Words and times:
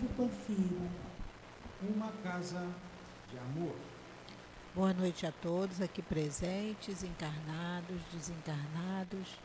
Silvio 0.00 0.08
Porfírio. 0.16 0.90
Uma 1.82 2.10
casa 2.22 2.66
de 3.30 3.38
amor. 3.38 3.76
Boa 4.74 4.94
noite 4.94 5.26
a 5.26 5.32
todos 5.32 5.80
aqui 5.82 6.00
presentes, 6.00 7.02
encarnados, 7.02 8.00
desencarnados. 8.12 9.38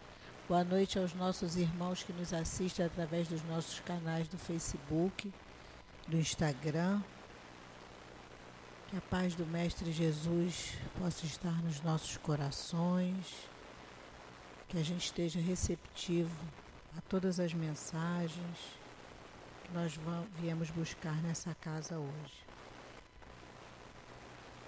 Boa 0.48 0.64
noite 0.64 0.98
aos 0.98 1.14
nossos 1.14 1.58
irmãos 1.58 2.04
que 2.04 2.14
nos 2.14 2.32
assistem 2.32 2.86
através 2.86 3.28
dos 3.28 3.44
nossos 3.44 3.82
canais 3.82 4.30
do 4.30 4.38
Facebook, 4.38 5.32
do 6.08 6.18
Instagram. 6.18 7.02
Que 8.88 8.98
a 8.98 9.02
paz 9.02 9.36
do 9.36 9.46
Mestre 9.46 9.92
Jesus 9.92 10.78
possa 10.98 11.26
estar 11.26 11.62
nos 11.64 11.82
nossos 11.82 12.16
corações, 12.18 13.50
que 14.70 14.78
a 14.78 14.84
gente 14.84 15.06
esteja 15.06 15.40
receptivo 15.40 16.32
a 16.98 17.02
todas 17.02 17.42
as 17.42 17.54
mensagens 17.54 18.85
que 19.66 19.74
nós 19.74 20.00
viemos 20.40 20.70
buscar 20.70 21.16
nessa 21.24 21.54
casa 21.56 21.98
hoje. 21.98 22.46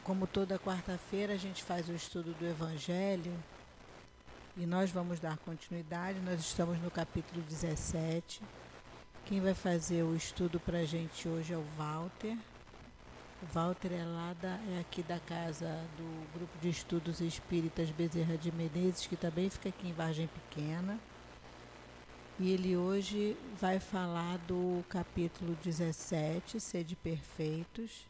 Como 0.03 0.25
toda 0.25 0.57
quarta-feira 0.57 1.33
a 1.33 1.37
gente 1.37 1.63
faz 1.63 1.87
o 1.87 1.93
estudo 1.93 2.33
do 2.33 2.45
Evangelho 2.45 3.33
e 4.55 4.65
nós 4.65 4.89
vamos 4.89 5.19
dar 5.19 5.37
continuidade, 5.37 6.19
nós 6.21 6.39
estamos 6.39 6.79
no 6.79 6.89
capítulo 6.89 7.41
17. 7.43 8.41
Quem 9.25 9.39
vai 9.39 9.53
fazer 9.53 10.03
o 10.03 10.15
estudo 10.15 10.59
para 10.59 10.79
a 10.79 10.85
gente 10.85 11.27
hoje 11.27 11.53
é 11.53 11.57
o 11.57 11.65
Walter. 11.77 12.35
O 13.43 13.45
Walter 13.53 13.91
é 13.91 14.03
lá 14.03 14.33
da, 14.41 14.57
é 14.75 14.79
aqui 14.79 15.03
da 15.03 15.19
casa 15.19 15.67
do 15.95 16.33
Grupo 16.33 16.57
de 16.59 16.69
Estudos 16.69 17.21
Espíritas 17.21 17.91
Bezerra 17.91 18.37
de 18.37 18.51
Menezes, 18.51 19.05
que 19.05 19.15
também 19.15 19.49
fica 19.49 19.69
aqui 19.69 19.89
em 19.89 19.93
Vargem 19.93 20.27
Pequena. 20.27 20.97
E 22.39 22.51
ele 22.51 22.77
hoje 22.77 23.35
vai 23.59 23.79
falar 23.79 24.37
do 24.47 24.85
capítulo 24.89 25.57
17, 25.63 26.59
Sede 26.59 26.95
Perfeitos. 26.95 28.05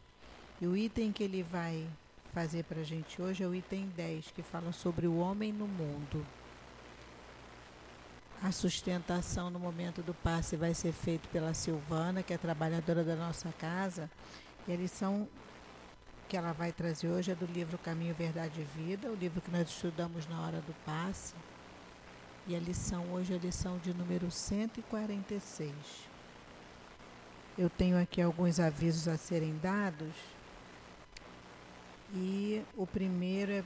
E 0.60 0.68
o 0.68 0.76
item 0.76 1.14
que 1.14 1.24
ele 1.24 1.42
vai 1.44 1.88
fazer 2.34 2.64
para 2.66 2.82
a 2.82 2.84
gente 2.84 3.22
hoje 3.22 3.42
é 3.42 3.48
o 3.48 3.56
item 3.56 3.88
10, 3.96 4.32
que 4.32 4.44
fala 4.44 4.74
sobre 4.74 5.08
o 5.08 5.18
homem 5.20 5.54
no 5.54 5.66
mundo. 5.66 6.26
A 8.44 8.52
sustentação 8.52 9.50
no 9.50 9.60
momento 9.60 10.02
do 10.02 10.14
passe 10.14 10.58
vai 10.58 10.74
ser 10.74 10.92
feita 10.92 11.26
pela 11.32 11.54
Silvana, 11.54 12.22
que 12.22 12.34
é 12.34 12.38
trabalhadora 12.38 13.06
da 13.06 13.16
nossa 13.16 13.54
casa. 13.58 14.12
E 14.68 14.74
a 14.74 14.76
lição 14.76 15.26
que 16.28 16.36
ela 16.36 16.52
vai 16.52 16.74
trazer 16.74 17.08
hoje 17.08 17.32
é 17.32 17.36
do 17.36 17.46
livro 17.46 17.78
Caminho, 17.78 18.14
Verdade 18.14 18.60
e 18.60 18.64
Vida, 18.78 19.10
o 19.10 19.16
livro 19.16 19.40
que 19.40 19.50
nós 19.50 19.70
estudamos 19.70 20.28
na 20.28 20.42
hora 20.42 20.60
do 20.60 20.76
passe. 20.86 21.34
E 22.50 22.56
a 22.56 22.60
lição 22.60 23.04
hoje 23.12 23.34
é 23.34 23.36
a 23.36 23.40
lição 23.40 23.78
de 23.78 23.94
número 23.94 24.32
146. 24.32 25.74
Eu 27.58 27.70
tenho 27.70 28.02
aqui 28.02 28.22
alguns 28.22 28.58
avisos 28.58 29.06
a 29.10 29.18
serem 29.18 29.58
dados. 29.58 30.16
E 32.16 32.64
o 32.78 32.88
primeiro 32.88 33.52
é 33.52 33.64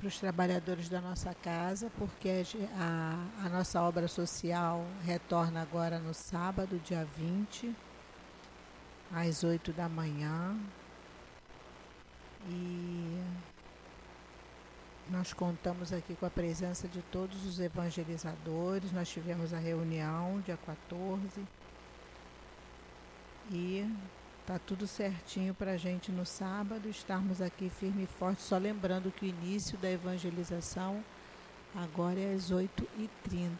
para 0.00 0.08
os 0.08 0.18
trabalhadores 0.18 0.88
da 0.88 1.00
nossa 1.00 1.32
casa, 1.32 1.92
porque 1.96 2.42
a, 2.76 3.24
a 3.46 3.48
nossa 3.48 3.80
obra 3.80 4.08
social 4.08 4.84
retorna 5.04 5.62
agora 5.62 6.00
no 6.00 6.12
sábado, 6.12 6.80
dia 6.84 7.06
20, 7.16 7.72
às 9.12 9.44
8 9.44 9.72
da 9.72 9.88
manhã. 9.88 10.58
E 12.48 13.22
nós 15.10 15.32
contamos 15.32 15.92
aqui 15.92 16.14
com 16.14 16.26
a 16.26 16.30
presença 16.30 16.88
de 16.88 17.02
todos 17.02 17.44
os 17.44 17.60
evangelizadores. 17.60 18.92
Nós 18.92 19.08
tivemos 19.08 19.52
a 19.52 19.58
reunião 19.58 20.40
dia 20.40 20.56
14 20.56 21.42
e 23.50 23.86
Tá 24.44 24.58
tudo 24.58 24.88
certinho 24.88 25.54
para 25.54 25.72
a 25.72 25.76
gente 25.76 26.10
no 26.10 26.26
sábado 26.26 26.88
estarmos 26.88 27.40
aqui 27.40 27.70
firme 27.70 28.02
e 28.02 28.06
forte. 28.06 28.42
Só 28.42 28.58
lembrando 28.58 29.12
que 29.12 29.24
o 29.24 29.28
início 29.28 29.78
da 29.78 29.88
evangelização 29.88 31.02
agora 31.76 32.18
é 32.18 32.34
às 32.34 32.50
8h30. 32.50 33.52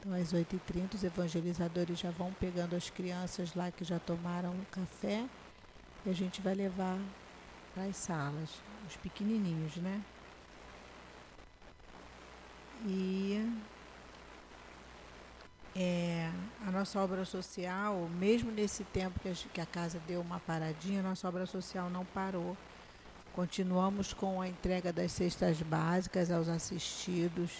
Então, 0.00 0.12
às 0.12 0.32
8h30, 0.34 0.94
os 0.94 1.04
evangelizadores 1.04 2.00
já 2.00 2.10
vão 2.10 2.32
pegando 2.32 2.74
as 2.74 2.90
crianças 2.90 3.54
lá 3.54 3.70
que 3.70 3.84
já 3.84 4.00
tomaram 4.00 4.56
café 4.72 5.24
e 6.04 6.10
a 6.10 6.12
gente 6.12 6.40
vai 6.40 6.54
levar 6.54 6.98
para 7.74 7.84
as 7.84 7.96
salas, 7.96 8.50
os 8.86 8.96
pequenininhos, 8.96 9.76
né? 9.76 10.02
E 12.86 13.44
é, 15.74 16.30
a 16.66 16.70
nossa 16.70 17.00
obra 17.00 17.24
social, 17.24 18.08
mesmo 18.18 18.50
nesse 18.50 18.84
tempo 18.84 19.18
que 19.20 19.28
a, 19.28 19.32
que 19.32 19.60
a 19.60 19.66
casa 19.66 20.00
deu 20.06 20.20
uma 20.20 20.40
paradinha, 20.40 21.00
a 21.00 21.02
nossa 21.02 21.28
obra 21.28 21.46
social 21.46 21.88
não 21.88 22.04
parou. 22.04 22.56
Continuamos 23.32 24.12
com 24.12 24.40
a 24.40 24.48
entrega 24.48 24.92
das 24.92 25.12
cestas 25.12 25.62
básicas 25.62 26.30
aos 26.30 26.48
assistidos. 26.48 27.50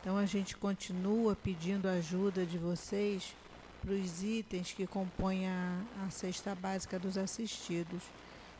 Então 0.00 0.16
a 0.16 0.26
gente 0.26 0.56
continua 0.56 1.36
pedindo 1.36 1.88
ajuda 1.88 2.44
de 2.44 2.58
vocês 2.58 3.34
para 3.80 3.92
os 3.92 4.22
itens 4.22 4.72
que 4.72 4.86
compõem 4.86 5.48
a, 5.48 5.80
a 6.04 6.10
cesta 6.10 6.54
básica 6.54 6.98
dos 6.98 7.16
assistidos. 7.16 8.02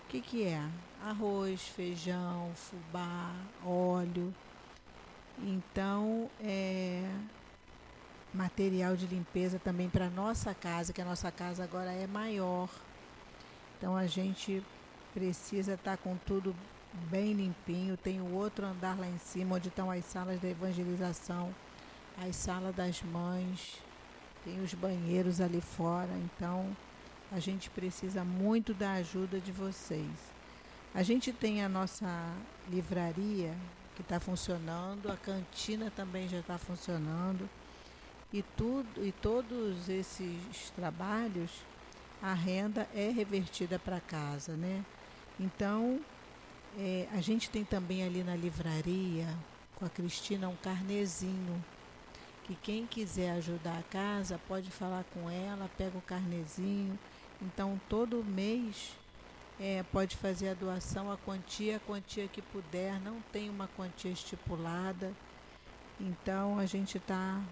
O 0.06 0.08
que, 0.08 0.20
que 0.20 0.44
é? 0.44 0.62
Arroz, 1.04 1.62
feijão, 1.62 2.52
fubá, 2.54 3.34
óleo. 3.64 4.32
Então, 5.36 6.30
é, 6.40 7.02
material 8.32 8.94
de 8.96 9.04
limpeza 9.08 9.58
também 9.58 9.88
para 9.88 10.08
nossa 10.08 10.54
casa, 10.54 10.92
que 10.92 11.02
a 11.02 11.04
nossa 11.04 11.32
casa 11.32 11.64
agora 11.64 11.90
é 11.90 12.06
maior. 12.06 12.68
Então 13.76 13.96
a 13.96 14.06
gente 14.06 14.62
precisa 15.12 15.74
estar 15.74 15.96
tá 15.96 16.02
com 16.02 16.16
tudo 16.18 16.54
bem 17.10 17.32
limpinho. 17.32 17.96
Tem 17.96 18.20
o 18.20 18.32
outro 18.32 18.64
andar 18.64 18.96
lá 18.96 19.08
em 19.08 19.18
cima, 19.18 19.56
onde 19.56 19.66
estão 19.68 19.90
as 19.90 20.04
salas 20.04 20.38
da 20.38 20.48
evangelização, 20.48 21.52
as 22.16 22.36
salas 22.36 22.76
das 22.76 23.02
mães, 23.02 23.82
tem 24.44 24.62
os 24.62 24.72
banheiros 24.72 25.40
ali 25.40 25.60
fora. 25.60 26.12
Então 26.12 26.76
a 27.32 27.38
gente 27.38 27.68
precisa 27.70 28.24
muito 28.24 28.72
da 28.72 28.92
ajuda 28.94 29.40
de 29.40 29.52
vocês. 29.52 30.36
A 30.94 31.02
gente 31.02 31.32
tem 31.32 31.62
a 31.62 31.68
nossa 31.68 32.06
livraria 32.70 33.54
que 33.94 34.02
está 34.02 34.20
funcionando, 34.20 35.10
a 35.10 35.16
cantina 35.16 35.90
também 35.94 36.28
já 36.28 36.38
está 36.38 36.58
funcionando. 36.58 37.48
E, 38.32 38.42
tudo, 38.42 39.04
e 39.04 39.12
todos 39.12 39.88
esses 39.88 40.70
trabalhos, 40.74 41.50
a 42.22 42.34
renda 42.34 42.88
é 42.94 43.10
revertida 43.10 43.78
para 43.78 44.00
casa, 44.00 44.52
né? 44.54 44.84
Então, 45.38 46.00
é, 46.78 47.08
a 47.12 47.20
gente 47.20 47.48
tem 47.50 47.64
também 47.64 48.02
ali 48.02 48.22
na 48.22 48.34
livraria, 48.34 49.28
com 49.76 49.84
a 49.84 49.88
Cristina, 49.88 50.48
um 50.48 50.56
carnezinho, 50.56 51.62
que 52.44 52.54
quem 52.54 52.86
quiser 52.86 53.32
ajudar 53.32 53.78
a 53.78 53.82
casa 53.82 54.40
pode 54.46 54.70
falar 54.70 55.04
com 55.12 55.28
ela, 55.28 55.70
pega 55.76 55.98
o 55.98 56.02
carnezinho. 56.02 56.98
Então, 57.42 57.80
todo 57.88 58.24
mês 58.24 58.96
é, 59.60 59.82
pode 59.92 60.16
fazer 60.16 60.48
a 60.48 60.54
doação, 60.54 61.10
a 61.10 61.16
quantia, 61.16 61.76
a 61.76 61.80
quantia 61.80 62.28
que 62.28 62.40
puder, 62.40 63.00
não 63.00 63.20
tem 63.32 63.50
uma 63.50 63.68
quantia 63.68 64.10
estipulada. 64.10 65.12
Então, 66.00 66.58
a 66.58 66.66
gente 66.66 66.98
está 66.98 67.42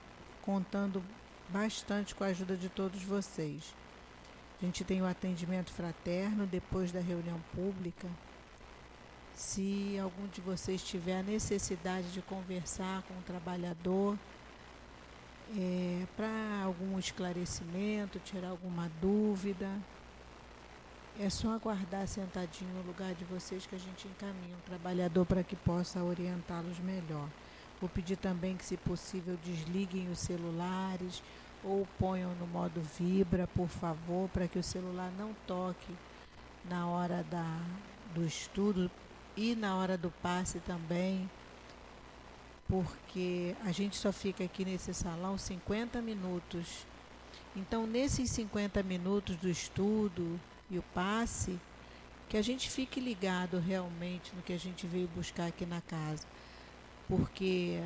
contando 0.42 1.02
bastante 1.48 2.14
com 2.14 2.24
a 2.24 2.28
ajuda 2.28 2.56
de 2.56 2.68
todos 2.68 3.02
vocês. 3.02 3.74
A 4.60 4.64
gente 4.64 4.84
tem 4.84 5.02
o 5.02 5.06
atendimento 5.06 5.72
fraterno 5.72 6.46
depois 6.46 6.92
da 6.92 7.00
reunião 7.00 7.40
pública. 7.54 8.08
Se 9.34 9.98
algum 10.00 10.26
de 10.28 10.40
vocês 10.40 10.82
tiver 10.82 11.18
a 11.18 11.22
necessidade 11.22 12.12
de 12.12 12.22
conversar 12.22 13.02
com 13.02 13.14
o 13.14 13.22
trabalhador 13.22 14.16
é, 15.56 16.06
para 16.16 16.64
algum 16.64 16.98
esclarecimento, 16.98 18.18
tirar 18.20 18.48
alguma 18.48 18.90
dúvida, 19.00 19.68
é 21.20 21.30
só 21.30 21.52
aguardar 21.52 22.08
sentadinho 22.08 22.72
no 22.74 22.82
lugar 22.82 23.14
de 23.14 23.24
vocês 23.24 23.66
que 23.66 23.74
a 23.74 23.78
gente 23.78 24.08
encaminha 24.08 24.56
um 24.56 24.66
trabalhador 24.66 25.24
para 25.24 25.44
que 25.44 25.54
possa 25.54 26.02
orientá-los 26.02 26.78
melhor. 26.80 27.28
Vou 27.80 27.88
pedir 27.88 28.16
também 28.16 28.56
que, 28.56 28.64
se 28.64 28.76
possível, 28.76 29.38
desliguem 29.44 30.10
os 30.10 30.18
celulares 30.18 31.22
ou 31.62 31.86
ponham 31.98 32.34
no 32.34 32.46
modo 32.46 32.80
vibra, 32.98 33.46
por 33.46 33.68
favor, 33.68 34.28
para 34.30 34.48
que 34.48 34.58
o 34.58 34.62
celular 34.62 35.10
não 35.18 35.34
toque 35.46 35.94
na 36.68 36.86
hora 36.88 37.24
da, 37.30 37.60
do 38.14 38.24
estudo 38.24 38.90
e 39.36 39.54
na 39.54 39.76
hora 39.76 39.96
do 39.96 40.10
passe 40.10 40.60
também, 40.60 41.28
porque 42.68 43.54
a 43.64 43.72
gente 43.72 43.96
só 43.96 44.12
fica 44.12 44.44
aqui 44.44 44.64
nesse 44.64 44.92
salão 44.94 45.36
50 45.36 46.00
minutos. 46.00 46.86
Então, 47.54 47.86
nesses 47.86 48.30
50 48.30 48.82
minutos 48.82 49.36
do 49.36 49.48
estudo 49.48 50.40
e 50.70 50.78
o 50.78 50.82
passe, 50.94 51.58
que 52.28 52.36
a 52.36 52.42
gente 52.42 52.70
fique 52.70 53.00
ligado 53.00 53.58
realmente 53.58 54.34
no 54.34 54.42
que 54.42 54.52
a 54.52 54.58
gente 54.58 54.86
veio 54.86 55.08
buscar 55.08 55.46
aqui 55.46 55.64
na 55.66 55.80
casa 55.80 56.26
porque 57.08 57.80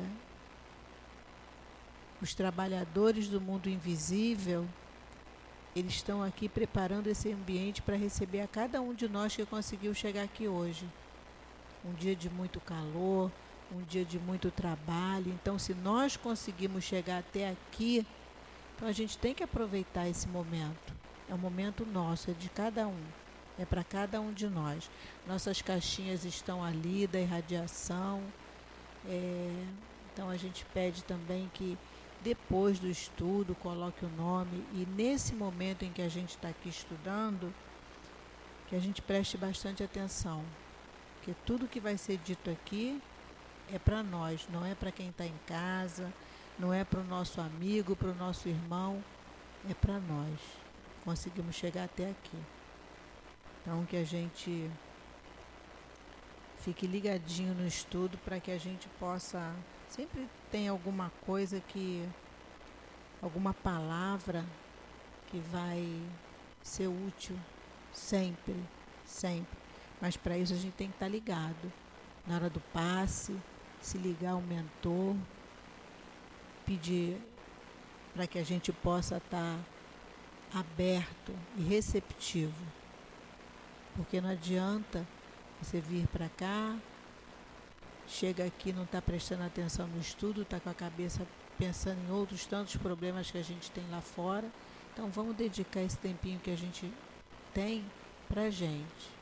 os 2.21 2.33
trabalhadores 2.33 3.27
do 3.27 3.39
mundo 3.39 3.69
invisível 3.69 4.65
eles 5.75 5.93
estão 5.93 6.23
aqui 6.23 6.49
preparando 6.49 7.07
esse 7.07 7.31
ambiente 7.31 7.81
para 7.81 7.95
receber 7.95 8.41
a 8.41 8.47
cada 8.47 8.81
um 8.81 8.93
de 8.93 9.07
nós 9.07 9.35
que 9.35 9.45
conseguiu 9.45 9.93
chegar 9.93 10.23
aqui 10.23 10.47
hoje. 10.47 10.85
Um 11.85 11.93
dia 11.93 12.15
de 12.15 12.29
muito 12.29 12.59
calor, 12.59 13.31
um 13.71 13.81
dia 13.83 14.03
de 14.03 14.19
muito 14.19 14.51
trabalho. 14.51 15.31
Então, 15.31 15.59
se 15.59 15.73
nós 15.73 16.17
conseguimos 16.17 16.83
chegar 16.83 17.19
até 17.19 17.49
aqui, 17.49 18.05
então 18.75 18.87
a 18.87 18.91
gente 18.91 19.17
tem 19.17 19.33
que 19.33 19.43
aproveitar 19.43 20.07
esse 20.07 20.27
momento. 20.27 20.93
É 21.29 21.33
um 21.33 21.37
momento 21.37 21.85
nosso, 21.85 22.31
é 22.31 22.33
de 22.33 22.49
cada 22.49 22.87
um. 22.87 23.03
É 23.57 23.65
para 23.65 23.83
cada 23.83 24.21
um 24.21 24.31
de 24.31 24.47
nós. 24.47 24.89
Nossas 25.27 25.61
caixinhas 25.61 26.23
estão 26.23 26.63
ali 26.63 27.05
da 27.05 27.19
irradiação. 27.19 28.23
É, 29.05 29.65
então 30.13 30.29
a 30.29 30.37
gente 30.37 30.65
pede 30.73 31.03
também 31.03 31.49
que 31.53 31.77
depois 32.23 32.79
do 32.79 32.87
estudo 32.87 33.55
coloque 33.55 34.03
o 34.03 34.09
nome 34.09 34.63
e 34.73 34.85
nesse 34.95 35.33
momento 35.33 35.83
em 35.83 35.91
que 35.91 36.01
a 36.01 36.09
gente 36.09 36.31
está 36.31 36.49
aqui 36.49 36.69
estudando, 36.69 37.53
que 38.67 38.75
a 38.75 38.79
gente 38.79 39.01
preste 39.01 39.37
bastante 39.37 39.83
atenção. 39.83 40.43
Porque 41.17 41.33
tudo 41.45 41.67
que 41.67 41.79
vai 41.79 41.97
ser 41.97 42.17
dito 42.17 42.49
aqui 42.49 43.01
é 43.73 43.79
para 43.79 44.03
nós, 44.03 44.47
não 44.51 44.65
é 44.65 44.73
para 44.75 44.91
quem 44.91 45.09
está 45.09 45.25
em 45.25 45.39
casa, 45.47 46.11
não 46.57 46.73
é 46.73 46.83
para 46.83 46.99
o 46.99 47.03
nosso 47.03 47.39
amigo, 47.39 47.95
para 47.95 48.09
o 48.09 48.15
nosso 48.15 48.49
irmão, 48.49 49.03
é 49.69 49.73
para 49.73 49.99
nós. 49.99 50.39
Conseguimos 51.03 51.55
chegar 51.55 51.85
até 51.85 52.09
aqui. 52.09 52.37
Então 53.61 53.85
que 53.85 53.97
a 53.97 54.03
gente 54.03 54.69
fique 56.59 56.85
ligadinho 56.85 57.53
no 57.53 57.65
estudo 57.65 58.17
para 58.19 58.39
que 58.39 58.51
a 58.51 58.57
gente 58.57 58.87
possa 58.99 59.53
sempre 59.87 60.27
tem 60.51 60.67
alguma 60.67 61.11
coisa 61.25 61.61
que 61.61 62.07
alguma 63.21 63.53
palavra 63.53 64.45
que 65.27 65.39
vai 65.39 66.01
ser 66.61 66.87
útil 66.87 67.37
sempre, 67.93 68.55
sempre. 69.05 69.57
Mas 70.01 70.15
para 70.15 70.37
isso 70.37 70.53
a 70.53 70.57
gente 70.57 70.73
tem 70.73 70.87
que 70.87 70.95
estar 70.95 71.05
tá 71.05 71.11
ligado. 71.11 71.71
Na 72.25 72.35
hora 72.35 72.49
do 72.49 72.59
passe, 72.73 73.35
se 73.81 73.97
ligar 73.97 74.31
ao 74.31 74.41
mentor, 74.41 75.15
pedir 76.65 77.17
para 78.13 78.27
que 78.27 78.37
a 78.37 78.43
gente 78.43 78.71
possa 78.71 79.17
estar 79.17 79.57
aberto 80.53 81.33
e 81.57 81.61
receptivo. 81.61 82.63
Porque 83.95 84.19
não 84.19 84.29
adianta 84.29 85.05
você 85.61 85.79
vir 85.79 86.07
para 86.07 86.29
cá, 86.29 86.77
chega 88.07 88.45
aqui 88.45 88.73
não 88.73 88.83
está 88.83 89.01
prestando 89.01 89.43
atenção 89.43 89.87
no 89.87 89.99
estudo, 89.99 90.41
está 90.41 90.59
com 90.59 90.69
a 90.69 90.73
cabeça 90.73 91.25
pensando 91.57 91.99
em 92.07 92.11
outros 92.11 92.45
tantos 92.45 92.75
problemas 92.77 93.29
que 93.29 93.37
a 93.37 93.43
gente 93.43 93.69
tem 93.71 93.83
lá 93.89 94.01
fora. 94.01 94.49
Então 94.93 95.09
vamos 95.09 95.35
dedicar 95.35 95.81
esse 95.81 95.97
tempinho 95.97 96.39
que 96.39 96.51
a 96.51 96.57
gente 96.57 96.91
tem 97.53 97.83
para 98.27 98.43
a 98.43 98.49
gente. 98.49 99.18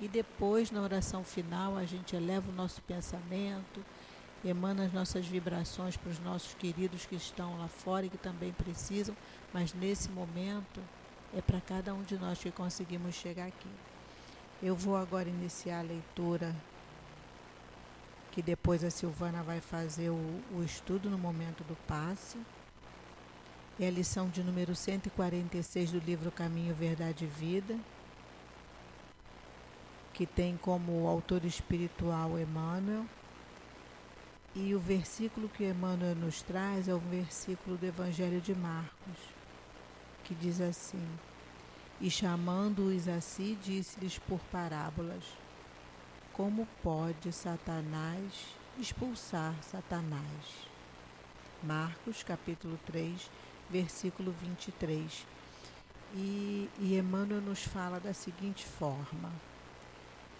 E 0.00 0.08
depois, 0.08 0.70
na 0.70 0.80
oração 0.80 1.22
final, 1.22 1.76
a 1.76 1.84
gente 1.84 2.16
eleva 2.16 2.50
o 2.50 2.54
nosso 2.54 2.80
pensamento, 2.82 3.84
emana 4.42 4.84
as 4.84 4.92
nossas 4.94 5.26
vibrações 5.26 5.94
para 5.94 6.10
os 6.10 6.18
nossos 6.20 6.54
queridos 6.54 7.04
que 7.04 7.16
estão 7.16 7.58
lá 7.58 7.68
fora 7.68 8.06
e 8.06 8.08
que 8.08 8.16
também 8.16 8.50
precisam, 8.50 9.14
mas 9.52 9.74
nesse 9.74 10.08
momento 10.10 10.80
é 11.36 11.42
para 11.42 11.60
cada 11.60 11.92
um 11.92 12.02
de 12.02 12.16
nós 12.16 12.38
que 12.38 12.50
conseguimos 12.50 13.14
chegar 13.14 13.46
aqui. 13.46 13.68
Eu 14.62 14.74
vou 14.74 14.96
agora 14.96 15.28
iniciar 15.28 15.80
a 15.80 15.82
leitura, 15.82 16.56
que 18.32 18.40
depois 18.40 18.82
a 18.82 18.90
Silvana 18.90 19.42
vai 19.42 19.60
fazer 19.60 20.08
o, 20.08 20.40
o 20.54 20.62
estudo 20.64 21.10
no 21.10 21.18
momento 21.18 21.62
do 21.64 21.76
passe. 21.86 22.38
É 23.78 23.86
a 23.86 23.90
lição 23.90 24.30
de 24.30 24.42
número 24.42 24.74
146 24.74 25.92
do 25.92 25.98
livro 25.98 26.30
Caminho, 26.30 26.74
Verdade 26.74 27.24
e 27.24 27.28
Vida 27.28 27.78
que 30.20 30.26
tem 30.26 30.54
como 30.54 31.08
autor 31.08 31.46
espiritual 31.46 32.38
Emmanuel. 32.38 33.06
E 34.54 34.74
o 34.74 34.78
versículo 34.78 35.48
que 35.48 35.64
Emmanuel 35.64 36.14
nos 36.14 36.42
traz 36.42 36.88
é 36.88 36.94
o 36.94 36.98
versículo 36.98 37.78
do 37.78 37.86
Evangelho 37.86 38.38
de 38.38 38.54
Marcos, 38.54 39.16
que 40.24 40.34
diz 40.34 40.60
assim: 40.60 41.02
E 42.02 42.10
chamando-os 42.10 43.08
a 43.08 43.18
si, 43.22 43.58
disse-lhes 43.64 44.18
por 44.18 44.38
parábolas: 44.52 45.24
Como 46.34 46.68
pode 46.82 47.32
Satanás 47.32 48.54
expulsar 48.78 49.54
Satanás? 49.62 50.68
Marcos, 51.62 52.22
capítulo 52.22 52.78
3, 52.84 53.30
versículo 53.70 54.32
23. 54.32 55.26
E, 56.14 56.68
e 56.78 56.98
Emmanuel 56.98 57.40
nos 57.40 57.62
fala 57.62 57.98
da 57.98 58.12
seguinte 58.12 58.66
forma: 58.66 59.32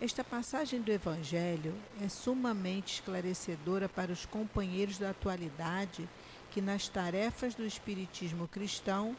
esta 0.00 0.24
passagem 0.24 0.80
do 0.80 0.90
Evangelho 0.90 1.74
é 2.02 2.08
sumamente 2.08 2.94
esclarecedora 2.94 3.86
para 3.86 4.10
os 4.10 4.24
companheiros 4.24 4.96
da 4.96 5.10
atualidade 5.10 6.08
que, 6.50 6.62
nas 6.62 6.88
tarefas 6.88 7.54
do 7.54 7.66
Espiritismo 7.66 8.48
cristão, 8.48 9.14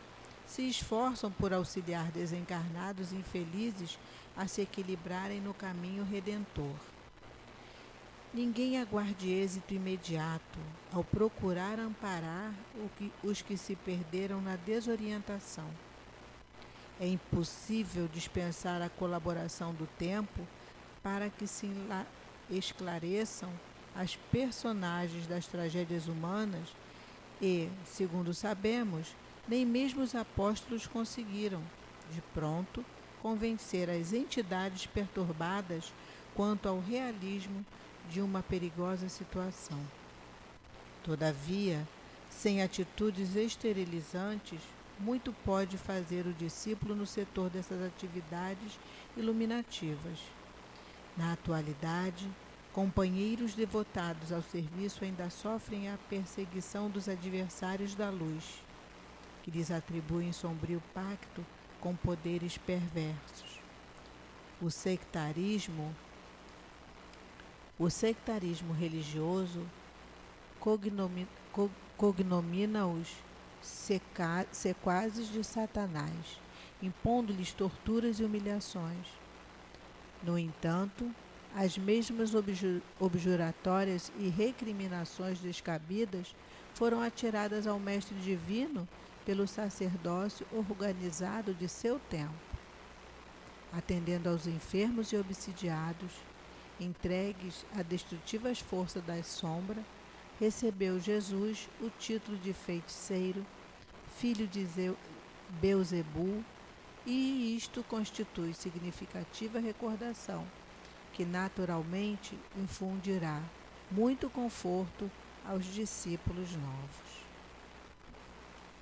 se 0.48 0.68
esforçam 0.68 1.32
por 1.32 1.54
auxiliar 1.54 2.12
desencarnados 2.12 3.14
infelizes 3.14 4.00
a 4.36 4.48
se 4.48 4.62
equilibrarem 4.62 5.40
no 5.40 5.54
caminho 5.54 6.04
redentor. 6.04 6.76
Ninguém 8.34 8.82
aguarde 8.82 9.30
êxito 9.30 9.76
imediato 9.76 10.60
ao 10.92 11.04
procurar 11.04 11.78
amparar 11.80 12.56
os 13.24 13.40
que 13.44 13.56
se 13.56 13.76
perderam 13.76 14.42
na 14.42 14.56
desorientação. 14.56 15.70
É 17.00 17.08
impossível 17.08 18.08
dispensar 18.08 18.82
a 18.82 18.90
colaboração 18.90 19.74
do 19.74 19.86
tempo 20.00 20.42
para 21.04 21.30
que 21.30 21.48
se 21.48 21.70
esclareçam 22.50 23.50
as 23.96 24.16
personagens 24.32 25.28
das 25.28 25.48
tragédias 25.48 26.08
humanas 26.08 26.70
e, 27.42 27.70
segundo 27.86 28.34
sabemos, 28.34 29.16
nem 29.48 29.66
mesmo 29.66 30.02
os 30.02 30.16
apóstolos 30.16 30.88
conseguiram, 30.88 31.62
de 32.12 32.22
pronto, 32.34 32.86
convencer 33.22 33.90
as 33.90 34.14
entidades 34.14 34.86
perturbadas 34.86 35.92
quanto 36.36 36.70
ao 36.70 36.80
realismo 36.80 37.66
de 38.10 38.22
uma 38.22 38.42
perigosa 38.42 39.10
situação. 39.10 39.80
Todavia, 41.04 41.88
sem 42.30 42.62
atitudes 42.62 43.36
esterilizantes, 43.36 44.60
muito 45.00 45.34
pode 45.44 45.78
fazer 45.78 46.28
o 46.28 46.34
discípulo 46.34 46.96
no 46.96 47.06
setor 47.06 47.50
dessas 47.50 47.82
atividades 47.84 48.80
iluminativas. 49.18 50.20
Na 51.18 51.34
atualidade, 51.34 52.30
companheiros 52.72 53.54
devotados 53.54 54.32
ao 54.32 54.42
serviço 54.42 55.04
ainda 55.04 55.30
sofrem 55.30 55.90
a 55.90 55.98
perseguição 56.10 56.90
dos 56.90 57.10
adversários 57.10 57.94
da 57.96 58.10
luz, 58.10 58.64
que 59.44 59.52
lhes 59.52 59.70
atribuem 59.72 60.32
sombrio 60.32 60.82
pacto 60.94 61.46
com 61.82 61.94
poderes 61.96 62.58
perversos. 62.58 63.60
O 64.62 64.70
sectarismo, 64.70 65.94
o 67.78 67.90
sectarismo 67.90 68.74
religioso 68.74 69.68
cognomina-os 71.98 73.18
sequazes 74.52 75.28
de 75.28 75.44
Satanás, 75.44 76.40
impondo-lhes 76.82 77.52
torturas 77.52 78.20
e 78.20 78.24
humilhações 78.24 79.21
no 80.24 80.38
entanto, 80.38 81.10
as 81.56 81.78
mesmas 81.78 82.32
objuratórias 83.00 84.12
e 84.18 84.30
recriminações 84.30 85.40
descabidas 85.40 86.34
foram 86.74 87.02
atiradas 87.02 87.68
ao 87.68 87.80
Mestre 87.80 88.16
Divino 88.16 88.88
pelo 89.26 89.48
sacerdócio 89.48 90.46
organizado 90.52 91.54
de 91.54 91.68
seu 91.68 92.00
tempo. 92.00 92.34
Atendendo 93.74 94.30
aos 94.30 94.48
enfermos 94.48 95.12
e 95.12 95.18
obsidiados, 95.18 96.12
entregues 96.80 97.66
à 97.78 97.82
destrutivas 97.82 98.60
forças 98.60 99.04
da 99.04 99.22
sombra, 99.24 99.84
recebeu 100.40 101.00
Jesus 101.00 101.70
o 101.80 101.90
título 102.00 102.38
de 102.38 102.54
feiticeiro, 102.54 103.46
filho 104.18 104.48
de 104.48 104.68
Beuzebu, 105.62 106.44
e 107.06 107.56
isto 107.56 107.84
constitui 107.84 108.54
significativa 108.54 109.60
recordação, 109.60 110.46
que 111.14 111.26
naturalmente 111.26 112.38
infundirá 112.56 113.42
muito 113.90 114.30
conforto 114.30 115.10
aos 115.46 115.66
discípulos 115.66 116.56
novos. 116.56 117.22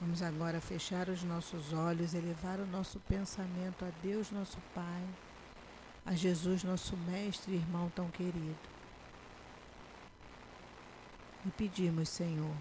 Vamos 0.01 0.21
agora 0.21 0.61
fechar 0.61 1.09
os 1.09 1.23
nossos 1.23 1.73
olhos, 1.73 2.13
elevar 2.13 2.59
o 2.59 2.65
nosso 2.65 2.99
pensamento 3.01 3.83
a 3.83 3.91
Deus, 4.01 4.31
nosso 4.31 4.57
Pai, 4.73 5.03
a 6.05 6.13
Jesus, 6.13 6.63
nosso 6.63 6.95
Mestre 6.95 7.53
e 7.53 7.57
irmão 7.57 7.91
tão 7.93 8.09
querido. 8.09 8.57
E 11.45 11.49
pedimos, 11.51 12.09
Senhor, 12.09 12.55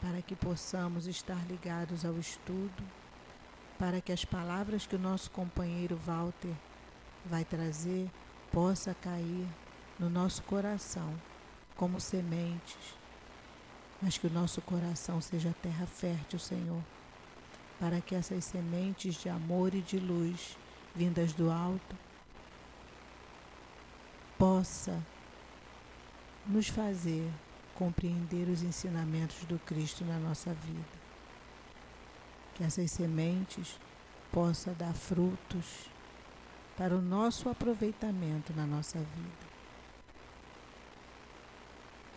para 0.00 0.22
que 0.22 0.36
possamos 0.36 1.06
estar 1.06 1.44
ligados 1.48 2.04
ao 2.04 2.16
estudo, 2.18 2.84
para 3.78 4.00
que 4.00 4.12
as 4.12 4.24
palavras 4.24 4.86
que 4.86 4.96
o 4.96 4.98
nosso 4.98 5.30
companheiro 5.30 5.96
Walter 5.96 6.54
vai 7.24 7.44
trazer 7.44 8.10
possa 8.50 8.94
cair 8.94 9.46
no 9.98 10.10
nosso 10.10 10.42
coração 10.42 11.14
como 11.76 12.00
sementes, 12.00 12.96
mas 14.02 14.18
que 14.18 14.26
o 14.26 14.30
nosso 14.30 14.60
coração 14.62 15.20
seja 15.20 15.54
terra 15.62 15.86
fértil, 15.86 16.38
Senhor, 16.38 16.82
para 17.78 18.00
que 18.00 18.14
essas 18.14 18.44
sementes 18.44 19.14
de 19.14 19.28
amor 19.28 19.74
e 19.74 19.80
de 19.80 19.98
luz 19.98 20.56
vindas 20.94 21.32
do 21.32 21.50
alto 21.50 21.96
possa 24.36 25.00
nos 26.46 26.68
fazer 26.68 27.30
compreender 27.74 28.48
os 28.48 28.62
ensinamentos 28.62 29.44
do 29.44 29.58
Cristo 29.60 30.04
na 30.04 30.18
nossa 30.18 30.52
vida. 30.52 31.07
Que 32.58 32.64
essas 32.64 32.90
sementes 32.90 33.78
possam 34.30 34.74
dar 34.74 34.92
frutos 34.92 35.88
para 36.76 36.94
o 36.94 37.00
nosso 37.00 37.48
aproveitamento 37.48 38.52
na 38.54 38.66
nossa 38.66 38.98
vida. 38.98 39.48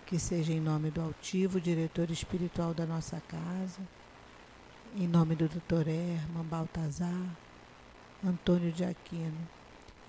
Que 0.06 0.20
seja 0.20 0.52
em 0.52 0.60
nome 0.60 0.92
do 0.92 1.00
altivo 1.00 1.62
diretor 1.62 2.12
espiritual 2.12 2.74
da 2.74 2.86
nossa 2.86 3.22
casa, 3.22 3.80
em 4.96 5.08
nome 5.08 5.36
do 5.36 5.48
Dr. 5.48 5.88
Herman 5.88 6.44
Baltazar, 6.44 7.38
Antônio 8.24 8.72
de 8.72 8.84
Aquino 8.84 9.48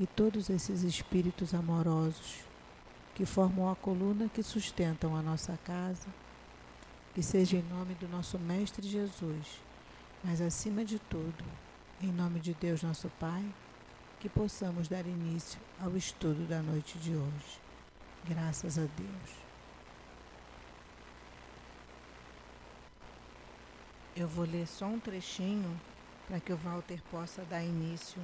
e 0.01 0.07
todos 0.07 0.51
esses 0.51 0.83
espíritos 0.83 1.55
amorosos 1.55 2.41
que 3.15 3.25
formam 3.25 3.71
a 3.71 3.77
coluna 3.77 4.29
que 4.29 4.43
sustentam 4.43 5.17
a 5.17 5.23
nossa 5.23 5.59
casa, 5.65 6.09
que 7.15 7.23
seja 7.23 7.57
em 7.57 7.63
nome 7.63 7.95
do 7.95 8.09
nosso 8.09 8.39
Mestre 8.39 8.89
Jesus, 8.89 9.61
mas 10.23 10.41
acima 10.41 10.85
de 10.85 10.99
tudo, 10.99 11.45
em 12.01 12.13
nome 12.13 12.39
de 12.39 12.55
Deus 12.55 12.83
nosso 12.83 13.09
Pai, 13.19 13.45
que 14.21 14.29
possamos 14.29 14.89
dar 14.89 15.05
início 15.07 15.61
ao 15.81 15.97
estudo 15.97 16.47
da 16.47 16.63
noite 16.63 16.99
de 16.99 17.15
hoje. 17.15 17.61
Graças 18.25 18.79
a 18.79 18.83
Deus. 18.83 19.43
Eu 24.15 24.29
vou 24.29 24.45
ler 24.45 24.67
só 24.67 24.87
um 24.87 25.01
trechinho 25.01 25.81
para 26.29 26.39
que 26.39 26.53
o 26.53 26.57
Walter 26.57 27.03
possa 27.11 27.43
dar 27.45 27.65
início 27.65 28.23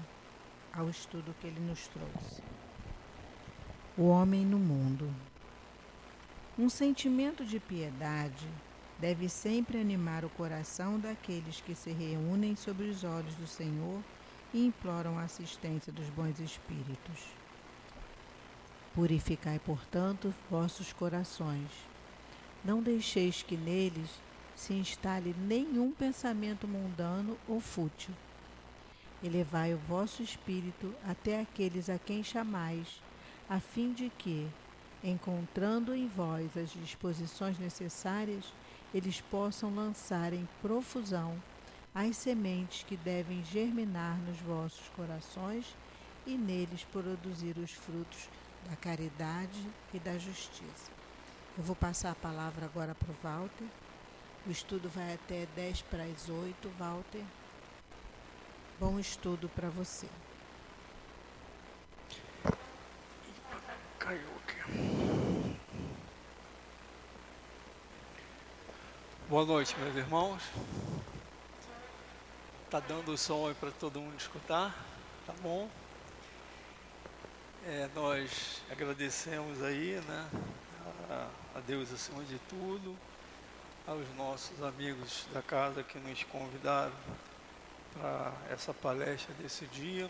ao 0.72 0.88
estudo 0.88 1.34
que 1.40 1.48
ele 1.48 1.60
nos 1.60 1.88
trouxe. 1.88 2.42
O 3.96 4.08
homem 4.08 4.46
no 4.46 4.58
mundo. 4.58 5.12
Um 6.56 6.68
sentimento 6.68 7.44
de 7.44 7.58
piedade 7.58 8.46
deve 8.98 9.28
sempre 9.28 9.80
animar 9.80 10.24
o 10.24 10.30
coração 10.30 10.98
daqueles 10.98 11.60
que 11.60 11.74
se 11.74 11.90
reúnem 11.90 12.56
sob 12.56 12.82
os 12.82 13.04
olhos 13.04 13.34
do 13.36 13.46
Senhor 13.46 14.02
e 14.52 14.66
imploram 14.66 15.18
a 15.18 15.22
assistência 15.22 15.92
dos 15.92 16.08
bons 16.10 16.40
espíritos. 16.40 17.26
Purificai, 18.94 19.60
portanto, 19.60 20.34
vossos 20.50 20.92
corações. 20.92 21.70
Não 22.64 22.82
deixeis 22.82 23.42
que 23.42 23.56
neles 23.56 24.10
se 24.56 24.74
instale 24.74 25.34
nenhum 25.38 25.92
pensamento 25.92 26.66
mundano 26.66 27.38
ou 27.46 27.60
fútil. 27.60 28.12
Elevai 29.22 29.72
o 29.74 29.78
vosso 29.78 30.22
espírito 30.22 30.92
até 31.06 31.40
aqueles 31.40 31.88
a 31.88 31.98
quem 31.98 32.24
chamais, 32.24 33.00
a 33.48 33.60
fim 33.60 33.92
de 33.92 34.10
que, 34.18 34.48
encontrando 35.02 35.94
em 35.94 36.08
vós 36.08 36.56
as 36.56 36.70
disposições 36.70 37.58
necessárias, 37.58 38.52
eles 38.94 39.20
possam 39.20 39.74
lançar 39.74 40.32
em 40.32 40.48
profusão 40.62 41.36
as 41.94 42.16
sementes 42.16 42.84
que 42.84 42.96
devem 42.96 43.44
germinar 43.44 44.16
nos 44.18 44.38
vossos 44.40 44.88
corações 44.90 45.66
e 46.26 46.36
neles 46.36 46.84
produzir 46.84 47.56
os 47.58 47.72
frutos 47.72 48.28
da 48.68 48.76
caridade 48.76 49.66
e 49.92 49.98
da 49.98 50.16
justiça. 50.18 50.90
Eu 51.56 51.64
vou 51.64 51.74
passar 51.74 52.12
a 52.12 52.14
palavra 52.14 52.66
agora 52.66 52.94
para 52.94 53.10
o 53.10 53.16
Walter. 53.22 53.66
O 54.46 54.50
estudo 54.50 54.88
vai 54.88 55.14
até 55.14 55.46
10 55.56 55.82
para 55.82 56.04
as 56.04 56.28
8, 56.28 56.70
Walter. 56.78 57.24
Bom 58.78 58.98
estudo 58.98 59.48
para 59.48 59.68
você. 59.68 60.06
Caiu 63.98 64.28
aqui. 64.44 64.97
Boa 69.28 69.44
noite, 69.44 69.76
meus 69.78 69.94
irmãos. 69.94 70.42
Tá 72.70 72.80
dando 72.80 73.14
som 73.18 73.46
aí 73.46 73.54
para 73.54 73.70
todo 73.72 74.00
mundo 74.00 74.16
escutar, 74.16 74.74
tá 75.26 75.34
bom? 75.42 75.68
É, 77.66 77.90
nós 77.94 78.62
agradecemos 78.70 79.62
aí, 79.62 80.00
né, 80.08 80.30
a, 81.10 81.58
a 81.58 81.60
Deus 81.60 81.92
acima 81.92 82.24
de 82.24 82.38
tudo, 82.48 82.96
aos 83.86 84.08
nossos 84.16 84.62
amigos 84.62 85.26
da 85.30 85.42
casa 85.42 85.82
que 85.82 85.98
nos 85.98 86.24
convidaram 86.24 86.96
para 87.92 88.32
essa 88.48 88.72
palestra 88.72 89.34
desse 89.34 89.66
dia, 89.66 90.08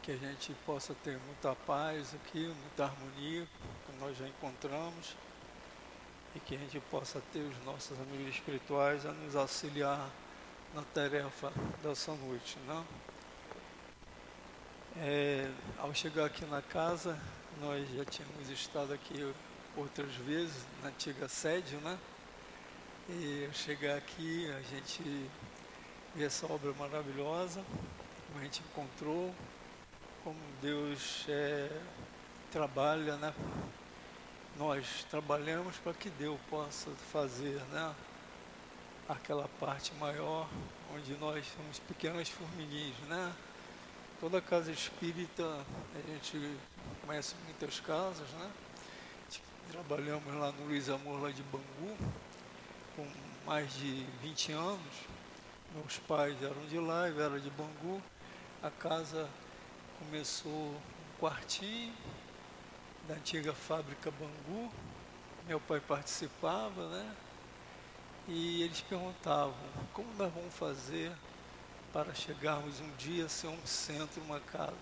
que 0.00 0.12
a 0.12 0.16
gente 0.16 0.54
possa 0.64 0.94
ter 1.04 1.18
muita 1.26 1.54
paz 1.66 2.14
aqui, 2.14 2.46
muita 2.62 2.84
harmonia, 2.84 3.46
que 3.84 4.00
nós 4.00 4.16
já 4.16 4.26
encontramos, 4.26 5.14
e 6.34 6.40
que 6.40 6.54
a 6.54 6.58
gente 6.58 6.78
possa 6.90 7.20
ter 7.32 7.40
os 7.40 7.64
nossos 7.64 7.98
amigos 8.00 8.34
espirituais 8.34 9.04
a 9.04 9.12
nos 9.12 9.34
auxiliar 9.34 10.08
na 10.74 10.82
tarefa 10.82 11.52
dessa 11.82 12.14
noite. 12.14 12.58
Né? 12.66 12.84
É, 14.98 15.50
ao 15.78 15.92
chegar 15.94 16.26
aqui 16.26 16.44
na 16.44 16.62
casa, 16.62 17.18
nós 17.60 17.88
já 17.90 18.04
tínhamos 18.04 18.48
estado 18.48 18.92
aqui 18.92 19.32
outras 19.76 20.12
vezes, 20.16 20.64
na 20.82 20.88
antiga 20.88 21.28
sede, 21.28 21.76
né? 21.76 21.98
E 23.08 23.44
ao 23.46 23.52
chegar 23.52 23.96
aqui, 23.96 24.50
a 24.50 24.62
gente 24.62 25.30
vê 26.14 26.24
essa 26.24 26.46
obra 26.46 26.72
maravilhosa, 26.74 27.64
como 28.26 28.40
a 28.40 28.44
gente 28.44 28.62
encontrou, 28.70 29.34
como 30.22 30.38
Deus 30.60 31.24
é, 31.28 31.70
trabalha, 32.50 33.16
né? 33.16 33.32
Nós 34.60 35.06
trabalhamos 35.10 35.78
para 35.78 35.94
que 35.94 36.10
Deus 36.10 36.38
possa 36.50 36.90
fazer, 37.10 37.62
né? 37.72 37.94
aquela 39.08 39.48
parte 39.58 39.90
maior, 39.94 40.46
onde 40.94 41.14
nós 41.14 41.46
somos 41.56 41.78
pequenas 41.78 42.28
formiguinhas, 42.28 42.98
né? 43.08 43.32
Toda 44.20 44.38
casa 44.38 44.70
espírita, 44.70 45.42
a 45.42 46.12
gente 46.12 46.58
conhece 47.06 47.34
muitas 47.46 47.80
casas, 47.80 48.28
né? 48.32 48.50
Trabalhamos 49.72 50.34
lá 50.34 50.52
no 50.52 50.66
Luiz 50.66 50.90
Amor, 50.90 51.22
lá 51.22 51.30
de 51.30 51.42
Bangu, 51.44 51.96
com 52.94 53.08
mais 53.46 53.72
de 53.72 54.04
20 54.20 54.52
anos. 54.52 54.94
Meus 55.74 55.98
pais 56.00 56.36
eram 56.42 56.66
de 56.66 56.78
lá, 56.78 57.08
eu 57.08 57.18
era 57.18 57.40
de 57.40 57.48
Bangu. 57.48 58.02
A 58.62 58.70
casa 58.70 59.26
começou 59.98 60.52
um 60.52 60.80
quartinho 61.18 61.94
da 63.06 63.14
antiga 63.14 63.52
fábrica 63.52 64.10
Bangu. 64.10 64.70
Meu 65.46 65.60
pai 65.60 65.80
participava, 65.80 66.88
né? 66.88 67.16
E 68.28 68.62
eles 68.62 68.80
perguntavam, 68.82 69.54
como 69.92 70.08
nós 70.14 70.32
vamos 70.32 70.54
fazer 70.54 71.10
para 71.92 72.14
chegarmos 72.14 72.80
um 72.80 72.90
dia 72.96 73.24
a 73.24 73.28
ser 73.28 73.48
um 73.48 73.66
centro, 73.66 74.22
uma 74.22 74.38
casa? 74.40 74.76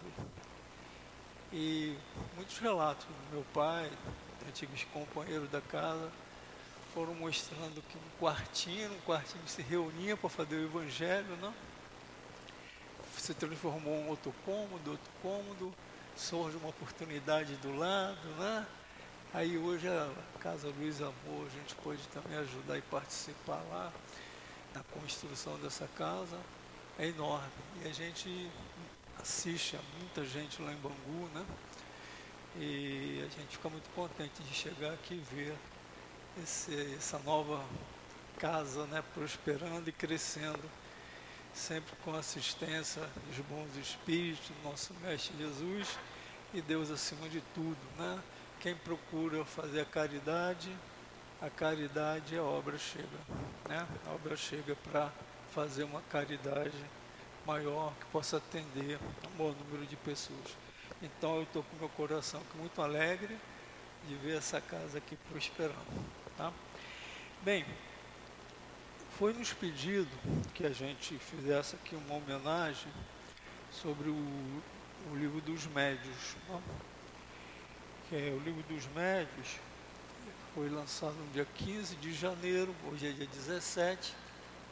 E 1.53 1.97
muitos 2.35 2.59
relatos 2.59 3.07
do 3.07 3.33
meu 3.33 3.45
pai, 3.55 3.91
antigos 4.47 4.85
companheiros 4.93 5.49
da 5.51 5.63
casa, 5.63 6.11
foram 6.93 7.15
mostrando 7.15 7.83
que 7.89 7.97
um 7.97 8.21
quartinho, 8.21 8.93
um 8.93 9.01
quartinho 9.01 9.47
se 9.47 9.63
reunia 9.63 10.17
para 10.17 10.29
fazer 10.29 10.57
o 10.57 10.65
evangelho, 10.65 11.37
não? 11.39 11.55
Se 13.17 13.33
transformou 13.33 13.95
em 13.95 14.09
outro 14.09 14.35
cômodo, 14.45 14.91
outro 14.91 15.13
cômodo, 15.23 15.75
surge 16.19 16.57
uma 16.57 16.71
oportunidade 16.71 17.55
do 17.57 17.77
lado, 17.77 18.29
né? 18.39 18.67
Aí 19.33 19.57
hoje 19.57 19.87
a 19.87 20.11
Casa 20.41 20.69
Luiz 20.77 21.01
Amor, 21.01 21.47
a 21.47 21.51
gente 21.51 21.77
pode 21.77 22.03
também 22.09 22.37
ajudar 22.39 22.77
e 22.77 22.83
participar 22.83 23.63
lá 23.71 23.93
na 24.75 24.83
construção 24.83 25.57
dessa 25.59 25.87
casa. 25.97 26.37
É 26.99 27.07
enorme. 27.07 27.49
E 27.85 27.89
a 27.89 27.93
gente 27.93 28.51
assiste 29.21 29.77
a 29.77 29.81
muita 29.99 30.25
gente 30.25 30.61
lá 30.61 30.73
em 30.73 30.77
Bangu, 30.77 31.29
né? 31.33 31.47
E 32.57 33.21
a 33.25 33.39
gente 33.39 33.57
fica 33.57 33.69
muito 33.69 33.89
contente 33.95 34.43
de 34.43 34.53
chegar 34.53 34.93
aqui 34.95 35.15
e 35.15 35.35
ver 35.37 35.57
esse, 36.43 36.95
essa 36.97 37.21
nova 37.21 37.65
casa 38.39 38.85
né, 38.87 39.05
prosperando 39.15 39.89
e 39.89 39.93
crescendo, 39.93 40.63
sempre 41.59 41.95
com 42.05 42.15
assistência 42.15 43.03
dos 43.27 43.39
bons 43.47 43.77
espíritos, 43.77 44.51
nosso 44.65 44.95
Mestre 45.03 45.37
Jesus 45.37 45.99
e 46.55 46.63
Deus 46.63 46.91
acima 46.91 47.29
de 47.29 47.41
tudo. 47.55 47.77
Né? 47.99 48.23
Quem 48.61 48.75
procura 48.75 49.45
fazer 49.45 49.81
a 49.81 49.85
caridade 49.85 50.71
a 51.41 51.49
caridade, 51.49 52.37
a 52.37 52.43
obra 52.43 52.77
chega. 52.79 53.07
Né? 53.69 53.87
A 54.07 54.11
obra 54.11 54.37
chega 54.37 54.75
para 54.75 55.13
fazer 55.51 55.85
uma 55.85 56.03
caridade 56.03 56.77
maior 57.47 57.95
que 57.95 58.07
possa 58.07 58.39
atender 58.39 58.99
um 59.25 59.37
bom 59.37 59.53
número 59.53 59.87
de 59.87 59.97
pessoas. 59.97 60.57
Então 61.01 61.37
eu 61.37 61.43
estou 61.45 61.63
com 61.63 61.77
meu 61.77 61.89
coração 61.91 62.43
muito 62.57 62.83
alegre 62.83 63.39
de 64.09 64.17
ver 64.17 64.39
essa 64.39 64.61
casa 64.61 64.99
aqui 64.99 65.17
prosperando. 65.31 65.77
Tá? 66.37 66.53
Bem, 67.43 67.65
foi 69.19 69.33
nos 69.33 69.53
pedido 69.53 70.09
que 70.55 70.65
a 70.65 70.71
gente 70.71 71.19
fizesse 71.19 71.75
aqui 71.75 71.97
uma 71.97 72.15
homenagem 72.15 72.93
sobre 73.69 74.09
o, 74.09 74.15
o 75.11 75.17
livro 75.17 75.41
dos 75.41 75.67
médios. 75.67 76.37
Tá? 76.47 76.61
Que 78.09 78.15
é 78.15 78.31
o 78.31 78.39
livro 78.39 78.63
dos 78.63 78.87
médios 78.95 79.59
foi 80.55 80.69
lançado 80.69 81.15
no 81.15 81.33
dia 81.33 81.47
15 81.57 81.97
de 81.97 82.13
janeiro, 82.13 82.73
hoje 82.91 83.09
é 83.09 83.13
dia 83.13 83.27
17, 83.27 84.15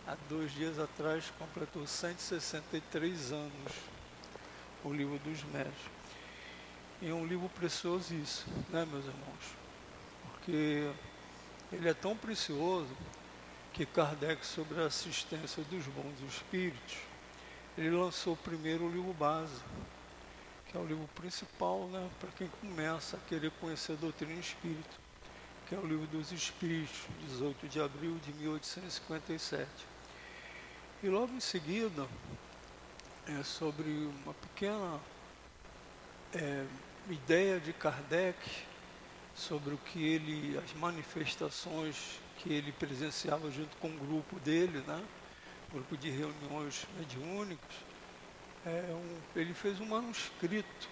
há 0.07 0.17
dois 0.29 0.53
dias 0.53 0.79
atrás 0.79 1.33
completou 1.39 1.85
163 1.85 3.33
anos 3.33 3.73
o 4.85 4.93
livro 4.93 5.19
dos 5.19 5.43
médios. 5.45 5.75
E 7.03 7.11
é 7.11 7.13
um 7.13 7.27
livro 7.27 7.49
precioso 7.49 8.15
isso, 8.15 8.47
né 8.71 8.87
meus 8.87 9.05
irmãos? 9.05 9.57
Porque 10.33 10.89
ele 11.73 11.89
é 11.89 11.95
tão 11.95 12.17
precioso 12.17 12.89
que 13.77 13.85
Kardec, 13.85 14.45
sobre 14.47 14.83
a 14.83 14.87
assistência 14.87 15.63
dos 15.65 15.87
bons 15.89 16.19
espíritos, 16.27 16.97
ele 17.77 17.91
lançou 17.91 18.35
primeiro 18.35 18.87
o 18.87 18.91
livro 18.91 19.13
base, 19.13 19.61
que 20.67 20.79
é 20.79 20.81
o 20.81 20.87
livro 20.87 21.07
principal 21.15 21.87
né, 21.89 22.09
para 22.19 22.31
quem 22.31 22.49
começa 22.49 23.19
a 23.19 23.21
querer 23.29 23.51
conhecer 23.61 23.93
a 23.93 23.97
doutrina 23.97 24.41
espírita 24.41 25.07
que 25.69 25.75
é 25.75 25.79
o 25.79 25.85
Livro 25.85 26.07
dos 26.07 26.31
Espíritos, 26.31 26.97
18 27.29 27.67
de 27.67 27.81
abril 27.81 28.17
de 28.25 28.33
1857. 28.35 29.69
E 31.03 31.09
logo 31.09 31.33
em 31.35 31.41
seguida, 31.41 32.07
é 33.27 33.43
sobre 33.43 33.91
uma 34.25 34.33
pequena 34.33 35.01
é, 36.33 36.65
ideia 37.11 37.59
de 37.59 37.73
Kardec 37.73 38.39
sobre 39.35 39.75
o 39.75 39.79
que 39.79 40.05
ele, 40.05 40.57
as 40.57 40.73
manifestações 40.75 42.21
que 42.39 42.53
ele 42.53 42.73
presenciava 42.73 43.51
junto 43.51 43.77
com 43.79 43.89
o 43.89 43.99
grupo 43.99 44.39
dele, 44.41 44.83
né? 44.87 45.03
grupo 45.73 45.97
de 45.97 46.11
reuniões 46.11 46.87
mediúnicas, 46.97 47.77
é 48.65 48.93
um, 48.93 49.19
ele 49.39 49.55
fez 49.55 49.81
um 49.81 49.87
manuscrito 49.87 50.89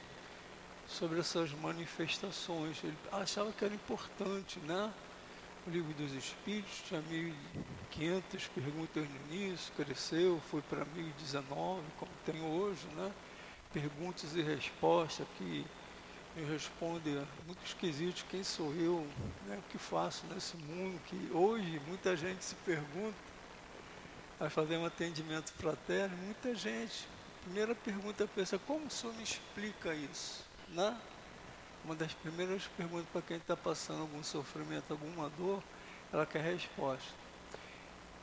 sobre 0.86 1.20
essas 1.20 1.50
manifestações. 1.52 2.82
Ele 2.84 2.96
achava 3.12 3.52
que 3.52 3.64
era 3.64 3.74
importante, 3.74 4.58
né? 4.60 4.92
O 5.66 5.70
livro 5.70 5.94
dos 5.94 6.12
Espíritos 6.12 6.82
tinha 6.86 7.02
1.500 7.02 8.48
perguntas 8.54 9.08
no 9.08 9.34
início, 9.34 9.72
cresceu, 9.74 10.40
foi 10.50 10.60
para 10.62 10.84
1.019, 10.84 11.80
como 11.98 12.10
tem 12.26 12.42
hoje, 12.42 12.86
né? 12.94 13.10
Perguntas 13.72 14.36
e 14.36 14.42
respostas 14.42 15.26
que 15.38 15.64
me 16.36 16.44
respondem 16.44 17.26
muito 17.46 17.64
esquisito 17.64 18.26
quem 18.28 18.42
sou 18.42 18.72
eu, 18.74 19.06
né? 19.46 19.58
o 19.58 19.70
que 19.70 19.78
faço 19.78 20.26
nesse 20.26 20.56
mundo, 20.56 21.00
que 21.06 21.30
hoje 21.32 21.80
muita 21.86 22.16
gente 22.16 22.44
se 22.44 22.54
pergunta, 22.56 23.16
a 24.40 24.50
fazer 24.50 24.76
um 24.76 24.84
atendimento 24.84 25.52
fraterno, 25.52 26.16
muita 26.16 26.54
gente. 26.54 27.06
Primeira 27.44 27.74
pergunta 27.74 28.28
pensa, 28.34 28.58
como 28.58 28.86
o 28.86 28.90
senhor 28.90 29.14
me 29.14 29.22
explica 29.22 29.94
isso? 29.94 30.44
né? 30.68 30.96
Uma 31.84 31.94
das 31.94 32.12
primeiras 32.14 32.66
perguntas 32.76 33.06
para 33.12 33.22
quem 33.22 33.36
está 33.36 33.56
passando 33.56 34.00
algum 34.00 34.22
sofrimento, 34.22 34.90
alguma 34.90 35.28
dor, 35.30 35.62
ela 36.12 36.24
quer 36.24 36.42
resposta. 36.42 37.12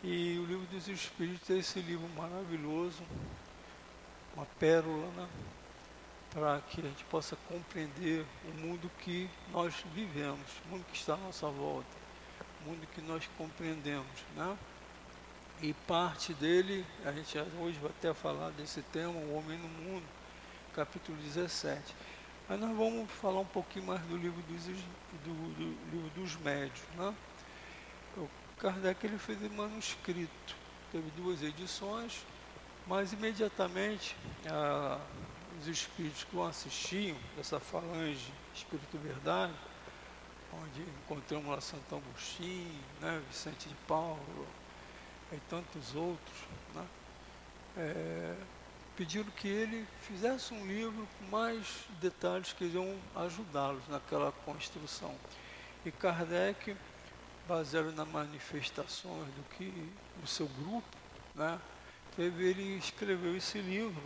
E 0.03 0.37
o 0.39 0.45
livro 0.45 0.65
dos 0.67 0.87
Espíritos 0.87 1.49
é 1.49 1.59
esse 1.59 1.79
livro 1.79 2.07
maravilhoso, 2.09 3.03
uma 4.35 4.45
pérola, 4.59 5.07
né? 5.15 5.27
Para 6.33 6.61
que 6.61 6.79
a 6.79 6.83
gente 6.83 7.03
possa 7.05 7.35
compreender 7.47 8.25
o 8.45 8.61
mundo 8.61 8.89
que 8.99 9.29
nós 9.51 9.73
vivemos, 9.93 10.47
o 10.65 10.69
mundo 10.69 10.85
que 10.89 10.97
está 10.97 11.13
à 11.13 11.17
nossa 11.17 11.47
volta, 11.47 11.89
o 12.61 12.69
mundo 12.69 12.87
que 12.93 13.01
nós 13.01 13.29
compreendemos. 13.37 14.07
Né? 14.35 14.57
E 15.61 15.73
parte 15.73 16.33
dele, 16.33 16.85
a 17.05 17.11
gente 17.11 17.37
hoje 17.59 17.77
vai 17.79 17.91
até 17.91 18.13
falar 18.13 18.49
desse 18.51 18.81
tema, 18.81 19.11
o 19.11 19.35
homem 19.35 19.57
no 19.57 19.67
mundo, 19.67 20.05
capítulo 20.73 21.17
17. 21.17 21.93
Mas 22.47 22.59
nós 22.59 22.75
vamos 22.75 23.11
falar 23.11 23.41
um 23.41 23.45
pouquinho 23.45 23.85
mais 23.85 24.01
do 24.01 24.17
livro 24.17 24.41
dos, 24.43 24.65
do, 24.65 25.53
do 25.53 25.91
livro 25.91 26.09
dos 26.15 26.35
médios. 26.37 26.81
Né? 26.95 27.13
O 28.17 28.29
Kardec 28.57 29.05
ele 29.05 29.17
fez 29.17 29.41
em 29.43 29.49
manuscrito, 29.49 30.55
teve 30.91 31.11
duas 31.11 31.43
edições, 31.43 32.25
mas 32.87 33.13
imediatamente 33.13 34.15
a, 34.49 34.99
os 35.61 35.67
espíritos 35.67 36.23
que 36.23 36.35
o 36.35 36.43
assistiam, 36.43 37.15
dessa 37.37 37.59
falange 37.59 38.33
Espírito 38.53 38.97
Verdade, 38.97 39.53
onde 40.51 40.81
encontramos 40.81 41.47
lá 41.47 41.61
Santo 41.61 41.95
Agostinho, 41.95 42.81
né, 42.99 43.21
Vicente 43.29 43.69
de 43.69 43.75
Paulo 43.87 44.47
e 45.31 45.37
tantos 45.49 45.95
outros, 45.95 46.37
né, 46.73 46.85
é, 47.77 48.35
pediram 48.97 49.29
que 49.31 49.47
ele 49.47 49.87
fizesse 50.01 50.51
um 50.51 50.65
livro 50.65 51.07
com 51.19 51.25
mais 51.25 51.85
detalhes 52.01 52.53
que 52.53 52.65
iriam 52.65 52.97
ajudá-los 53.15 53.87
naquela 53.87 54.31
construção. 54.43 55.15
E 55.85 55.91
Kardec, 55.91 56.75
baseado 57.47 57.91
nas 57.93 58.07
manifestações 58.07 59.27
do 59.27 59.43
que 59.55 59.71
o 60.23 60.27
seu 60.27 60.47
grupo, 60.47 60.97
né, 61.35 61.59
teve 62.15 62.45
ele 62.45 62.77
escreveu 62.77 63.37
esse 63.37 63.59
livro, 63.59 64.01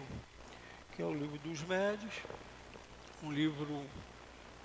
que 0.96 1.02
é 1.02 1.06
o 1.06 1.14
livro 1.14 1.38
dos 1.40 1.62
médios, 1.64 2.14
um 3.24 3.32
livro 3.32 3.86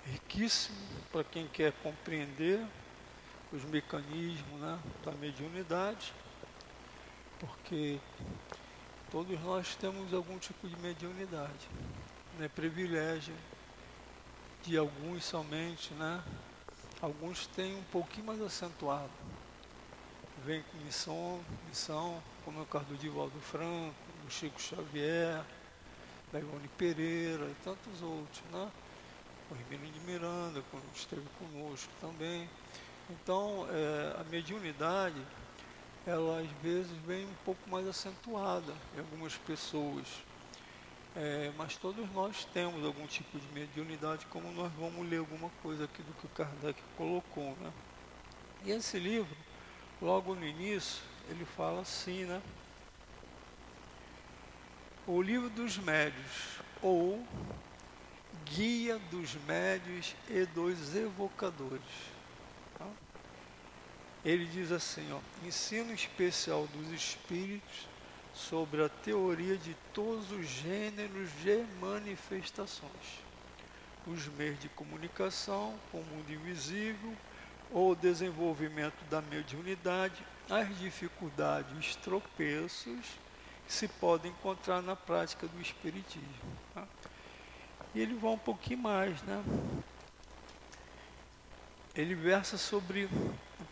riquíssimo 0.05 0.77
para 1.11 1.23
quem 1.23 1.47
quer 1.47 1.73
compreender 1.83 2.65
os 3.51 3.63
mecanismos 3.65 4.61
né, 4.61 4.79
da 5.03 5.11
mediunidade, 5.11 6.13
porque 7.39 7.99
Todos 9.11 9.37
nós 9.41 9.75
temos 9.75 10.13
algum 10.13 10.39
tipo 10.39 10.69
de 10.69 10.77
mediunidade. 10.77 11.67
Não 12.37 12.45
é 12.45 12.47
privilégio 12.47 13.35
de 14.63 14.77
alguns 14.77 15.25
somente, 15.25 15.93
né? 15.95 16.23
Alguns 17.01 17.45
têm 17.47 17.75
um 17.75 17.83
pouquinho 17.91 18.27
mais 18.27 18.41
acentuado. 18.41 19.11
Vem 20.45 20.63
com 20.63 20.77
missão, 20.77 21.41
missão, 21.67 22.23
como 22.45 22.59
é 22.59 22.63
o 22.63 22.65
caso 22.65 22.85
do 22.85 22.95
Divaldo 22.95 23.37
Franco, 23.41 23.93
do 24.23 24.31
Chico 24.31 24.61
Xavier, 24.61 25.43
da 26.31 26.39
Ivone 26.39 26.67
Pereira 26.77 27.45
e 27.45 27.55
tantos 27.63 28.01
outros, 28.01 28.41
né? 28.51 28.69
O 29.49 29.53
Ribeiro 29.53 29.85
de 29.85 29.99
Miranda, 30.01 30.63
quando 30.71 30.83
esteve 30.95 31.25
conosco 31.37 31.91
também. 31.99 32.49
Então, 33.09 33.67
é, 33.69 34.21
a 34.21 34.23
mediunidade 34.23 35.21
ela 36.05 36.39
às 36.39 36.49
vezes 36.63 36.91
vem 37.05 37.25
um 37.25 37.33
pouco 37.45 37.69
mais 37.69 37.87
acentuada 37.87 38.73
em 38.95 38.99
algumas 38.99 39.35
pessoas. 39.37 40.07
É, 41.15 41.51
mas 41.57 41.75
todos 41.75 42.09
nós 42.13 42.45
temos 42.53 42.85
algum 42.85 43.05
tipo 43.05 43.37
de 43.37 43.45
mediunidade, 43.53 44.25
como 44.27 44.49
nós 44.53 44.71
vamos 44.73 45.07
ler 45.09 45.17
alguma 45.17 45.49
coisa 45.61 45.83
aqui 45.83 46.01
do 46.01 46.13
que 46.13 46.25
o 46.25 46.29
Kardec 46.29 46.81
colocou. 46.97 47.55
Né? 47.59 47.71
E 48.63 48.71
esse 48.71 48.97
livro, 48.97 49.35
logo 50.01 50.33
no 50.33 50.45
início, 50.45 51.03
ele 51.29 51.45
fala 51.45 51.81
assim, 51.81 52.23
né? 52.23 52.41
O 55.13 55.21
livro 55.21 55.49
dos 55.49 55.77
médios, 55.77 56.61
ou 56.81 57.21
Guia 58.45 58.97
dos 59.11 59.35
Médios 59.45 60.15
e 60.29 60.45
dos 60.45 60.95
Evocadores. 60.95 61.81
Ele 64.23 64.45
diz 64.45 64.71
assim, 64.71 65.05
ó, 65.11 65.19
ensino 65.45 65.93
especial 65.93 66.65
dos 66.67 66.93
espíritos 66.93 67.89
sobre 68.33 68.85
a 68.85 68.87
teoria 68.87 69.57
de 69.57 69.75
todos 69.93 70.31
os 70.31 70.47
gêneros 70.47 71.29
de 71.43 71.61
manifestações, 71.81 73.19
os 74.07 74.27
meios 74.27 74.61
de 74.61 74.69
comunicação 74.69 75.77
com 75.91 75.99
o 75.99 76.05
mundo 76.05 76.31
invisível, 76.31 77.13
o 77.69 77.93
desenvolvimento 77.95 79.03
da 79.09 79.21
mediunidade, 79.21 80.25
as 80.49 80.79
dificuldades, 80.79 81.77
os 81.77 81.97
tropeços 81.97 83.19
se 83.71 83.87
podem 83.87 84.31
encontrar 84.31 84.81
na 84.81 84.95
prática 84.95 85.47
do 85.47 85.61
espiritismo. 85.61 86.27
Tá? 86.73 86.85
E 87.95 88.01
ele 88.01 88.15
vai 88.15 88.31
um 88.31 88.37
pouquinho 88.37 88.79
mais, 88.79 89.21
né? 89.23 89.43
Ele 91.95 92.15
versa 92.15 92.57
sobre 92.57 93.09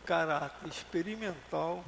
caráter 0.05 0.67
experimental, 0.67 1.83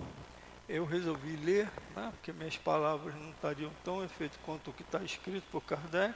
eu 0.69 0.85
resolvi 0.85 1.35
ler, 1.37 1.69
né, 1.95 2.11
porque 2.11 2.31
minhas 2.31 2.55
palavras 2.55 3.15
não 3.15 3.31
estariam 3.31 3.71
tão 3.83 4.03
efeito 4.03 4.37
quanto 4.45 4.69
o 4.69 4.73
que 4.73 4.83
está 4.83 4.99
escrito 4.99 5.43
por 5.51 5.61
Kardec, 5.61 6.13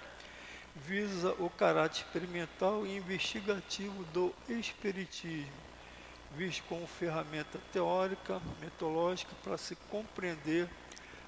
visa 0.75 1.34
o 1.39 1.49
caráter 1.49 2.01
experimental 2.01 2.86
e 2.86 2.95
investigativo 2.95 4.03
do 4.13 4.34
Espiritismo, 4.47 5.51
visto 6.38 6.63
como 6.69 6.86
ferramenta 6.86 7.60
teórica, 7.73 8.39
metodológica 8.62 9.31
para 9.43 9.58
se 9.58 9.75
compreender 9.89 10.69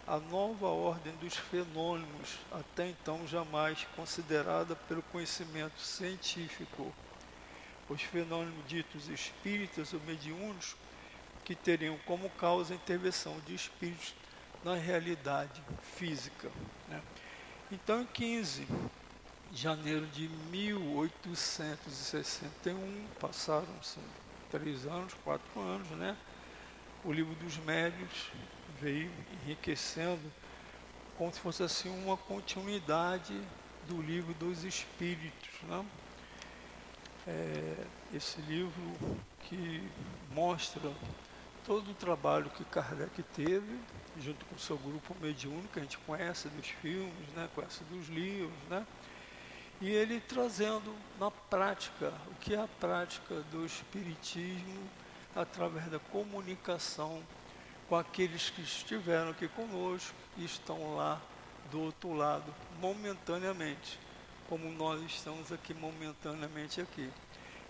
a 0.08 0.18
nova 0.18 0.68
ordem 0.68 1.14
dos 1.18 1.36
fenômenos, 1.36 2.40
até 2.50 2.88
então 2.88 3.28
jamais 3.28 3.86
considerada 3.94 4.74
pelo 4.74 5.04
conhecimento 5.04 5.82
científico. 5.82 6.96
Os 7.90 8.02
fenômenos 8.02 8.66
ditos 8.68 9.10
espíritas 9.10 9.92
ou 9.94 10.00
mediúnicos, 10.02 10.78
que 11.44 11.56
teriam 11.56 11.98
como 12.06 12.30
causa 12.32 12.74
a 12.74 12.76
intervenção 12.76 13.38
de 13.46 13.54
espíritos 13.54 14.16
na 14.64 14.76
realidade 14.76 15.62
física. 15.98 16.50
Né? 16.88 17.02
Então, 17.70 18.02
em 18.02 18.06
15 18.06 18.66
de 19.52 19.62
janeiro 19.62 20.08
de 20.08 20.30
1861, 20.52 23.08
passaram-se 23.20 24.00
três 24.50 24.86
anos, 24.86 25.14
quatro 25.24 25.62
anos, 25.62 25.90
né? 25.92 26.18
O 27.04 27.12
livro 27.12 27.36
dos 27.36 27.58
médios 27.58 28.32
veio 28.82 29.12
enriquecendo 29.44 30.32
como 31.18 31.34
se 31.34 31.40
fosse 31.40 31.64
assim 31.64 31.90
uma 32.04 32.16
continuidade 32.16 33.40
do 33.88 34.02
livro 34.02 34.34
dos 34.36 34.64
Espíritos. 34.64 35.50
Né? 35.64 35.86
É, 37.28 37.86
esse 38.14 38.40
livro 38.42 38.96
que 39.42 39.84
mostra 40.32 40.92
todo 41.66 41.92
o 41.92 41.94
trabalho 41.94 42.50
que 42.52 42.64
Kardec 42.66 43.22
teve, 43.36 43.80
junto 44.20 44.46
com 44.46 44.56
o 44.56 44.60
seu 44.60 44.78
grupo 44.78 45.16
mediúnico, 45.20 45.74
que 45.74 45.80
a 45.80 45.82
gente 45.82 45.98
conhece 46.00 46.48
dos 46.50 46.68
filmes, 46.68 47.28
né? 47.36 47.50
conhece 47.54 47.84
dos 47.86 48.08
livros, 48.08 48.58
né? 48.70 48.86
e 49.82 49.90
ele 49.90 50.20
trazendo 50.22 50.96
na 51.20 51.30
prática, 51.30 52.14
o 52.28 52.36
que 52.36 52.56
é 52.56 52.62
a 52.62 52.68
prática 52.80 53.42
do 53.52 53.66
Espiritismo 53.66 54.90
através 55.36 55.88
da 55.88 56.00
comunicação 56.00 57.22
com 57.88 57.96
aqueles 57.96 58.50
que 58.50 58.62
estiveram 58.62 59.32
aqui 59.32 59.48
conosco 59.48 60.14
e 60.38 60.46
estão 60.46 60.96
lá 60.96 61.22
do 61.72 61.82
outro 61.82 62.14
lado, 62.14 62.54
momentaneamente, 62.80 64.00
como 64.48 64.70
nós 64.72 65.02
estamos 65.02 65.52
aqui 65.52 65.74
momentaneamente 65.74 66.80
aqui. 66.82 67.10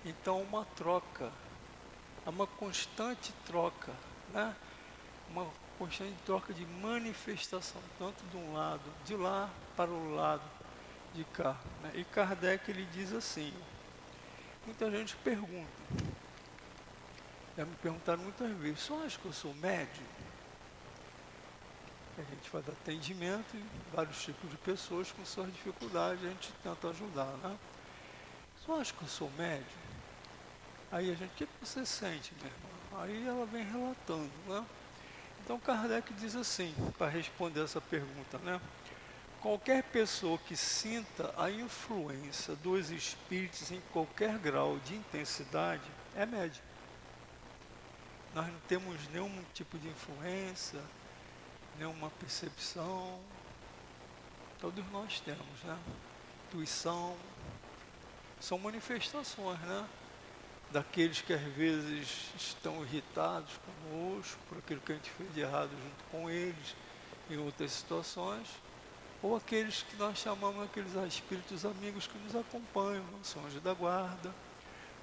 Então, 0.05 0.41
uma 0.41 0.65
troca, 0.75 1.31
uma 2.25 2.45
constante 2.45 3.33
troca, 3.45 3.91
né? 4.33 4.55
uma 5.29 5.47
constante 5.77 6.15
troca 6.25 6.53
de 6.53 6.65
manifestação, 6.65 7.81
tanto 7.97 8.23
de 8.25 8.37
um 8.37 8.53
lado, 8.53 8.83
de 9.05 9.15
lá 9.15 9.49
para 9.75 9.89
o 9.89 10.15
lado 10.15 10.43
de 11.13 11.23
cá. 11.25 11.55
Né? 11.83 11.91
E 11.95 12.03
Kardec 12.03 12.69
ele 12.69 12.85
diz 12.93 13.13
assim, 13.13 13.53
muita 14.65 14.89
gente 14.91 15.15
pergunta, 15.17 15.67
já 17.57 17.65
me 17.65 17.75
perguntaram 17.77 18.21
muitas 18.21 18.51
vezes, 18.57 18.81
só 18.81 19.03
acho 19.03 19.17
que 19.19 19.25
eu 19.25 19.33
sou 19.33 19.51
médio? 19.55 20.03
A 22.15 22.21
gente 22.21 22.49
faz 22.49 22.67
atendimento 22.69 23.57
em 23.57 23.65
vários 23.93 24.21
tipos 24.23 24.49
de 24.49 24.57
pessoas 24.57 25.11
com 25.11 25.25
suas 25.25 25.51
dificuldades, 25.51 26.23
a 26.23 26.29
gente 26.29 26.51
tenta 26.63 26.89
ajudar, 26.89 27.33
né? 27.43 27.57
Só 28.63 28.79
acho 28.79 28.93
que 28.93 29.01
eu 29.01 29.07
sou 29.07 29.31
médio? 29.31 29.65
Aí 30.91 31.11
a 31.11 31.15
gente, 31.15 31.43
o 31.43 31.47
que 31.47 31.47
você 31.59 31.83
sente, 31.83 32.31
meu 32.35 32.45
irmão? 32.45 33.01
Aí 33.01 33.27
ela 33.27 33.45
vem 33.47 33.63
relatando, 33.63 34.31
né? 34.47 34.63
Então 35.43 35.59
Kardec 35.59 36.13
diz 36.13 36.35
assim, 36.35 36.75
para 36.97 37.09
responder 37.09 37.63
essa 37.63 37.81
pergunta, 37.81 38.37
né? 38.39 38.61
Qualquer 39.41 39.83
pessoa 39.83 40.37
que 40.37 40.55
sinta 40.55 41.33
a 41.37 41.49
influência 41.49 42.55
dos 42.55 42.91
espíritos 42.91 43.71
em 43.71 43.81
qualquer 43.93 44.37
grau 44.37 44.77
de 44.79 44.95
intensidade 44.95 45.83
é 46.15 46.25
médio. 46.25 46.66
Nós 48.37 48.45
não 48.45 48.59
temos 48.67 48.95
nenhum 49.11 49.43
tipo 49.51 49.79
de 49.79 49.87
influência, 49.87 50.79
nenhuma 51.75 52.11
percepção. 52.19 53.19
Todos 54.59 54.85
nós 54.91 55.19
temos, 55.21 55.63
né? 55.63 55.75
Intuição. 56.45 57.17
São 58.39 58.59
manifestações, 58.59 59.59
né? 59.61 59.89
Daqueles 60.69 61.19
que 61.19 61.33
às 61.33 61.41
vezes 61.41 62.29
estão 62.37 62.83
irritados 62.83 63.53
conosco, 63.89 64.39
por 64.47 64.59
aquilo 64.59 64.81
que 64.81 64.91
a 64.91 64.95
gente 64.95 65.09
fez 65.09 65.33
de 65.33 65.39
errado 65.39 65.71
junto 65.71 66.03
com 66.11 66.29
eles, 66.29 66.75
em 67.31 67.37
outras 67.37 67.71
situações. 67.71 68.47
Ou 69.23 69.35
aqueles 69.35 69.81
que 69.81 69.95
nós 69.95 70.19
chamamos 70.19 70.63
aqueles 70.63 70.93
espíritos 71.11 71.65
amigos 71.65 72.05
que 72.05 72.19
nos 72.19 72.35
acompanham, 72.35 73.03
são 73.23 73.43
anjos 73.47 73.63
da 73.63 73.73
guarda 73.73 74.31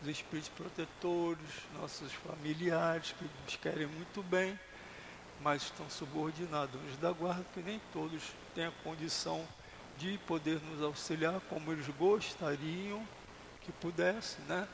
os 0.04 0.10
espíritos 0.10 0.50
protetores, 0.50 1.48
nossos 1.80 2.12
familiares 2.12 3.14
que 3.18 3.24
nos 3.44 3.56
querem 3.56 3.86
muito 3.86 4.22
bem, 4.22 4.58
mas 5.40 5.62
estão 5.62 5.88
subordinados 5.88 6.78
aos 6.86 6.96
da 6.98 7.10
guarda, 7.10 7.44
que 7.54 7.60
nem 7.60 7.80
todos 7.92 8.22
têm 8.54 8.66
a 8.66 8.72
condição 8.82 9.46
de 9.96 10.18
poder 10.26 10.60
nos 10.60 10.82
auxiliar 10.82 11.40
como 11.48 11.72
eles 11.72 11.86
gostariam 11.98 13.06
que 13.62 13.72
pudesse, 13.72 14.40
né? 14.42 14.68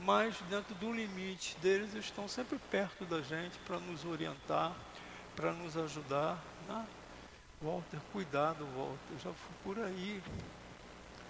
Mas 0.00 0.36
dentro 0.50 0.74
do 0.74 0.92
limite 0.92 1.56
deles 1.62 1.94
estão 1.94 2.28
sempre 2.28 2.58
perto 2.70 3.06
da 3.06 3.22
gente 3.22 3.56
para 3.60 3.78
nos 3.78 4.04
orientar, 4.04 4.72
para 5.34 5.52
nos 5.52 5.76
ajudar, 5.78 6.38
né? 6.68 6.86
Walter, 7.62 8.00
cuidado, 8.12 8.66
Walter, 8.76 9.22
já 9.22 9.32
fui 9.32 9.54
por 9.62 9.82
aí. 9.82 10.22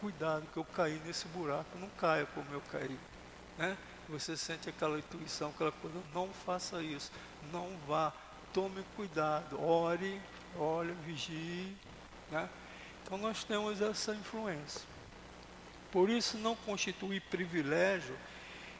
Cuidado 0.01 0.45
que 0.53 0.57
eu 0.57 0.65
caí 0.65 1.01
nesse 1.07 1.29
buraco, 1.29 1.79
não 1.79 1.89
caia 1.91 2.27
como 2.27 2.53
eu 2.53 2.61
caí 2.73 2.99
né? 3.59 3.77
Você 4.09 4.37
sente 4.37 4.69
aquela 4.69 4.99
intuição, 4.99 5.51
aquela 5.51 5.73
coisa, 5.73 5.97
não 6.13 6.29
faça 6.29 6.83
isso, 6.83 7.11
não 7.51 7.69
vá, 7.87 8.13
tome 8.53 8.85
cuidado, 8.97 9.61
ore, 9.63 10.21
olhe, 10.59 10.93
vigie, 11.05 11.75
né? 12.31 12.49
Então 13.03 13.19
nós 13.19 13.45
temos 13.45 13.81
essa 13.81 14.15
influência. 14.15 14.83
Por 15.91 16.11
isso 16.11 16.37
não 16.39 16.57
constitui 16.57 17.21
privilégio, 17.21 18.17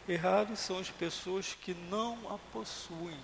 e 0.07 0.17
raros 0.17 0.59
são 0.59 0.79
as 0.79 0.91
pessoas 0.91 1.55
que 1.55 1.73
não 1.73 2.19
a 2.33 2.39
possuem. 2.53 3.19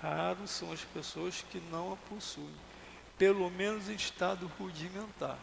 Raros 0.00 0.50
são 0.50 0.72
as 0.72 0.84
pessoas 0.84 1.44
que 1.50 1.60
não 1.70 1.92
a 1.92 1.96
possuem, 1.96 2.54
pelo 3.18 3.50
menos 3.50 3.88
em 3.88 3.94
estado 3.94 4.50
rudimentar. 4.58 5.38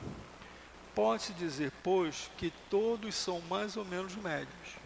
Pode-se 0.96 1.34
dizer, 1.34 1.72
pois, 1.84 2.30
que 2.38 2.52
todos 2.70 3.16
são 3.16 3.42
mais 3.42 3.78
ou 3.78 3.86
menos 3.86 4.16
médios. 4.16 4.80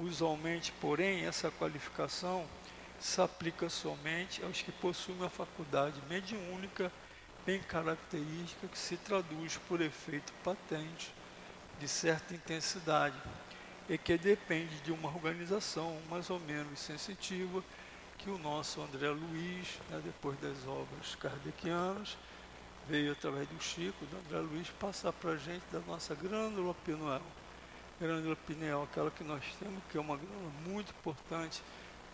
Usualmente, 0.00 0.72
porém, 0.80 1.26
essa 1.26 1.50
qualificação 1.50 2.46
se 2.98 3.20
aplica 3.20 3.68
somente 3.68 4.42
aos 4.42 4.62
que 4.62 4.72
possuem 4.72 5.18
uma 5.18 5.28
faculdade 5.28 6.00
mediúnica 6.08 6.90
bem 7.44 7.60
característica 7.60 8.66
que 8.66 8.78
se 8.78 8.96
traduz 8.96 9.58
por 9.68 9.82
efeito 9.82 10.32
patente 10.42 11.12
de 11.78 11.86
certa 11.86 12.34
intensidade 12.34 13.16
e 13.90 13.98
que 13.98 14.16
depende 14.16 14.80
de 14.80 14.90
uma 14.90 15.08
organização 15.08 16.00
mais 16.08 16.30
ou 16.30 16.40
menos 16.40 16.80
sensitiva 16.80 17.62
que 18.16 18.30
o 18.30 18.38
nosso 18.38 18.80
André 18.80 19.10
Luiz, 19.10 19.78
né, 19.90 20.00
depois 20.02 20.38
das 20.40 20.66
obras 20.66 21.14
kardecianas, 21.16 22.16
veio 22.88 23.12
através 23.12 23.46
do 23.48 23.62
Chico, 23.62 24.06
do 24.06 24.16
André 24.16 24.38
Luiz, 24.38 24.70
passar 24.70 25.12
para 25.12 25.32
a 25.32 25.36
gente 25.36 25.64
da 25.70 25.80
nossa 25.80 26.14
grândula 26.14 26.74
pineal 26.86 27.22
glândula 28.00 28.34
pineal, 28.46 28.84
aquela 28.84 29.10
que 29.10 29.22
nós 29.22 29.44
temos, 29.58 29.82
que 29.90 29.98
é 29.98 30.00
uma 30.00 30.16
glândula 30.16 30.50
muito 30.66 30.90
importante 30.90 31.62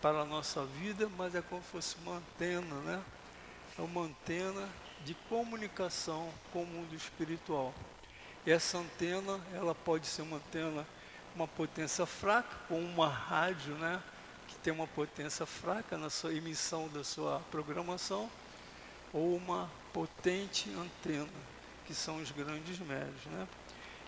para 0.01 0.19
a 0.19 0.25
nossa 0.25 0.65
vida, 0.65 1.09
mas 1.17 1.33
é 1.33 1.41
como 1.41 1.63
se 1.63 1.69
fosse 1.69 1.95
uma 2.03 2.17
antena, 2.17 2.75
né? 2.81 3.01
É 3.79 3.81
uma 3.81 4.01
antena 4.01 4.67
de 5.05 5.13
comunicação 5.29 6.29
com 6.51 6.63
o 6.63 6.67
mundo 6.67 6.93
espiritual. 6.93 7.73
Essa 8.45 8.77
antena, 8.79 9.39
ela 9.53 9.73
pode 9.73 10.07
ser 10.07 10.23
uma 10.23 10.37
antena, 10.37 10.85
uma 11.33 11.47
potência 11.47 12.05
fraca, 12.05 12.55
como 12.67 12.81
uma 12.81 13.07
rádio, 13.07 13.73
né? 13.75 14.03
Que 14.47 14.55
tem 14.57 14.73
uma 14.73 14.87
potência 14.87 15.45
fraca 15.45 15.97
na 15.97 16.09
sua 16.09 16.33
emissão 16.33 16.89
da 16.89 17.03
sua 17.03 17.39
programação, 17.49 18.29
ou 19.13 19.37
uma 19.37 19.71
potente 19.93 20.69
antena, 20.71 21.29
que 21.85 21.93
são 21.93 22.17
os 22.17 22.29
grandes 22.31 22.77
médios, 22.79 23.25
né? 23.27 23.47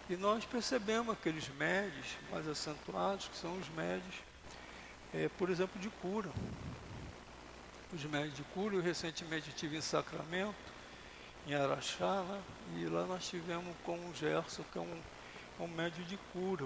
E 0.09 0.17
nós 0.17 0.43
percebemos 0.43 1.13
aqueles 1.13 1.47
médios 1.49 2.07
mais 2.31 2.47
acentuados, 2.47 3.27
que 3.27 3.37
são 3.37 3.55
os 3.59 3.69
médios, 3.69 4.15
é, 5.13 5.29
por 5.37 5.51
exemplo, 5.51 5.79
de 5.79 5.87
cura. 5.87 6.31
Os 7.93 8.03
médios 8.05 8.35
de 8.35 8.43
cura, 8.45 8.75
eu 8.75 8.81
recentemente 8.81 9.49
estive 9.49 9.77
em 9.77 9.81
Sacramento, 9.81 10.55
em 11.45 11.53
Araxá, 11.53 12.23
né? 12.23 12.41
e 12.77 12.85
lá 12.85 13.05
nós 13.05 13.29
tivemos 13.29 13.75
com 13.83 13.97
o 13.97 14.13
Gerson, 14.15 14.63
que 14.71 14.79
é 14.79 14.81
um, 14.81 15.01
um 15.59 15.67
médio 15.67 16.03
de 16.05 16.17
cura, 16.33 16.65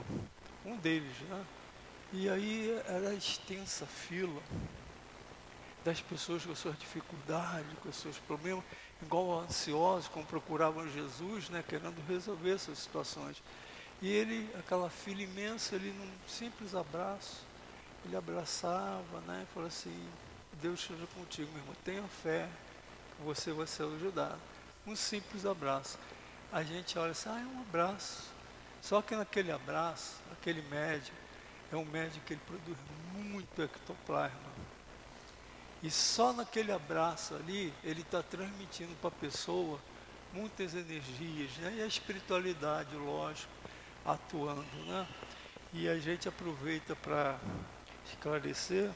um 0.65 0.77
deles, 0.77 1.17
né? 1.29 1.45
E 2.13 2.29
aí 2.29 2.81
era 2.87 3.13
extensa 3.13 3.85
fila 3.85 4.41
das 5.83 5.99
pessoas 5.99 6.45
com 6.45 6.55
suas 6.55 6.77
dificuldades, 6.79 7.67
com 7.81 7.91
seus 7.91 8.17
problemas, 8.19 8.63
igual 9.03 9.41
ansiosos, 9.41 10.07
como 10.07 10.25
procuravam 10.25 10.87
Jesus, 10.89 11.49
né, 11.49 11.63
querendo 11.67 11.95
resolver 12.07 12.51
essas 12.51 12.79
situações. 12.79 13.41
E 14.01 14.09
ele, 14.09 14.49
aquela 14.57 14.89
filha 14.89 15.23
imensa, 15.23 15.75
ele 15.75 15.91
num 15.91 16.11
simples 16.27 16.75
abraço, 16.75 17.45
ele 18.05 18.15
abraçava, 18.15 19.21
né? 19.25 19.45
E 19.49 19.53
falou 19.53 19.67
assim, 19.67 19.95
Deus 20.61 20.81
esteja 20.81 21.07
contigo, 21.15 21.49
meu 21.51 21.61
irmão, 21.61 21.75
tenha 21.85 22.03
fé, 22.03 22.49
você 23.23 23.51
vai 23.51 23.67
ser 23.67 23.83
ajudado. 23.83 24.39
Um 24.85 24.95
simples 24.95 25.45
abraço. 25.45 25.97
A 26.51 26.63
gente 26.63 26.99
olha 26.99 27.11
assim, 27.11 27.29
ah, 27.29 27.39
é 27.39 27.57
um 27.57 27.61
abraço. 27.61 28.23
Só 28.81 29.01
que 29.01 29.15
naquele 29.15 29.51
abraço, 29.51 30.17
aquele 30.33 30.61
médico, 30.63 31.15
é 31.71 31.75
um 31.77 31.85
médico 31.85 32.25
que 32.25 32.33
ele 32.33 32.41
produz 32.45 32.77
muito 33.13 33.61
ectoplasma. 33.61 34.62
E 35.83 35.91
só 35.91 36.31
naquele 36.31 36.71
abraço 36.71 37.35
ali, 37.35 37.73
ele 37.83 37.99
está 38.01 38.23
transmitindo 38.23 38.95
para 39.01 39.09
a 39.09 39.11
pessoa 39.11 39.77
muitas 40.31 40.73
energias, 40.73 41.51
né? 41.57 41.75
E 41.79 41.81
a 41.81 41.85
espiritualidade, 41.85 42.95
lógico, 42.95 43.51
atuando, 44.05 44.63
né? 44.87 45.05
E 45.73 45.89
a 45.89 45.99
gente 45.99 46.29
aproveita 46.29 46.95
para 46.95 47.37
esclarecer 48.05 48.89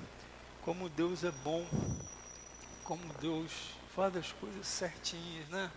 como 0.62 0.88
Deus 0.88 1.26
é 1.26 1.32
bom, 1.32 1.68
como 2.86 3.04
Deus 3.16 3.52
faz 3.94 4.16
as 4.16 4.32
coisas 4.32 4.66
certinhas, 4.66 5.46
né? 5.50 5.70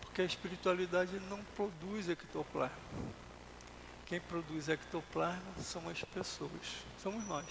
Porque 0.00 0.20
a 0.20 0.24
espiritualidade 0.24 1.20
não 1.30 1.44
produz 1.54 2.08
ectoplasma. 2.08 2.76
Quem 4.06 4.20
produz 4.20 4.68
ectoplasma 4.68 5.54
são 5.60 5.88
as 5.88 6.02
pessoas, 6.02 6.84
somos 7.00 7.24
nós. 7.28 7.46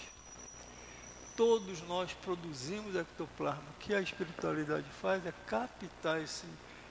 Todos 1.36 1.80
nós 1.88 2.12
produzimos 2.14 2.94
ectoplasma. 2.94 3.62
O 3.74 3.78
que 3.80 3.94
a 3.94 4.00
espiritualidade 4.00 4.86
faz 5.00 5.24
é 5.26 5.32
captar 5.46 6.20
esse 6.20 6.46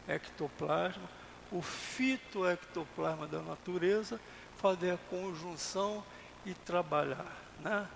ectoplasma, 0.07 1.07
o 1.51 1.61
fitoectoplasma 1.61 3.27
da 3.27 3.41
natureza, 3.41 4.19
fazer 4.57 4.91
a 4.91 4.97
conjunção 4.97 6.03
e 6.45 6.53
trabalhar, 6.53 7.37
né? 7.59 7.87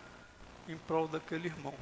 Em 0.68 0.78
prol 0.78 1.08
daquele 1.08 1.48
irmão. 1.48 1.74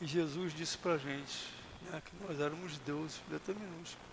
E 0.00 0.06
Jesus 0.06 0.52
disse 0.52 0.76
para 0.78 0.94
a 0.94 0.98
gente 0.98 1.48
né, 1.90 2.02
que 2.04 2.12
nós 2.24 2.40
éramos 2.40 2.78
deuses, 2.78 3.20
minúscula, 3.28 4.04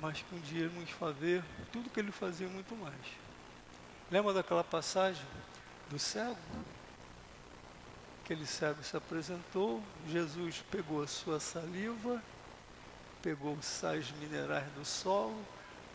mas 0.00 0.22
que 0.22 0.34
um 0.34 0.40
dia 0.40 0.66
íamos 0.66 0.90
fazer 0.90 1.42
tudo 1.72 1.90
que 1.90 1.98
ele 1.98 2.12
fazia 2.12 2.48
muito 2.48 2.74
mais. 2.76 2.94
Lembra 4.10 4.32
daquela 4.32 4.64
passagem 4.64 5.24
do 5.90 5.98
cego? 5.98 6.36
Aquele 8.28 8.44
cego 8.44 8.82
se 8.82 8.94
apresentou, 8.94 9.82
Jesus 10.06 10.62
pegou 10.70 11.02
a 11.02 11.06
sua 11.06 11.40
saliva, 11.40 12.22
pegou 13.22 13.54
os 13.54 13.64
sais 13.64 14.10
minerais 14.20 14.70
do 14.72 14.84
solo, 14.84 15.42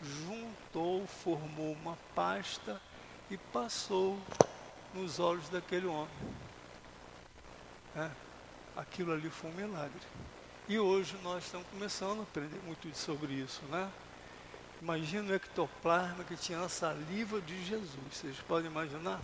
juntou, 0.02 1.06
formou 1.06 1.74
uma 1.74 1.96
pasta 2.12 2.82
e 3.30 3.36
passou 3.38 4.18
nos 4.92 5.20
olhos 5.20 5.48
daquele 5.48 5.86
homem. 5.86 6.10
É, 7.94 8.10
aquilo 8.76 9.12
ali 9.12 9.30
foi 9.30 9.50
um 9.50 9.54
milagre. 9.54 10.02
E 10.68 10.76
hoje 10.76 11.16
nós 11.22 11.44
estamos 11.44 11.68
começando 11.68 12.18
a 12.18 12.22
aprender 12.24 12.60
muito 12.66 12.92
sobre 12.96 13.32
isso, 13.32 13.62
né? 13.66 13.88
Imagina 14.82 15.30
o 15.30 15.34
ectoplasma 15.36 16.24
que 16.24 16.34
tinha 16.34 16.58
na 16.58 16.68
saliva 16.68 17.40
de 17.40 17.64
Jesus. 17.64 17.94
Vocês 18.10 18.36
podem 18.38 18.68
imaginar? 18.68 19.20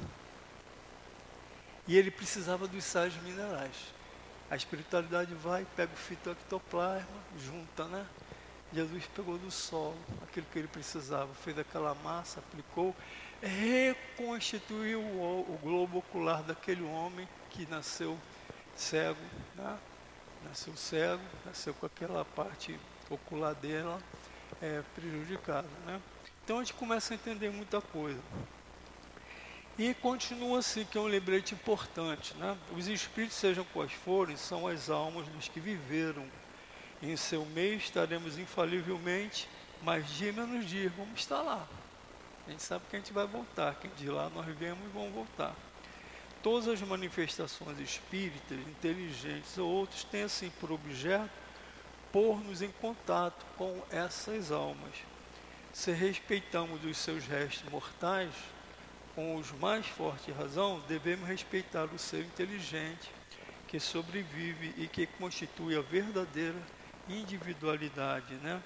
E 1.91 1.99
ele 1.99 2.09
precisava 2.09 2.69
dos 2.69 2.85
sais 2.85 3.13
minerais. 3.21 3.75
A 4.49 4.55
espiritualidade 4.55 5.35
vai, 5.35 5.67
pega 5.75 5.93
o 5.93 5.97
fitoectoplasma, 5.97 7.21
junta, 7.37 7.85
né? 7.87 8.07
Jesus 8.73 9.07
pegou 9.07 9.37
do 9.37 9.51
solo 9.51 9.99
aquilo 10.23 10.47
que 10.53 10.61
ele 10.61 10.69
precisava, 10.69 11.35
fez 11.35 11.59
aquela 11.59 11.93
massa, 11.97 12.39
aplicou, 12.39 12.95
reconstituiu 13.43 15.01
o, 15.01 15.41
o 15.41 15.59
globo 15.61 15.99
ocular 15.99 16.45
daquele 16.45 16.83
homem 16.85 17.29
que 17.51 17.67
nasceu 17.69 18.17
cego, 18.77 19.19
né? 19.57 19.77
nasceu 20.45 20.77
cego, 20.77 21.25
nasceu 21.45 21.75
com 21.75 21.87
aquela 21.87 22.25
parte 22.25 22.79
ocular 23.11 23.57
dela 23.57 24.01
é, 24.63 24.81
prejudicada. 24.95 25.67
Né? 25.85 26.01
Então 26.45 26.59
a 26.59 26.61
gente 26.61 26.75
começa 26.75 27.15
a 27.15 27.17
entender 27.17 27.51
muita 27.51 27.81
coisa. 27.81 28.21
E 29.81 29.95
continua 29.95 30.59
assim, 30.59 30.85
que 30.85 30.99
é 30.99 31.01
um 31.01 31.07
lembrete 31.07 31.55
importante. 31.55 32.35
Né? 32.35 32.55
Os 32.77 32.87
espíritos, 32.87 33.39
sejam 33.39 33.65
quais 33.73 33.91
forem, 33.91 34.37
são 34.37 34.67
as 34.67 34.91
almas 34.91 35.27
dos 35.29 35.49
que 35.49 35.59
viveram. 35.59 36.23
Em 37.03 37.17
seu 37.17 37.47
meio 37.47 37.79
estaremos 37.79 38.37
infalivelmente, 38.37 39.49
mas 39.83 40.07
dia 40.11 40.35
menos 40.35 40.67
dia 40.67 40.93
vamos 40.95 41.21
estar 41.21 41.41
lá. 41.41 41.67
A 42.47 42.51
gente 42.51 42.63
sabe 42.63 42.85
que 42.91 42.97
a 42.97 42.99
gente 42.99 43.11
vai 43.15 43.27
voltar, 43.27 43.75
que 43.77 43.89
de 43.89 44.11
lá 44.11 44.29
nós 44.35 44.45
viemos 44.55 44.85
e 44.85 44.89
vamos 44.89 45.15
voltar. 45.15 45.57
Todas 46.43 46.69
as 46.69 46.83
manifestações 46.83 47.79
espíritas, 47.81 48.59
inteligentes 48.59 49.57
ou 49.57 49.67
outros, 49.67 50.05
têm 50.05 50.25
assim 50.25 50.51
por 50.61 50.71
objeto 50.71 51.31
pôr-nos 52.13 52.61
em 52.61 52.71
contato 52.71 53.47
com 53.57 53.83
essas 53.91 54.53
almas. 54.53 54.93
Se 55.73 55.91
respeitamos 55.91 56.85
os 56.85 56.99
seus 56.99 57.25
restos 57.25 57.67
mortais, 57.71 58.35
com 59.15 59.37
os 59.37 59.51
mais 59.53 59.87
forte 59.87 60.31
razão, 60.33 60.83
devemos 60.89 61.29
respeitar 61.29 61.85
o 61.87 61.99
ser 61.99 62.25
inteligente 62.25 63.11
que 63.67 63.79
sobrevive 63.79 64.75
e 64.77 64.89
que 64.89 65.07
constitui 65.07 65.77
a 65.77 65.81
verdadeira 65.81 66.59
individualidade, 67.09 68.35
né? 68.37 68.63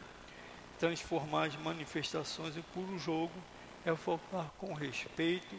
Transformar 0.78 1.48
as 1.48 1.56
manifestações 1.56 2.56
em 2.56 2.62
puro 2.62 2.98
jogo 2.98 3.32
é 3.84 3.94
focar 3.94 4.50
com 4.58 4.72
respeito. 4.72 5.56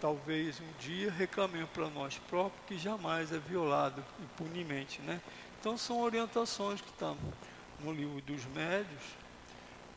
Talvez 0.00 0.60
um 0.60 0.72
dia 0.78 1.10
reclamemos 1.10 1.70
para 1.70 1.88
nós 1.90 2.18
próprios 2.18 2.64
que 2.66 2.78
jamais 2.78 3.32
é 3.32 3.38
violado 3.38 4.04
impunemente, 4.20 5.00
né? 5.02 5.20
Então 5.60 5.76
são 5.76 6.00
orientações 6.00 6.80
que 6.80 6.88
estão 6.88 7.16
no 7.80 7.92
livro 7.92 8.20
dos 8.22 8.44
médios, 8.46 9.02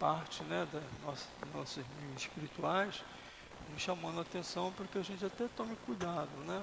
parte 0.04 0.44
né, 0.44 0.68
das 0.70 0.84
nossas, 1.54 1.86
espirituais, 2.18 3.02
nos 3.72 3.82
chamando 3.82 4.20
a 4.20 4.22
atenção 4.22 4.70
para 4.74 4.86
que 4.86 4.98
a 4.98 5.02
gente 5.02 5.24
até 5.24 5.48
tome 5.56 5.78
cuidado, 5.86 6.30
né? 6.46 6.62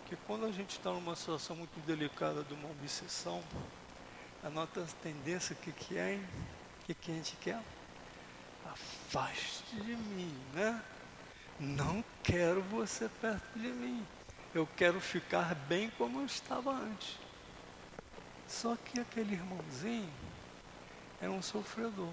Porque 0.00 0.14
quando 0.26 0.44
a 0.44 0.52
gente 0.52 0.72
está 0.72 0.90
numa 0.90 1.16
situação 1.16 1.56
muito 1.56 1.74
delicada 1.86 2.44
de 2.44 2.52
uma 2.52 2.68
obsessão, 2.68 3.42
a 4.44 4.50
nossa 4.50 4.86
tendência, 5.02 5.56
o 5.58 5.64
que, 5.64 5.72
que 5.72 5.96
é, 5.96 6.20
O 6.82 6.84
que, 6.84 6.92
que 6.92 7.10
a 7.10 7.14
gente 7.14 7.34
quer? 7.36 7.62
Afaste 8.66 9.74
de 9.74 9.96
mim, 9.96 10.36
né? 10.52 10.82
Não 11.58 12.04
quero 12.22 12.60
você 12.60 13.08
perto 13.08 13.58
de 13.58 13.68
mim. 13.68 14.06
Eu 14.54 14.68
quero 14.76 15.00
ficar 15.00 15.54
bem 15.54 15.88
como 15.96 16.20
eu 16.20 16.26
estava 16.26 16.72
antes. 16.72 17.18
Só 18.46 18.76
que 18.76 19.00
aquele 19.00 19.32
irmãozinho 19.32 20.12
é 21.22 21.30
um 21.30 21.40
sofredor 21.40 22.12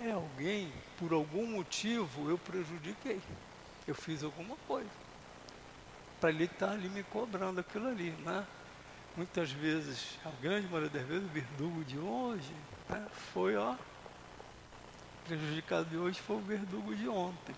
é 0.00 0.10
alguém, 0.10 0.72
por 0.98 1.12
algum 1.12 1.46
motivo, 1.46 2.28
eu 2.28 2.38
prejudiquei. 2.38 3.20
Eu 3.86 3.94
fiz 3.94 4.22
alguma 4.22 4.56
coisa. 4.66 4.90
Para 6.20 6.30
ele 6.30 6.44
estar 6.44 6.68
tá 6.68 6.72
ali 6.72 6.88
me 6.88 7.02
cobrando 7.04 7.60
aquilo 7.60 7.88
ali, 7.88 8.10
né? 8.24 8.46
Muitas 9.16 9.50
vezes, 9.50 10.18
a 10.24 10.30
grande 10.42 10.66
maioria 10.66 10.90
das 10.90 11.06
vezes, 11.06 11.24
o 11.24 11.32
verdugo 11.32 11.84
de 11.84 11.98
hoje 11.98 12.52
né, 12.88 13.06
foi, 13.32 13.56
ó, 13.56 13.74
prejudicado 15.26 15.88
de 15.88 15.96
hoje 15.96 16.20
foi 16.20 16.36
o 16.36 16.40
verdugo 16.40 16.94
de 16.94 17.08
ontem. 17.08 17.54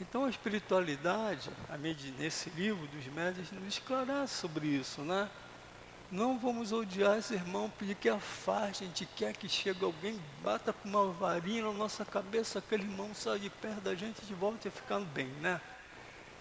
Então 0.00 0.24
a 0.24 0.30
espiritualidade, 0.30 1.50
a 1.68 1.76
nesse 1.76 2.50
livro 2.50 2.86
dos 2.88 3.06
médios, 3.06 3.50
nos 3.50 3.66
esclarece 3.66 4.34
sobre 4.34 4.66
isso, 4.66 5.02
né? 5.02 5.28
Não 6.10 6.38
vamos 6.38 6.72
odiar 6.72 7.18
esse 7.18 7.34
irmão, 7.34 7.70
pedir 7.78 7.94
que 7.94 8.08
afaste, 8.08 8.82
a 8.82 8.86
gente 8.86 9.04
quer 9.14 9.36
que 9.36 9.46
chegue 9.46 9.84
alguém, 9.84 10.18
bata 10.42 10.72
com 10.72 10.88
uma 10.88 11.12
varinha 11.12 11.62
na 11.62 11.72
nossa 11.72 12.02
cabeça, 12.02 12.60
aquele 12.60 12.84
irmão 12.84 13.14
saia 13.14 13.38
de 13.38 13.50
perto 13.50 13.82
da 13.82 13.94
gente 13.94 14.22
e 14.26 14.32
volte 14.32 14.68
a 14.68 14.70
ficar 14.70 15.00
bem, 15.00 15.26
né? 15.42 15.60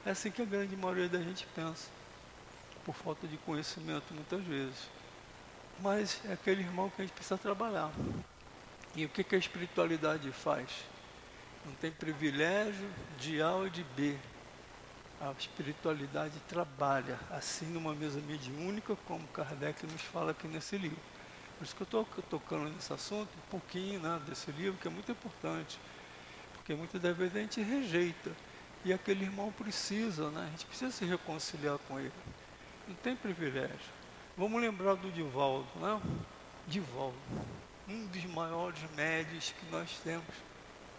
É 0.05 0.11
assim 0.11 0.31
que 0.31 0.41
a 0.41 0.45
grande 0.45 0.73
maioria 0.77 1.09
da 1.09 1.19
gente 1.19 1.45
pensa, 1.53 1.89
por 2.85 2.95
falta 2.95 3.27
de 3.27 3.35
conhecimento 3.39 4.13
muitas 4.13 4.41
vezes. 4.45 4.89
Mas 5.81 6.21
é 6.23 6.31
aquele 6.31 6.61
irmão 6.61 6.89
que 6.89 7.01
a 7.01 7.05
gente 7.05 7.13
precisa 7.13 7.37
trabalhar. 7.37 7.91
E 8.95 9.03
o 9.03 9.09
que, 9.09 9.21
que 9.21 9.35
a 9.35 9.37
espiritualidade 9.37 10.31
faz? 10.31 10.69
Não 11.65 11.73
tem 11.73 11.91
privilégio 11.91 12.89
de 13.19 13.41
A 13.41 13.51
ou 13.51 13.69
de 13.69 13.83
B 13.83 14.17
a 15.19 15.31
espiritualidade 15.31 16.39
trabalha 16.47 17.19
assim 17.31 17.65
numa 17.65 17.93
mesa 17.93 18.19
mediúnica, 18.21 18.95
como 19.07 19.25
Kardec 19.29 19.85
nos 19.87 20.01
fala 20.01 20.31
aqui 20.31 20.47
nesse 20.47 20.77
livro. 20.77 20.99
Por 21.57 21.65
isso 21.65 21.75
que 21.75 21.81
eu 21.81 21.85
estou 21.85 22.05
tocando 22.29 22.69
nesse 22.69 22.93
assunto, 22.93 23.29
um 23.35 23.49
pouquinho 23.49 23.99
né, 23.99 24.21
desse 24.27 24.51
livro, 24.51 24.79
que 24.79 24.87
é 24.87 24.91
muito 24.91 25.11
importante. 25.11 25.79
Porque 26.53 26.75
muitas 26.75 27.01
das 27.01 27.17
vezes 27.17 27.35
a 27.35 27.39
gente 27.39 27.61
rejeita. 27.61 28.31
E 28.85 28.93
aquele 28.93 29.25
irmão 29.25 29.51
precisa, 29.51 30.29
né? 30.29 30.45
A 30.47 30.49
gente 30.51 30.65
precisa 30.65 30.91
se 30.91 31.03
reconciliar 31.03 31.79
com 31.87 31.99
ele. 31.99 32.13
Não 32.87 32.95
tem 32.95 33.15
privilégio. 33.15 33.97
Vamos 34.37 34.61
lembrar 34.61 34.93
do 34.95 35.11
Divaldo, 35.11 35.67
né? 35.77 35.99
Divaldo, 36.67 37.17
um 37.87 38.05
dos 38.05 38.25
maiores 38.25 38.79
médios 38.95 39.51
que 39.51 39.71
nós 39.71 39.89
temos, 40.03 40.27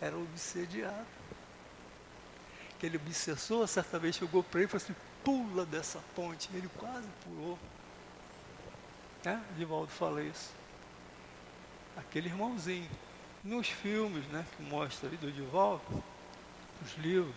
era 0.00 0.16
obsediado 0.16 1.06
aquele 2.78 2.96
obsessor, 2.96 3.66
certa 3.66 3.98
vez 3.98 4.14
chegou 4.14 4.42
para 4.42 4.60
ele 4.60 4.68
e 4.68 4.70
falou 4.70 4.84
assim, 4.84 4.94
pula 5.24 5.66
dessa 5.66 5.98
ponte. 6.14 6.48
Ele 6.54 6.70
quase 6.78 7.08
pulou. 7.24 7.58
Né? 9.24 9.44
Divaldo 9.56 9.90
fala 9.90 10.22
isso. 10.22 10.52
Aquele 11.96 12.28
irmãozinho. 12.28 12.88
Nos 13.42 13.68
filmes 13.68 14.24
né, 14.28 14.44
que 14.56 14.62
mostra 14.62 15.08
do 15.08 15.32
Divaldo, 15.32 15.82
os 16.84 16.96
livros, 16.98 17.34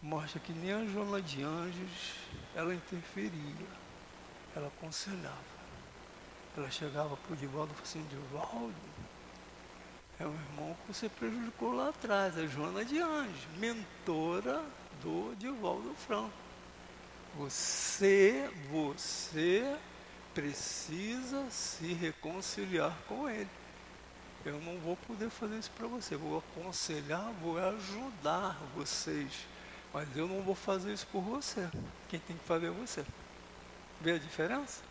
mostra 0.00 0.40
que 0.40 0.52
nem 0.52 0.72
a 0.72 0.84
Joana 0.86 1.20
de 1.20 1.42
Anjos 1.42 2.14
ela 2.54 2.74
interferia, 2.74 3.66
ela 4.54 4.68
aconselhava. 4.68 5.58
Ela 6.56 6.70
chegava 6.70 7.16
para 7.16 7.32
o 7.32 7.36
Divaldo 7.36 7.72
e 7.72 7.74
falou 7.74 7.82
assim, 7.82 8.06
Divaldo, 8.08 8.74
é 10.20 10.26
um 10.26 10.34
irmão 10.34 10.76
que 10.80 10.92
você 10.92 11.08
prejudicou 11.08 11.72
lá 11.72 11.90
atrás, 11.90 12.36
a 12.36 12.46
Joana 12.46 12.84
de 12.84 12.98
Anjos, 12.98 13.46
mentora 13.56 14.64
do 15.00 15.34
Divaldo 15.36 15.94
Franco. 15.94 16.32
Você, 17.36 18.50
você 18.70 19.76
precisa 20.34 21.48
se 21.50 21.92
reconciliar 21.92 22.96
com 23.06 23.28
ele. 23.28 23.48
Eu 24.44 24.60
não 24.60 24.78
vou 24.78 24.96
poder 24.96 25.30
fazer 25.30 25.58
isso 25.58 25.70
para 25.70 25.86
você. 25.86 26.16
Vou 26.16 26.38
aconselhar, 26.38 27.32
vou 27.40 27.58
ajudar 27.58 28.58
vocês. 28.74 29.46
Mas 29.92 30.08
eu 30.16 30.26
não 30.26 30.42
vou 30.42 30.54
fazer 30.54 30.92
isso 30.92 31.06
por 31.12 31.22
você. 31.22 31.68
Quem 32.08 32.18
tem 32.18 32.36
que 32.36 32.44
fazer 32.44 32.66
é 32.66 32.70
você. 32.70 33.04
Vê 34.00 34.12
a 34.12 34.18
diferença? 34.18 34.82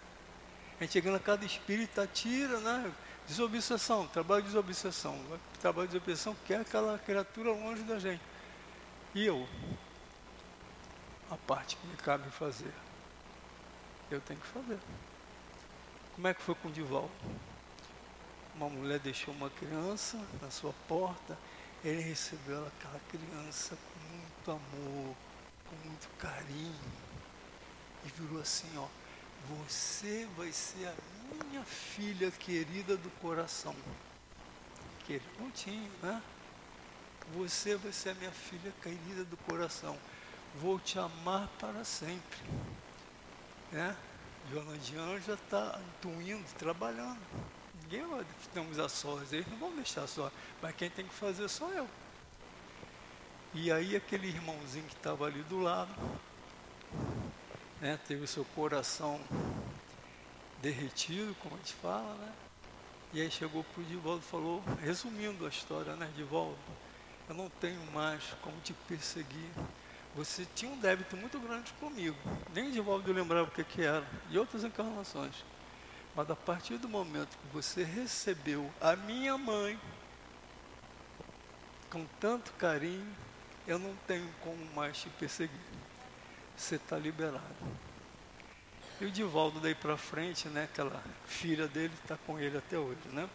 A 0.79 0.83
gente 0.83 0.93
chega 0.93 1.11
na 1.11 1.19
cada 1.19 1.45
espírita, 1.45 2.07
tira, 2.13 2.59
né? 2.59 2.91
Desobsessão, 3.27 4.07
trabalho 4.07 4.41
de 4.43 4.47
desobsessão. 4.47 5.19
Trabalho 5.59 5.87
de 5.87 5.93
desobsessão 5.93 6.35
quer 6.45 6.61
aquela 6.61 6.97
criatura 6.97 7.51
longe 7.51 7.83
da 7.83 7.99
gente. 7.99 8.21
E 9.13 9.25
eu? 9.25 9.47
A 11.29 11.35
parte 11.35 11.75
que 11.75 11.87
me 11.87 11.97
cabe 11.97 12.29
fazer. 12.31 12.73
Eu 14.09 14.21
tenho 14.21 14.39
que 14.39 14.47
fazer. 14.47 14.79
Como 16.15 16.27
é 16.27 16.33
que 16.33 16.41
foi 16.41 16.55
com 16.55 16.69
o 16.69 16.71
Divaldo? 16.71 17.11
Uma 18.55 18.69
mulher 18.69 18.99
deixou 18.99 19.33
uma 19.33 19.49
criança 19.49 20.17
na 20.41 20.49
sua 20.49 20.73
porta, 20.87 21.37
ele 21.83 22.01
recebeu 22.01 22.65
aquela 22.65 22.99
criança 23.09 23.75
com 23.75 24.15
muito 24.15 24.51
amor, 24.51 25.15
com 25.69 25.75
muito 25.87 26.07
carinho. 26.17 26.73
E 28.03 28.09
virou 28.19 28.41
assim, 28.41 28.67
ó, 28.77 28.87
você 29.49 30.27
vai 30.35 30.51
ser 30.51 30.87
a 30.87 30.93
minha 31.45 31.63
filha 31.63 32.31
querida 32.31 32.95
do 32.97 33.09
coração. 33.21 33.75
Que 35.05 35.13
ele 35.13 35.25
não 35.39 35.49
né? 36.01 36.21
Você 37.35 37.75
vai 37.75 37.91
ser 37.91 38.09
a 38.09 38.15
minha 38.15 38.31
filha 38.31 38.73
querida 38.81 39.23
do 39.25 39.37
coração. 39.37 39.97
Vou 40.55 40.79
te 40.79 40.97
amar 40.97 41.47
para 41.59 41.83
sempre. 41.83 42.39
Né? 43.71 43.95
Joana 44.51 44.77
de 44.77 44.97
Anjo 44.97 45.33
está 45.33 45.79
indo, 46.21 46.45
trabalhando. 46.57 47.19
Ninguém 47.83 48.05
vai 48.05 48.25
nos 48.55 48.91
sós, 48.91 49.31
eles 49.33 49.47
não 49.47 49.57
vão 49.57 49.75
deixar 49.75 50.07
só. 50.07 50.31
Mas 50.61 50.75
quem 50.75 50.89
tem 50.89 51.05
que 51.05 51.13
fazer 51.13 51.47
sou 51.49 51.71
eu. 51.73 51.87
E 53.53 53.71
aí 53.71 53.95
aquele 53.95 54.27
irmãozinho 54.27 54.85
que 54.85 54.93
estava 54.95 55.25
ali 55.25 55.41
do 55.43 55.59
lado, 55.59 55.91
né, 57.81 57.99
teve 58.07 58.23
o 58.23 58.27
seu 58.27 58.45
coração 58.45 59.19
derretido, 60.61 61.35
como 61.41 61.55
a 61.55 61.57
gente 61.57 61.73
fala, 61.73 62.15
né? 62.15 62.33
E 63.13 63.21
aí 63.21 63.31
chegou 63.31 63.63
para 63.63 63.81
o 63.81 63.85
Divaldo 63.85 64.19
e 64.19 64.29
falou, 64.29 64.63
resumindo 64.81 65.45
a 65.45 65.49
história, 65.49 65.95
né, 65.95 66.11
Divaldo, 66.15 66.57
eu 67.29 67.35
não 67.35 67.49
tenho 67.49 67.81
mais 67.91 68.23
como 68.41 68.59
te 68.61 68.73
perseguir. 68.73 69.49
Você 70.15 70.45
tinha 70.55 70.71
um 70.71 70.77
débito 70.77 71.15
muito 71.15 71.39
grande 71.39 71.71
comigo. 71.73 72.17
Nem 72.53 72.71
Divaldo 72.71 73.11
lembrava 73.11 73.47
o 73.47 73.51
que, 73.51 73.63
que 73.63 73.81
era, 73.81 74.05
de 74.29 74.37
outras 74.37 74.63
encarnações. 74.63 75.35
Mas 76.15 76.29
a 76.29 76.35
partir 76.35 76.77
do 76.77 76.89
momento 76.89 77.37
que 77.37 77.53
você 77.53 77.83
recebeu 77.83 78.69
a 78.81 78.95
minha 78.95 79.37
mãe 79.37 79.79
com 81.89 82.05
tanto 82.19 82.51
carinho, 82.53 83.15
eu 83.67 83.77
não 83.77 83.95
tenho 84.07 84.27
como 84.41 84.65
mais 84.73 84.97
te 84.97 85.09
perseguir. 85.11 85.55
Você 86.55 86.75
está 86.75 86.97
liberado. 86.97 87.43
E 88.99 89.05
o 89.05 89.11
Divaldo 89.11 89.59
daí 89.59 89.75
para 89.75 89.95
frente, 89.95 90.47
né, 90.47 90.63
aquela 90.63 91.03
filha 91.25 91.67
dele 91.67 91.93
está 92.01 92.17
com 92.25 92.39
ele 92.39 92.57
até 92.57 92.79
hoje, 92.79 92.99
né? 93.13 93.29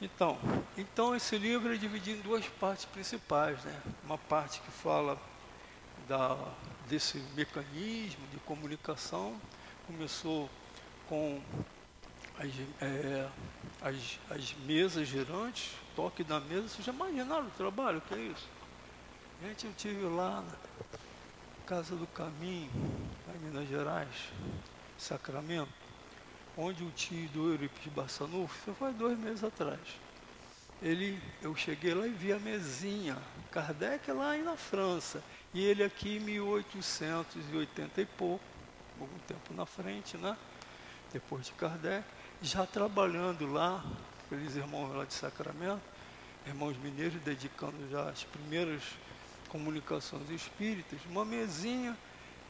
Então, 0.00 0.38
então 0.76 1.14
esse 1.14 1.36
livro 1.36 1.74
é 1.74 1.76
dividido 1.76 2.18
em 2.18 2.22
duas 2.22 2.46
partes 2.46 2.84
principais, 2.86 3.62
né? 3.64 3.82
Uma 4.04 4.16
parte 4.16 4.60
que 4.60 4.70
fala 4.70 5.18
da, 6.08 6.36
desse 6.88 7.18
mecanismo 7.34 8.26
de 8.32 8.38
comunicação, 8.40 9.38
começou 9.86 10.48
com 11.08 11.42
as, 12.38 12.50
é, 12.80 13.28
as, 13.82 14.18
as 14.30 14.54
mesas 14.64 15.08
girantes, 15.08 15.72
toque 15.94 16.24
da 16.24 16.40
mesa, 16.40 16.68
vocês 16.68 16.84
já 16.84 16.92
imaginaram 16.92 17.46
o 17.46 17.50
trabalho, 17.50 18.00
que 18.02 18.14
é 18.14 18.18
isso? 18.18 18.48
Gente, 19.42 19.66
eu 19.66 19.72
tive 19.76 20.04
lá 20.04 20.42
na 20.42 20.98
Casa 21.66 21.96
do 21.96 22.06
Caminho, 22.06 22.70
em 23.34 23.38
Minas 23.40 23.68
Gerais, 23.68 24.30
Sacramento, 24.96 25.72
onde 26.56 26.84
o 26.84 26.90
tio 26.92 27.28
do 27.30 27.50
Euripides 27.50 27.92
Bassanufo, 27.92 28.56
isso 28.56 28.78
foi 28.78 28.92
dois 28.92 29.18
meses 29.18 29.42
atrás. 29.42 29.80
Ele, 30.80 31.20
eu 31.42 31.56
cheguei 31.56 31.92
lá 31.92 32.06
e 32.06 32.10
vi 32.10 32.32
a 32.32 32.38
mesinha, 32.38 33.18
Kardec 33.50 34.12
lá 34.12 34.30
aí 34.30 34.44
na 34.44 34.56
França, 34.56 35.20
e 35.52 35.64
ele 35.64 35.82
aqui 35.82 36.18
em 36.18 36.20
1880 36.20 38.00
e 38.00 38.06
pouco, 38.06 38.44
algum 39.00 39.18
tempo 39.26 39.52
na 39.52 39.66
frente, 39.66 40.16
né? 40.16 40.38
Depois 41.12 41.46
de 41.46 41.52
Kardec, 41.54 42.06
já 42.40 42.64
trabalhando 42.64 43.52
lá, 43.52 43.84
aqueles 44.24 44.54
irmãos 44.54 44.94
lá 44.94 45.04
de 45.04 45.14
Sacramento, 45.14 45.82
irmãos 46.46 46.76
mineiros, 46.76 47.20
dedicando 47.22 47.90
já 47.90 48.08
as 48.08 48.22
primeiras 48.22 48.84
comunicações 49.56 50.28
espíritas, 50.28 51.00
uma 51.08 51.24
mesinha, 51.24 51.96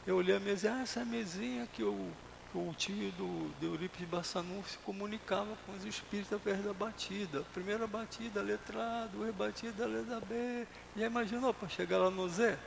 eu 0.05 0.17
olhei 0.17 0.35
a 0.35 0.39
mesinha, 0.39 0.75
ah, 0.75 0.81
essa 0.81 1.05
mesinha 1.05 1.65
que 1.71 1.81
o, 1.81 2.11
que 2.51 2.57
o 2.57 2.73
tio 2.77 3.11
do, 3.13 3.49
do 3.59 3.65
Eurípides 3.65 4.09
Bassanufo 4.09 4.69
se 4.69 4.77
comunicava 4.79 5.57
com 5.65 5.71
os 5.71 5.85
espíritas 5.85 6.41
perto 6.41 6.63
da 6.63 6.73
batida. 6.73 7.43
Primeira 7.53 7.87
batida, 7.87 8.41
letra 8.41 9.03
A, 9.03 9.05
duas 9.05 9.33
batidas, 9.33 9.89
letra 9.89 10.19
B. 10.19 10.67
Já 10.97 11.05
imaginou 11.05 11.53
para 11.53 11.69
chegar 11.69 11.97
lá 11.97 12.09
no 12.09 12.27
Z? 12.27 12.57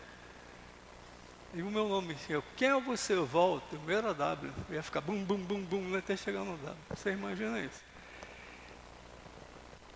E 1.53 1.61
o 1.62 1.70
meu 1.70 1.87
nome, 1.88 2.14
assim, 2.14 2.42
quem 2.57 2.68
é 2.68 2.81
você, 2.81 3.14
Volta? 3.16 3.76
O 3.76 3.81
meu 3.81 3.98
era 3.98 4.14
W. 4.14 4.53
Eu 4.70 4.74
ia 4.76 4.83
ficar 4.83 5.03
bum, 5.03 5.22
bum, 5.22 5.38
bum, 5.38 5.62
bum, 5.62 5.96
até 5.98 6.16
chegar 6.16 6.44
no 6.44 6.57
W. 6.57 6.76
Você 6.88 7.11
imagina 7.12 7.61
isso? 7.61 7.83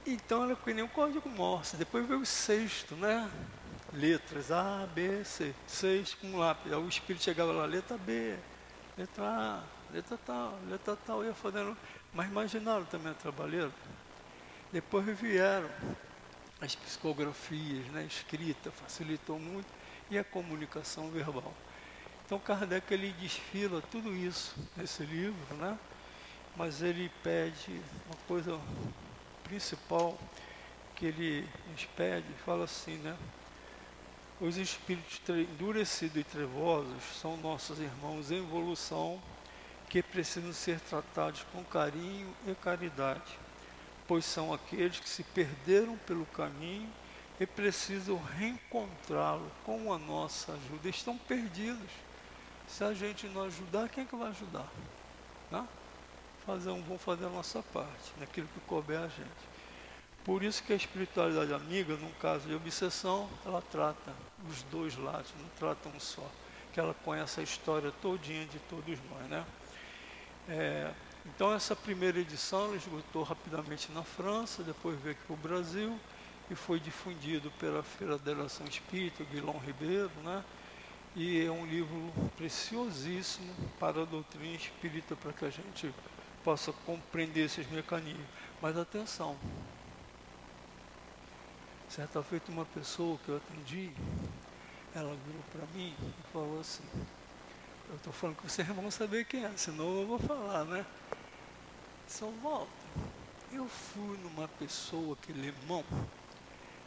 Então 0.07 0.44
era 0.44 0.54
que 0.54 0.74
nem 0.74 0.85
um 0.85 0.88
código 0.88 1.28
Morse. 1.30 1.76
Depois 1.76 2.07
veio 2.07 2.20
o 2.20 2.26
sexto, 2.26 2.94
né? 2.94 3.30
Letras 3.94 4.50
A, 4.50 4.87
B, 4.94 5.24
C. 5.24 5.54
Seis 5.66 6.14
com 6.14 6.37
lápis. 6.37 6.72
Aí 6.72 6.78
o 6.78 6.88
espírito 6.88 7.24
chegava 7.24 7.52
lá, 7.52 7.64
letra 7.64 7.96
B, 7.96 8.37
letra 8.98 9.24
A, 9.24 9.62
letra 9.92 10.18
tal, 10.18 10.59
letra 10.68 10.96
tal, 10.96 11.24
ia 11.24 11.35
fazendo. 11.35 11.76
Mas 12.12 12.28
imaginaram 12.28 12.85
também 12.85 13.12
a 13.12 13.14
trabalheira. 13.14 13.70
Depois 14.72 15.07
vieram 15.18 15.70
as 16.61 16.74
psicografias, 16.74 17.87
né, 17.88 18.04
escrita, 18.04 18.70
facilitou 18.70 19.38
muito, 19.38 19.68
e 20.11 20.18
a 20.18 20.24
comunicação 20.24 21.11
verbal. 21.11 21.52
Então 22.24 22.38
Kardec 22.38 22.92
ele 22.92 23.12
desfila 23.12 23.83
tudo 23.90 24.14
isso 24.14 24.54
nesse 24.76 25.04
livro, 25.04 25.54
né? 25.57 25.78
mas 26.57 26.83
ele 26.83 27.11
pede 27.22 27.80
uma 28.07 28.16
coisa 28.28 28.59
principal 29.42 30.18
que 30.94 31.07
ele 31.07 31.48
nos 31.70 31.85
pede, 31.96 32.26
fala 32.44 32.64
assim, 32.64 32.96
né? 32.98 33.16
Os 34.40 34.56
espíritos 34.56 35.20
endurecidos 35.28 36.16
e 36.16 36.24
trevosos 36.24 37.02
são 37.20 37.37
nossos 37.37 37.78
irmãos 37.78 38.32
em 38.32 38.38
evolução 38.38 39.22
que 39.88 40.02
precisam 40.02 40.52
ser 40.52 40.80
tratados 40.80 41.46
com 41.52 41.62
carinho 41.62 42.35
e 42.44 42.54
caridade, 42.56 43.38
pois 44.08 44.24
são 44.24 44.52
aqueles 44.52 44.98
que 44.98 45.08
se 45.08 45.22
perderam 45.22 45.96
pelo 45.98 46.26
caminho 46.26 46.90
e 47.38 47.46
precisam 47.46 48.20
reencontrá-lo 48.37 49.48
com 49.64 49.92
a 49.92 49.98
nossa 49.98 50.52
ajuda. 50.52 50.88
Estão 50.88 51.16
perdidos. 51.16 51.90
Se 52.66 52.82
a 52.82 52.92
gente 52.92 53.28
não 53.28 53.42
ajudar, 53.42 53.88
quem 53.88 54.02
é 54.02 54.06
que 54.06 54.16
vai 54.16 54.30
ajudar? 54.30 54.68
Né? 55.48 55.64
Fazer 56.44 56.70
um, 56.70 56.82
vamos 56.82 57.02
fazer 57.02 57.26
a 57.26 57.30
nossa 57.30 57.62
parte, 57.62 58.12
naquilo 58.18 58.48
que 58.48 58.60
couber 58.60 58.98
a 58.98 59.06
gente. 59.08 59.54
Por 60.25 60.42
isso 60.42 60.62
que 60.62 60.72
a 60.72 60.77
espiritualidade 60.77 61.52
amiga, 61.52 61.96
num 61.96 62.10
caso 62.12 62.48
de 62.48 62.54
obsessão, 62.54 63.29
ela 63.44 63.62
trata 63.70 64.12
os 64.50 64.62
dois 64.64 64.96
lados, 64.96 65.31
não 65.38 65.48
trata 65.58 65.88
um 65.90 66.00
só. 66.00 66.27
Que 66.72 66.81
ela 66.81 66.94
conhece 67.04 67.40
a 67.40 67.42
história 67.42 67.92
todinha 68.00 68.46
de 68.46 68.58
todos 68.60 68.98
nós, 69.10 69.29
né? 69.29 69.44
É, 70.48 70.90
então 71.27 71.52
essa 71.52 71.77
primeira 71.77 72.18
edição 72.18 72.64
ela 72.64 72.77
esgotou 72.77 73.22
rapidamente 73.22 73.92
na 73.92 74.02
França, 74.02 74.62
depois 74.62 74.98
veio 75.00 75.14
aqui 75.14 75.25
para 75.27 75.35
o 75.35 75.37
Brasil 75.37 75.98
e 76.50 76.54
foi 76.54 76.79
difundido 76.81 77.50
pela 77.52 77.83
Federação 77.83 78.66
Espírita, 78.66 79.25
Guilherme 79.25 79.60
Ribeiro, 79.60 80.10
né? 80.22 80.42
E 81.16 81.44
é 81.44 81.50
um 81.50 81.64
livro 81.64 82.12
preciosíssimo 82.37 83.54
para 83.79 84.02
a 84.02 84.04
doutrina 84.04 84.56
espírita, 84.56 85.14
para 85.14 85.33
que 85.33 85.44
a 85.44 85.50
gente 85.50 85.94
possa 86.42 86.72
compreender 86.85 87.44
esses 87.44 87.70
mecanismos. 87.70 88.27
Mas 88.60 88.77
atenção, 88.77 89.37
certa 91.95 92.21
feita 92.25 92.51
uma 92.51 92.65
pessoa 92.65 93.17
que 93.25 93.29
eu 93.29 93.37
atendi, 93.37 93.92
ela 94.92 95.17
virou 95.25 95.42
para 95.53 95.65
mim 95.79 95.95
e 96.01 96.33
falou 96.33 96.59
assim, 96.59 96.83
eu 97.88 97.95
estou 97.95 98.13
falando 98.13 98.37
que 98.38 98.51
vocês 98.51 98.67
vão 98.67 98.90
saber 98.90 99.25
quem 99.27 99.45
é, 99.45 99.53
senão 99.57 100.01
eu 100.01 100.05
vou 100.05 100.19
falar, 100.19 100.65
né? 100.65 100.85
São 102.09 102.33
Walter, 102.42 102.69
eu 103.53 103.69
fui 103.69 104.19
numa 104.25 104.49
pessoa 104.49 105.17
que 105.23 105.33
limão, 105.33 105.85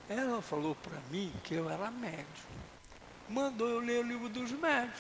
ela 0.10 0.42
falou 0.42 0.76
para 0.76 1.00
mim 1.10 1.32
que 1.42 1.54
eu 1.54 1.70
era 1.70 1.90
médium. 1.90 2.26
Mandou 3.30 3.70
eu 3.70 3.80
ler 3.80 4.04
o 4.04 4.08
livro 4.08 4.28
dos 4.28 4.52
médios. 4.52 5.00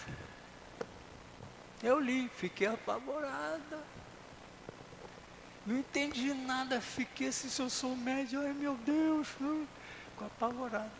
Eu 1.84 2.00
li, 2.00 2.30
fiquei 2.30 2.68
apavorada. 2.68 3.84
Não 5.66 5.78
entendi 5.78 6.34
nada, 6.34 6.80
fiquei 6.80 7.28
assim, 7.28 7.50
se 7.50 7.62
eu 7.62 7.70
sou 7.70 7.94
médium, 7.94 8.42
ai 8.42 8.54
meu 8.54 8.76
Deus, 8.76 9.28
ficou 10.18 10.28
apavorada. 10.28 10.92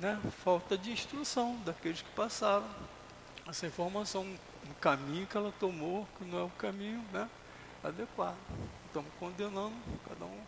Né? 0.00 0.20
Falta 0.42 0.76
de 0.76 0.90
instrução 0.90 1.56
daqueles 1.64 2.02
que 2.02 2.10
passaram 2.10 2.66
essa 3.48 3.66
informação, 3.66 4.22
um 4.24 4.74
caminho 4.80 5.26
que 5.26 5.36
ela 5.36 5.52
tomou, 5.60 6.06
que 6.18 6.24
não 6.24 6.40
é 6.40 6.42
o 6.42 6.50
caminho 6.50 7.04
né, 7.12 7.28
adequado. 7.84 8.36
Estamos 8.86 9.10
condenando 9.18 9.74
cada 10.08 10.24
um 10.24 10.40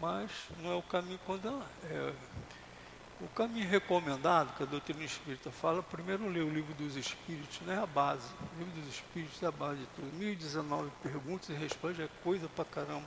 mas 0.00 0.30
não 0.62 0.72
é 0.72 0.74
o 0.74 0.82
caminho 0.82 1.18
condenado. 1.26 1.64
É, 1.84 2.12
o 3.20 3.28
caminho 3.28 3.66
recomendado, 3.66 4.54
que 4.56 4.62
a 4.62 4.66
doutrina 4.66 5.02
espírita 5.02 5.50
fala, 5.50 5.82
primeiro 5.82 6.28
ler 6.28 6.42
o 6.42 6.50
livro 6.50 6.74
dos 6.74 6.96
Espíritos, 6.96 7.60
né? 7.62 7.80
A 7.82 7.86
base. 7.86 8.28
O 8.54 8.58
livro 8.58 8.78
dos 8.80 8.94
Espíritos 8.94 9.42
é 9.42 9.46
a 9.46 9.50
base 9.50 9.80
de 9.80 9.86
tudo. 9.96 10.14
1019 10.18 10.90
perguntas 11.02 11.48
e 11.48 11.54
respostas 11.54 12.04
é 12.04 12.08
coisa 12.22 12.46
pra 12.48 12.64
caramba. 12.64 13.06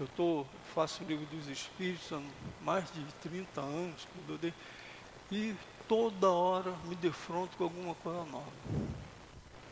Eu 0.00 0.08
tô, 0.16 0.46
faço 0.74 1.02
o 1.02 1.06
livro 1.06 1.26
dos 1.26 1.48
Espíritos 1.48 2.12
há 2.12 2.20
mais 2.62 2.84
de 2.92 3.02
30 3.22 3.60
anos, 3.60 4.06
e 5.30 5.54
toda 5.88 6.30
hora 6.30 6.72
me 6.84 6.94
defronto 6.94 7.56
com 7.56 7.64
alguma 7.64 7.94
coisa 7.96 8.24
nova. 8.24 8.52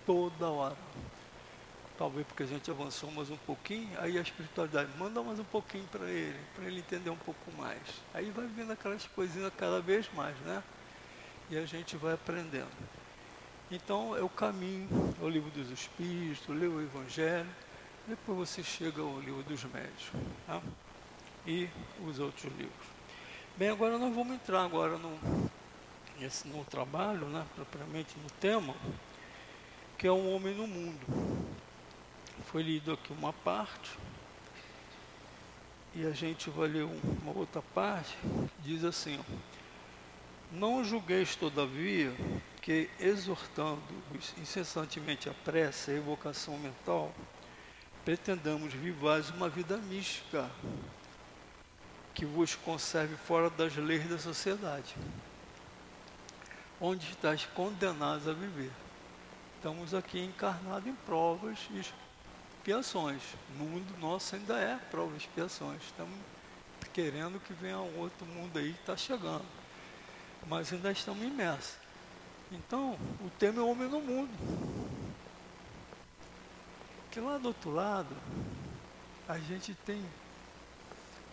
Toda 0.04 0.48
hora 0.48 0.76
talvez 1.98 2.26
porque 2.26 2.42
a 2.42 2.46
gente 2.46 2.70
avançou 2.70 3.10
mais 3.10 3.30
um 3.30 3.36
pouquinho, 3.38 3.88
aí 3.98 4.18
a 4.18 4.20
espiritualidade 4.20 4.90
manda 4.98 5.22
mais 5.22 5.38
um 5.38 5.44
pouquinho 5.44 5.84
para 5.84 6.08
ele, 6.08 6.38
para 6.54 6.64
ele 6.66 6.80
entender 6.80 7.10
um 7.10 7.16
pouco 7.16 7.50
mais. 7.56 7.80
Aí 8.12 8.30
vai 8.30 8.46
vendo 8.46 8.72
aquelas 8.72 9.06
coisinhas 9.06 9.52
cada 9.56 9.80
vez 9.80 10.08
mais, 10.14 10.36
né? 10.40 10.62
E 11.50 11.56
a 11.56 11.64
gente 11.64 11.96
vai 11.96 12.14
aprendendo. 12.14 12.70
Então 13.70 14.16
é 14.16 14.22
o 14.22 14.28
caminho, 14.28 14.88
é 15.20 15.24
o 15.24 15.28
livro 15.28 15.50
dos 15.50 15.70
Espíritos, 15.70 16.46
lê 16.48 16.66
o 16.66 16.80
Evangelho, 16.80 17.48
depois 18.06 18.50
você 18.50 18.62
chega 18.62 19.02
ao 19.02 19.20
livro 19.20 19.42
dos 19.42 19.64
médios. 19.64 20.10
Tá? 20.46 20.60
E 21.46 21.68
os 22.04 22.18
outros 22.18 22.52
livros. 22.52 22.86
Bem, 23.56 23.68
agora 23.70 23.98
nós 23.98 24.14
vamos 24.14 24.34
entrar 24.34 24.64
agora 24.64 24.98
no, 24.98 25.50
nesse, 26.18 26.46
no 26.48 26.64
trabalho, 26.64 27.26
né, 27.28 27.46
propriamente 27.54 28.14
no 28.22 28.30
tema, 28.40 28.74
que 29.96 30.06
é 30.06 30.10
o 30.10 30.30
homem 30.34 30.54
no 30.54 30.66
mundo 30.66 31.46
foi 32.46 32.62
lido 32.62 32.92
aqui 32.92 33.12
uma 33.12 33.32
parte, 33.32 33.98
e 35.94 36.06
a 36.06 36.12
gente 36.12 36.48
vai 36.50 36.68
ler 36.68 36.84
uma 36.84 37.36
outra 37.36 37.60
parte, 37.74 38.16
diz 38.60 38.84
assim, 38.84 39.18
não 40.52 40.84
julgueis 40.84 41.34
todavia 41.34 42.12
que 42.62 42.88
exortando-vos 43.00 44.32
incessantemente 44.38 45.28
a 45.28 45.34
prece, 45.34 45.90
a 45.90 45.94
evocação 45.94 46.56
mental, 46.58 47.12
pretendamos 48.06 48.72
vivais 48.72 49.30
uma 49.30 49.48
vida 49.48 49.76
mística, 49.78 50.48
que 52.14 52.24
vos 52.24 52.54
conserve 52.54 53.16
fora 53.16 53.50
das 53.50 53.74
leis 53.74 54.08
da 54.08 54.16
sociedade, 54.16 54.94
onde 56.80 57.04
estáis 57.10 57.46
condenados 57.46 58.28
a 58.28 58.32
viver. 58.32 58.70
Estamos 59.56 59.92
aqui 59.92 60.20
encarnados 60.20 60.86
em 60.86 60.94
provas 61.04 61.58
e 61.72 61.82
expiações. 62.60 63.20
O 63.50 63.64
mundo 63.64 63.98
nosso 63.98 64.36
ainda 64.36 64.56
é 64.56 64.76
prova 64.88 65.10
de 65.10 65.24
expiações. 65.24 65.82
Estamos 65.82 66.14
querendo 66.94 67.40
que 67.40 67.52
venha 67.54 67.80
um 67.80 67.98
outro 67.98 68.24
mundo 68.24 68.56
aí, 68.56 68.70
está 68.70 68.96
chegando. 68.96 69.44
Mas 70.46 70.72
ainda 70.72 70.92
estamos 70.92 71.26
imersos. 71.26 71.74
Então, 72.52 72.96
o 73.20 73.28
tema 73.36 73.58
é 73.58 73.62
o 73.62 73.68
homem 73.68 73.88
no 73.88 74.00
mundo. 74.00 74.95
Que 77.16 77.20
lá 77.20 77.38
do 77.38 77.48
outro 77.48 77.70
lado, 77.70 78.14
a 79.26 79.38
gente 79.38 79.74
tem 79.86 80.04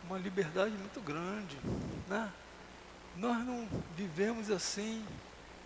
uma 0.06 0.18
liberdade 0.18 0.74
muito 0.78 1.02
grande. 1.02 1.58
Né? 2.08 2.32
Nós 3.18 3.46
não 3.46 3.68
vivemos 3.94 4.50
assim 4.50 5.06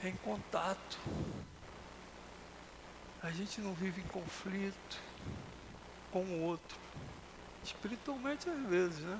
em 0.03 0.15
contato. 0.15 0.97
A 3.21 3.29
gente 3.29 3.61
não 3.61 3.75
vive 3.75 4.01
em 4.01 4.07
conflito 4.07 4.99
com 6.11 6.23
o 6.23 6.41
outro. 6.45 6.79
Espiritualmente 7.63 8.49
às 8.49 8.65
vezes, 8.67 9.01
né? 9.01 9.19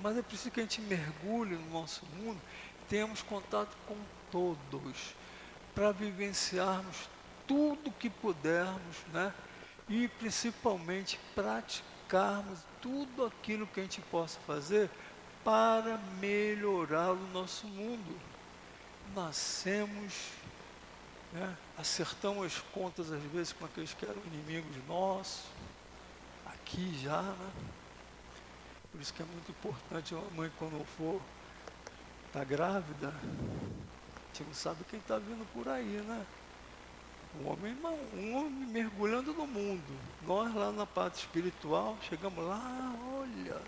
Mas 0.00 0.16
é 0.16 0.22
preciso 0.22 0.52
que 0.52 0.60
a 0.60 0.62
gente 0.62 0.82
mergulhe 0.82 1.56
no 1.56 1.68
nosso 1.70 2.06
mundo, 2.14 2.40
tenhamos 2.88 3.22
contato 3.22 3.76
com 3.88 3.96
todos, 4.30 5.16
para 5.74 5.90
vivenciarmos 5.90 7.08
tudo 7.44 7.90
que 7.90 8.08
pudermos, 8.08 8.98
né? 9.12 9.34
E 9.92 10.08
principalmente 10.08 11.20
praticarmos 11.34 12.60
tudo 12.80 13.26
aquilo 13.26 13.66
que 13.66 13.78
a 13.78 13.82
gente 13.82 14.00
possa 14.00 14.40
fazer 14.46 14.88
para 15.44 15.98
melhorar 16.18 17.12
o 17.12 17.28
nosso 17.28 17.66
mundo. 17.66 18.18
Nascemos, 19.14 20.30
né? 21.30 21.54
acertamos 21.76 22.46
as 22.46 22.58
contas 22.72 23.12
às 23.12 23.22
vezes 23.24 23.52
com 23.52 23.66
aqueles 23.66 23.92
que 23.92 24.06
eram 24.06 24.22
inimigos 24.28 24.74
nossos, 24.88 25.42
aqui 26.46 26.98
já, 27.02 27.20
né? 27.20 27.50
Por 28.90 28.98
isso 28.98 29.12
que 29.12 29.20
é 29.20 29.26
muito 29.26 29.50
importante 29.50 30.14
uma 30.14 30.30
mãe 30.30 30.50
quando 30.58 30.82
for 30.96 31.20
tá 32.32 32.42
grávida, 32.44 33.08
a 33.08 34.26
gente 34.34 34.46
não 34.46 34.54
sabe 34.54 34.84
quem 34.88 34.98
está 34.98 35.18
vindo 35.18 35.46
por 35.52 35.68
aí, 35.68 36.02
né? 36.08 36.24
Um 37.40 37.48
homem, 37.48 37.76
um 38.14 38.36
homem 38.36 38.68
mergulhando 38.68 39.32
no 39.32 39.46
mundo. 39.46 39.98
Nós 40.26 40.54
lá 40.54 40.70
na 40.70 40.86
parte 40.86 41.20
espiritual, 41.20 41.96
chegamos 42.08 42.44
lá, 42.44 42.94
olha, 43.14 43.60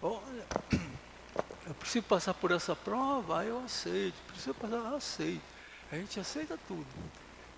olha, 0.00 0.46
eu 1.66 1.74
preciso 1.74 2.04
passar 2.04 2.34
por 2.34 2.50
essa 2.50 2.74
prova, 2.74 3.44
eu 3.44 3.58
aceito, 3.64 4.14
preciso 4.28 4.54
passar, 4.54 4.76
eu 4.76 4.96
aceito. 4.96 5.42
A 5.90 5.96
gente 5.96 6.18
aceita 6.18 6.58
tudo. 6.66 6.86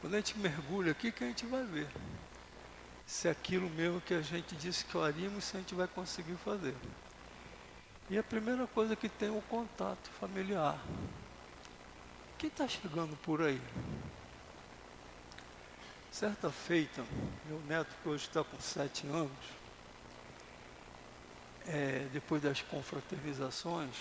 Quando 0.00 0.14
a 0.14 0.16
gente 0.16 0.36
mergulha 0.38 0.92
aqui, 0.92 1.12
que 1.12 1.24
a 1.24 1.28
gente 1.28 1.46
vai 1.46 1.64
ver 1.64 1.88
se 3.06 3.28
é 3.28 3.30
aquilo 3.30 3.68
mesmo 3.70 4.00
que 4.00 4.14
a 4.14 4.22
gente 4.22 4.56
disse 4.56 4.84
que 4.84 4.92
faríamos, 4.92 5.44
se 5.44 5.56
a 5.56 5.60
gente 5.60 5.74
vai 5.74 5.86
conseguir 5.86 6.36
fazer. 6.36 6.74
E 8.10 8.18
a 8.18 8.22
primeira 8.22 8.66
coisa 8.66 8.96
que 8.96 9.08
tem 9.08 9.28
é 9.28 9.32
o 9.32 9.42
contato 9.42 10.10
familiar. 10.20 10.78
Quem 12.38 12.48
está 12.48 12.66
chegando 12.66 13.16
por 13.22 13.42
aí? 13.42 13.60
Certa 16.14 16.48
feita, 16.48 17.04
meu 17.44 17.60
neto, 17.66 17.88
que 18.00 18.08
hoje 18.08 18.28
está 18.28 18.44
com 18.44 18.56
sete 18.60 19.04
anos, 19.08 19.32
é, 21.66 22.06
depois 22.12 22.40
das 22.40 22.62
confraternizações, 22.62 23.96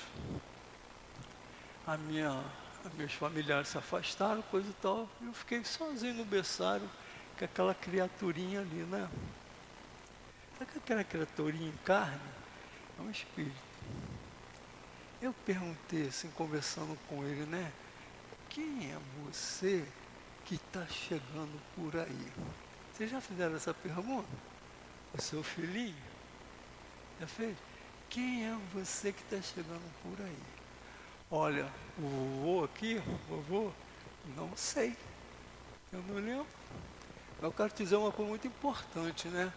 a 1.87 1.97
minha, 1.97 2.39
meus 2.93 3.13
familiares 3.13 3.69
se 3.69 3.79
afastaram, 3.79 4.43
coisa 4.43 4.69
e 4.69 4.73
tal, 4.73 5.09
eu 5.23 5.33
fiquei 5.33 5.65
sozinho 5.65 6.13
no 6.13 6.23
berçário, 6.23 6.87
com 7.35 7.45
aquela 7.45 7.73
criaturinha 7.73 8.59
ali, 8.59 8.83
né? 8.83 9.09
Sabe 10.59 10.71
aquela 10.77 11.03
criaturinha 11.03 11.67
em 11.67 11.77
carne? 11.77 12.21
É 12.99 13.01
um 13.01 13.09
espírito. 13.09 13.55
Eu 15.19 15.33
perguntei, 15.47 16.09
assim, 16.09 16.29
conversando 16.35 16.95
com 17.09 17.23
ele, 17.23 17.47
né? 17.47 17.71
Quem 18.49 18.91
é 18.91 18.99
você 19.25 19.83
que 20.45 20.55
está 20.55 20.85
chegando 20.87 21.59
por 21.75 21.95
aí? 21.95 22.31
Vocês 22.91 23.09
já 23.09 23.21
fizeram 23.21 23.55
essa 23.55 23.73
pergunta? 23.73 24.27
O 25.17 25.21
seu 25.21 25.43
filhinho? 25.43 25.95
Já 27.19 27.27
fez? 27.27 27.57
Quem 28.09 28.45
é 28.45 28.57
você 28.73 29.11
que 29.11 29.21
está 29.21 29.41
chegando 29.41 29.91
por 30.01 30.23
aí? 30.23 30.37
Olha, 31.31 31.65
o 31.97 32.01
vovô 32.01 32.63
aqui, 32.63 33.01
vovô, 33.27 33.71
não 34.35 34.55
sei. 34.55 34.95
Eu 35.91 36.03
não 36.03 36.15
lembro. 36.15 36.47
Eu 37.41 37.51
quero 37.51 37.69
te 37.69 37.83
dizer 37.83 37.95
uma 37.95 38.11
coisa 38.11 38.29
muito 38.29 38.47
importante, 38.47 39.27
né? 39.27 39.51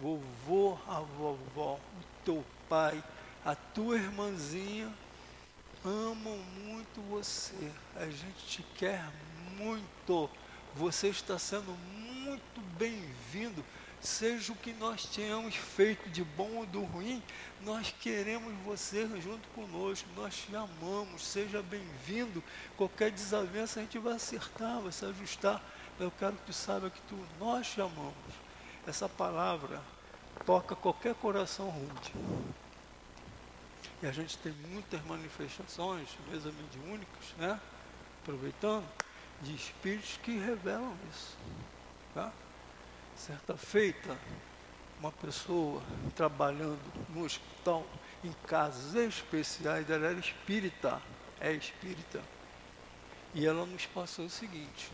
Vovô, 0.00 0.78
a 0.88 1.00
vovó, 1.00 1.74
o 1.74 2.24
teu 2.24 2.44
pai, 2.68 3.02
a 3.44 3.54
tua 3.54 3.96
irmãzinha 3.96 4.92
amam 5.84 6.38
muito 6.64 7.00
você. 7.10 7.70
A 7.96 8.06
gente 8.06 8.46
te 8.46 8.62
quer 8.74 9.02
muito. 9.02 9.31
Você 10.74 11.08
está 11.08 11.38
sendo 11.38 11.72
muito 12.24 12.60
bem-vindo. 12.78 13.64
Seja 14.00 14.52
o 14.52 14.56
que 14.56 14.72
nós 14.72 15.06
tenhamos 15.06 15.54
feito 15.54 16.10
de 16.10 16.24
bom 16.24 16.56
ou 16.56 16.66
do 16.66 16.82
ruim, 16.82 17.22
nós 17.60 17.94
queremos 18.00 18.52
você 18.64 19.06
junto 19.20 19.46
conosco, 19.50 20.08
nós 20.16 20.34
te 20.34 20.56
amamos, 20.56 21.24
seja 21.24 21.62
bem-vindo. 21.62 22.42
Qualquer 22.76 23.12
desavença 23.12 23.78
a 23.78 23.82
gente 23.84 23.98
vai 23.98 24.14
acertar, 24.14 24.80
vai 24.80 24.90
se 24.90 25.04
ajustar. 25.04 25.62
Eu 26.00 26.10
quero 26.10 26.32
que 26.36 26.46
tu 26.46 26.52
saiba 26.52 26.90
que 26.90 27.00
tu, 27.02 27.16
nós 27.38 27.68
te 27.68 27.80
amamos. 27.80 28.14
Essa 28.86 29.08
palavra 29.08 29.80
toca 30.44 30.74
qualquer 30.74 31.14
coração 31.14 31.68
rude. 31.68 32.12
E 34.02 34.06
a 34.06 34.10
gente 34.10 34.36
tem 34.38 34.52
muitas 34.70 35.00
manifestações, 35.04 36.08
mesa 36.28 36.50
mediúnicas, 36.50 37.34
né? 37.38 37.60
Aproveitando, 38.22 38.84
de 39.42 39.54
espíritos 39.54 40.18
que 40.22 40.38
revelam 40.38 40.94
isso. 41.10 41.36
Tá? 42.14 42.32
Certa 43.16 43.56
feita, 43.56 44.16
uma 44.98 45.12
pessoa 45.12 45.82
trabalhando 46.14 46.80
no 47.10 47.24
hospital, 47.24 47.86
em 48.24 48.32
casas 48.46 48.94
especiais, 48.94 49.90
ela 49.90 50.06
era 50.06 50.18
espírita, 50.18 51.00
é 51.40 51.52
espírita. 51.52 52.22
E 53.34 53.46
ela 53.46 53.66
nos 53.66 53.86
passou 53.86 54.26
o 54.26 54.30
seguinte, 54.30 54.90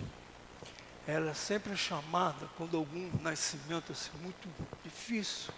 ela 1.07 1.31
é 1.31 1.35
sempre 1.35 1.77
chamada 1.77 2.49
quando 2.57 2.77
algum 2.77 3.11
nascimento 3.21 3.93
assim, 3.93 4.11
muito 4.21 4.49
difícil, 4.85 5.53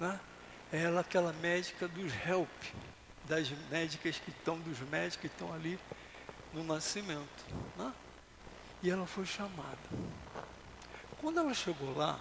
né? 0.00 0.18
ela 0.72 1.00
aquela 1.00 1.32
médica 1.34 1.86
dos 1.86 2.12
help, 2.26 2.48
das 3.24 3.48
médicas 3.70 4.18
que 4.18 4.30
estão, 4.30 4.58
dos 4.58 4.80
médicos 4.80 5.16
que 5.16 5.26
estão 5.26 5.52
ali 5.52 5.78
no 6.56 6.64
nascimento. 6.64 7.44
Né? 7.76 7.92
E 8.82 8.90
ela 8.90 9.06
foi 9.06 9.26
chamada. 9.26 9.78
Quando 11.20 11.38
ela 11.38 11.52
chegou 11.52 11.94
lá, 11.96 12.18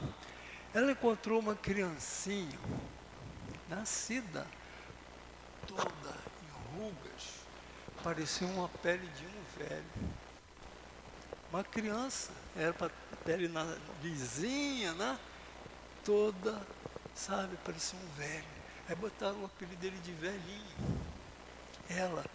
ela 0.73 0.91
encontrou 0.91 1.39
uma 1.39 1.55
criancinha, 1.55 2.59
nascida, 3.69 4.45
toda 5.65 6.15
em 6.43 6.77
rugas, 6.77 7.45
parecia 8.03 8.45
uma 8.47 8.67
pele 8.67 9.07
de 9.07 9.25
um 9.25 9.57
velho. 9.57 10.15
Uma 11.49 11.63
criança, 11.63 12.31
era 12.55 12.73
para 12.73 12.91
pele 13.23 13.47
na, 13.47 13.77
lisinha, 14.03 14.93
né? 14.93 15.17
Toda 16.03 16.61
sabe, 17.15 17.55
parecia 17.63 17.97
um 17.97 18.07
velho. 18.17 18.45
Aí 18.89 18.95
botaram 18.95 19.41
o 19.41 19.45
apelido 19.45 19.77
dele 19.77 19.97
de 19.99 20.11
velhinho. 20.11 21.01
Ela, 21.89 22.25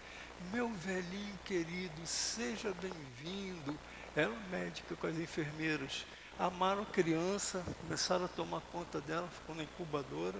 meu 0.52 0.68
velhinho 0.68 1.38
querido, 1.44 2.06
seja 2.06 2.74
bem-vindo. 2.80 3.78
Ela, 4.16 4.34
médica 4.50 4.96
com 4.96 5.06
as 5.06 5.16
enfermeiras, 5.16 6.04
amaram 6.38 6.82
a 6.82 6.86
criança, 6.86 7.62
começaram 7.82 8.24
a 8.24 8.28
tomar 8.28 8.60
conta 8.72 9.00
dela, 9.00 9.28
ficou 9.28 9.54
na 9.54 9.62
incubadora, 9.62 10.38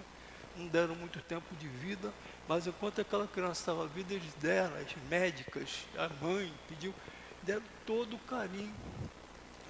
não 0.57 0.67
deram 0.67 0.97
muito 0.97 1.21
tempo 1.21 1.55
de 1.57 1.69
vida, 1.69 2.13
mas 2.49 2.67
enquanto 2.67 3.01
aquela 3.01 3.29
criança 3.29 3.61
estava 3.61 3.87
viva, 3.87 4.15
eles 4.15 4.35
deram, 4.35 4.75
as 4.77 4.95
médicas, 5.09 5.87
a 5.97 6.09
mãe 6.25 6.53
pediu, 6.69 6.95
deram 7.43 7.63
todo 7.87 8.17
o 8.17 8.19
carinho 8.21 8.75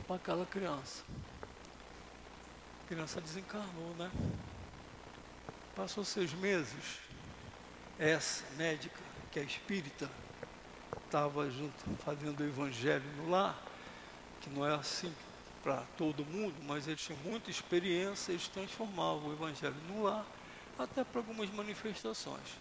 para 0.07 0.17
aquela 0.17 0.47
criança. 0.47 1.05
A 2.85 2.89
criança 2.89 3.21
desencarnou, 3.21 3.95
né? 3.97 4.11
Passou 5.77 6.05
seis 6.05 6.33
meses, 6.33 7.01
essa 7.99 8.45
médica, 8.57 9.10
que 9.31 9.39
é 9.39 9.43
espírita, 9.43 10.11
estava 11.05 11.49
junto 11.51 11.75
fazendo 12.05 12.41
o 12.41 12.45
evangelho 12.45 13.05
no 13.17 13.31
lar, 13.31 13.61
que 14.41 14.51
não 14.51 14.67
é 14.67 14.75
assim 14.75 15.13
para 15.63 15.83
todo 15.97 16.25
mundo, 16.25 16.55
mas 16.67 16.89
eles 16.89 17.01
tinham 17.01 17.19
muita 17.25 17.51
experiência, 17.51 18.33
eles 18.33 18.49
transformavam 18.49 19.29
o 19.29 19.33
evangelho 19.33 19.77
no 19.89 20.03
lar, 20.03 20.25
até 20.79 21.05
para 21.05 21.21
algumas 21.21 21.51
manifestações. 21.51 22.59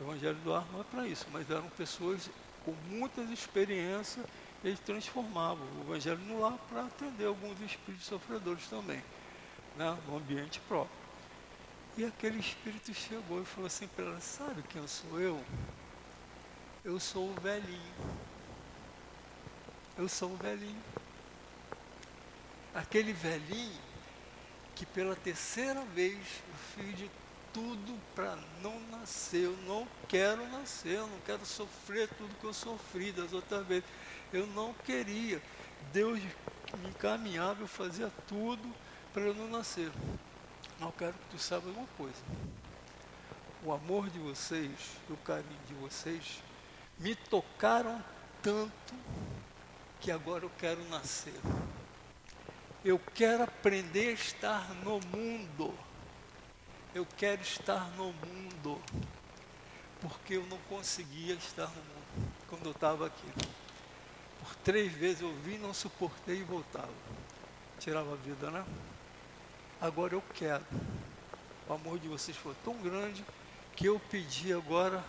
O 0.00 0.04
evangelho 0.04 0.36
do 0.36 0.50
lar 0.50 0.64
não 0.72 0.80
é 0.80 0.84
para 0.84 1.06
isso, 1.06 1.26
mas 1.32 1.50
eram 1.50 1.68
pessoas 1.70 2.30
com 2.64 2.72
muitas 2.88 3.30
experiências, 3.30 4.24
eles 4.64 4.80
transformavam 4.80 5.66
o 5.78 5.82
evangelho 5.82 6.18
no 6.20 6.40
lar 6.40 6.58
para 6.68 6.84
atender 6.86 7.26
alguns 7.26 7.60
espíritos 7.60 8.06
sofredores 8.06 8.66
também, 8.68 9.02
né, 9.76 9.96
no 10.06 10.16
ambiente 10.16 10.60
próprio. 10.60 10.98
E 11.96 12.04
aquele 12.04 12.38
espírito 12.38 12.92
chegou 12.94 13.42
e 13.42 13.44
falou 13.44 13.66
assim 13.66 13.88
para 13.88 14.04
ela, 14.04 14.20
sabe 14.20 14.62
quem 14.62 14.86
sou 14.86 15.20
eu? 15.20 15.40
Eu 16.88 16.98
sou 16.98 17.28
o 17.28 17.40
velhinho. 17.42 17.92
Eu 19.98 20.08
sou 20.08 20.32
o 20.32 20.36
velhinho. 20.38 20.82
Aquele 22.74 23.12
velhinho 23.12 23.78
que 24.74 24.86
pela 24.86 25.14
terceira 25.14 25.84
vez 25.94 26.16
eu 26.16 26.54
fiz 26.74 26.96
de 26.96 27.10
tudo 27.52 27.94
para 28.14 28.38
não 28.62 28.80
nascer. 28.90 29.44
Eu 29.44 29.56
não 29.66 29.86
quero 30.08 30.48
nascer, 30.48 30.94
eu 30.94 31.06
não 31.06 31.20
quero 31.26 31.44
sofrer 31.44 32.08
tudo 32.16 32.34
que 32.40 32.46
eu 32.46 32.54
sofri 32.54 33.12
das 33.12 33.34
outras 33.34 33.66
vezes. 33.66 33.84
Eu 34.32 34.46
não 34.46 34.72
queria. 34.72 35.42
Deus 35.92 36.18
me 36.78 36.88
encaminhava, 36.88 37.60
eu 37.60 37.68
fazia 37.68 38.10
tudo 38.26 38.66
para 39.12 39.24
eu 39.24 39.34
não 39.34 39.46
nascer. 39.46 39.92
Mas 40.78 40.88
eu 40.88 40.94
quero 40.96 41.12
que 41.12 41.36
tu 41.36 41.38
saiba 41.38 41.68
uma 41.68 41.86
coisa. 41.98 42.22
O 43.62 43.72
amor 43.72 44.08
de 44.08 44.18
vocês, 44.18 44.96
o 45.10 45.16
carinho 45.18 45.60
de 45.66 45.74
vocês, 45.74 46.47
me 46.98 47.14
tocaram 47.14 48.02
tanto 48.42 48.94
que 50.00 50.10
agora 50.10 50.44
eu 50.44 50.50
quero 50.58 50.82
nascer. 50.88 51.34
Eu 52.84 52.98
quero 53.14 53.42
aprender 53.42 54.08
a 54.08 54.12
estar 54.12 54.74
no 54.84 55.00
mundo. 55.00 55.74
Eu 56.94 57.06
quero 57.16 57.42
estar 57.42 57.90
no 57.96 58.12
mundo. 58.12 58.80
Porque 60.00 60.34
eu 60.34 60.46
não 60.46 60.58
conseguia 60.68 61.34
estar 61.34 61.66
no 61.66 61.82
mundo 61.82 62.32
quando 62.48 62.66
eu 62.66 62.72
estava 62.72 63.06
aqui. 63.06 63.26
Por 64.40 64.54
três 64.56 64.92
vezes 64.92 65.22
eu 65.22 65.34
vim, 65.36 65.58
não 65.58 65.74
suportei 65.74 66.38
e 66.38 66.44
voltava. 66.44 66.92
Tirava 67.78 68.12
a 68.12 68.16
vida, 68.16 68.50
né? 68.50 68.64
agora 69.80 70.14
eu 70.14 70.22
quero. 70.34 70.64
O 71.68 71.72
amor 71.72 71.98
de 71.98 72.08
vocês 72.08 72.36
foi 72.36 72.54
tão 72.64 72.74
grande 72.74 73.24
que 73.76 73.86
eu 73.86 74.00
pedi 74.10 74.52
agora 74.52 75.04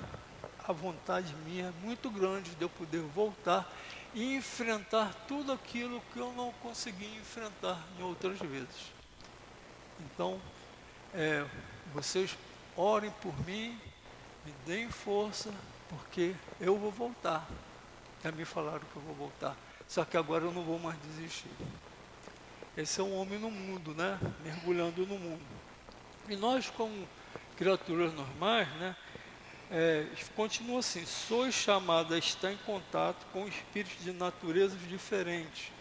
a 0.67 0.71
vontade 0.71 1.33
minha 1.45 1.73
muito 1.83 2.09
grande 2.09 2.51
de 2.55 2.61
eu 2.61 2.69
poder 2.69 3.01
voltar 3.01 3.71
e 4.13 4.35
enfrentar 4.35 5.13
tudo 5.27 5.51
aquilo 5.51 6.01
que 6.13 6.19
eu 6.19 6.31
não 6.33 6.51
consegui 6.61 7.05
enfrentar 7.17 7.81
em 7.97 8.03
outras 8.03 8.39
vezes. 8.39 8.91
Então, 9.99 10.39
é, 11.13 11.45
vocês 11.93 12.37
orem 12.75 13.11
por 13.21 13.37
mim, 13.45 13.77
me 14.45 14.53
deem 14.65 14.89
força, 14.89 15.53
porque 15.89 16.35
eu 16.59 16.77
vou 16.77 16.91
voltar. 16.91 17.47
Já 18.23 18.31
me 18.31 18.45
falaram 18.45 18.79
que 18.79 18.95
eu 18.95 19.01
vou 19.01 19.15
voltar. 19.15 19.55
Só 19.87 20.05
que 20.05 20.17
agora 20.17 20.45
eu 20.45 20.51
não 20.51 20.63
vou 20.63 20.77
mais 20.79 20.97
desistir. 21.01 21.49
Esse 22.77 23.01
é 23.01 23.03
um 23.03 23.19
homem 23.19 23.39
no 23.39 23.49
mundo, 23.49 23.93
né? 23.93 24.19
Mergulhando 24.43 25.05
no 25.05 25.17
mundo. 25.17 25.45
E 26.27 26.35
nós, 26.35 26.69
como 26.69 27.07
criaturas 27.57 28.13
normais, 28.13 28.69
né? 28.75 28.95
É, 29.71 30.05
continua 30.35 30.79
assim: 30.79 31.05
sois 31.05 31.53
chamados 31.53 32.11
a 32.11 32.17
estar 32.17 32.51
em 32.51 32.57
contato 32.57 33.25
com 33.31 33.47
espíritos 33.47 34.03
de 34.03 34.11
naturezas 34.11 34.79
diferentes, 34.87 35.71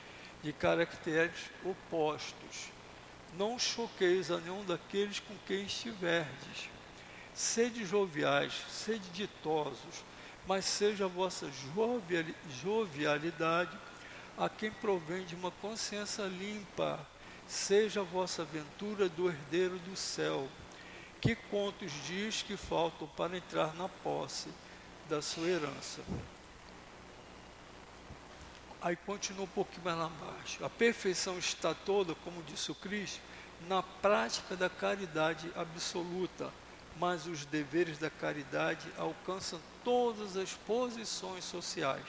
de 0.43 0.53
caracteres 0.53 1.51
opostos. 1.65 2.71
Não 3.37 3.59
choqueis 3.59 4.31
a 4.31 4.39
nenhum 4.39 4.65
daqueles 4.65 5.21
com 5.21 5.35
quem 5.47 5.65
estiverdes. 5.65 6.69
Sede 7.35 7.85
joviais, 7.85 8.53
sede 8.69 9.09
ditosos, 9.11 10.05
mas 10.47 10.65
seja 10.65 11.05
a 11.05 11.09
vossa 11.09 11.49
jovialidade 12.63 13.79
a 14.37 14.49
quem 14.49 14.71
provém 14.71 15.25
de 15.25 15.35
uma 15.35 15.51
consciência 15.51 16.23
limpa, 16.25 17.05
seja 17.47 18.01
a 18.01 18.05
vossa 18.05 18.43
aventura 18.43 19.09
do 19.09 19.29
herdeiro 19.29 19.79
do 19.81 19.97
céu. 19.97 20.49
Que 21.21 21.35
contos 21.35 21.91
dias 22.07 22.43
que 22.43 22.57
faltam 22.57 23.09
para 23.09 23.37
entrar 23.37 23.75
na 23.75 23.89
posse 23.89 24.49
da 25.09 25.21
sua 25.21 25.49
herança? 25.49 26.01
Aí 28.81 28.95
continua 28.95 29.45
um 29.45 29.49
pouquinho 29.49 29.83
mais 29.85 29.99
lá 29.99 30.09
embaixo. 30.09 30.65
A 30.65 30.71
perfeição 30.71 31.37
está 31.37 31.75
toda, 31.75 32.15
como 32.15 32.43
disse 32.45 32.71
o 32.71 32.75
Cristo, 32.75 33.21
na 33.67 33.83
prática 33.83 34.55
da 34.57 34.71
caridade 34.71 35.51
absoluta, 35.57 36.53
mas 36.97 37.27
os 37.27 37.45
deveres 37.45 37.99
da 37.99 38.09
caridade 38.09 38.87
alcançam 38.97 39.61
todas 39.83 40.37
as 40.37 40.53
posições 40.53 41.43
sociais, 41.45 42.07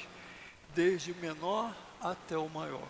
desde 0.76 1.12
o 1.12 1.16
menor 1.16 1.76
até 2.00 2.38
o 2.38 2.48
maior. 2.48 2.88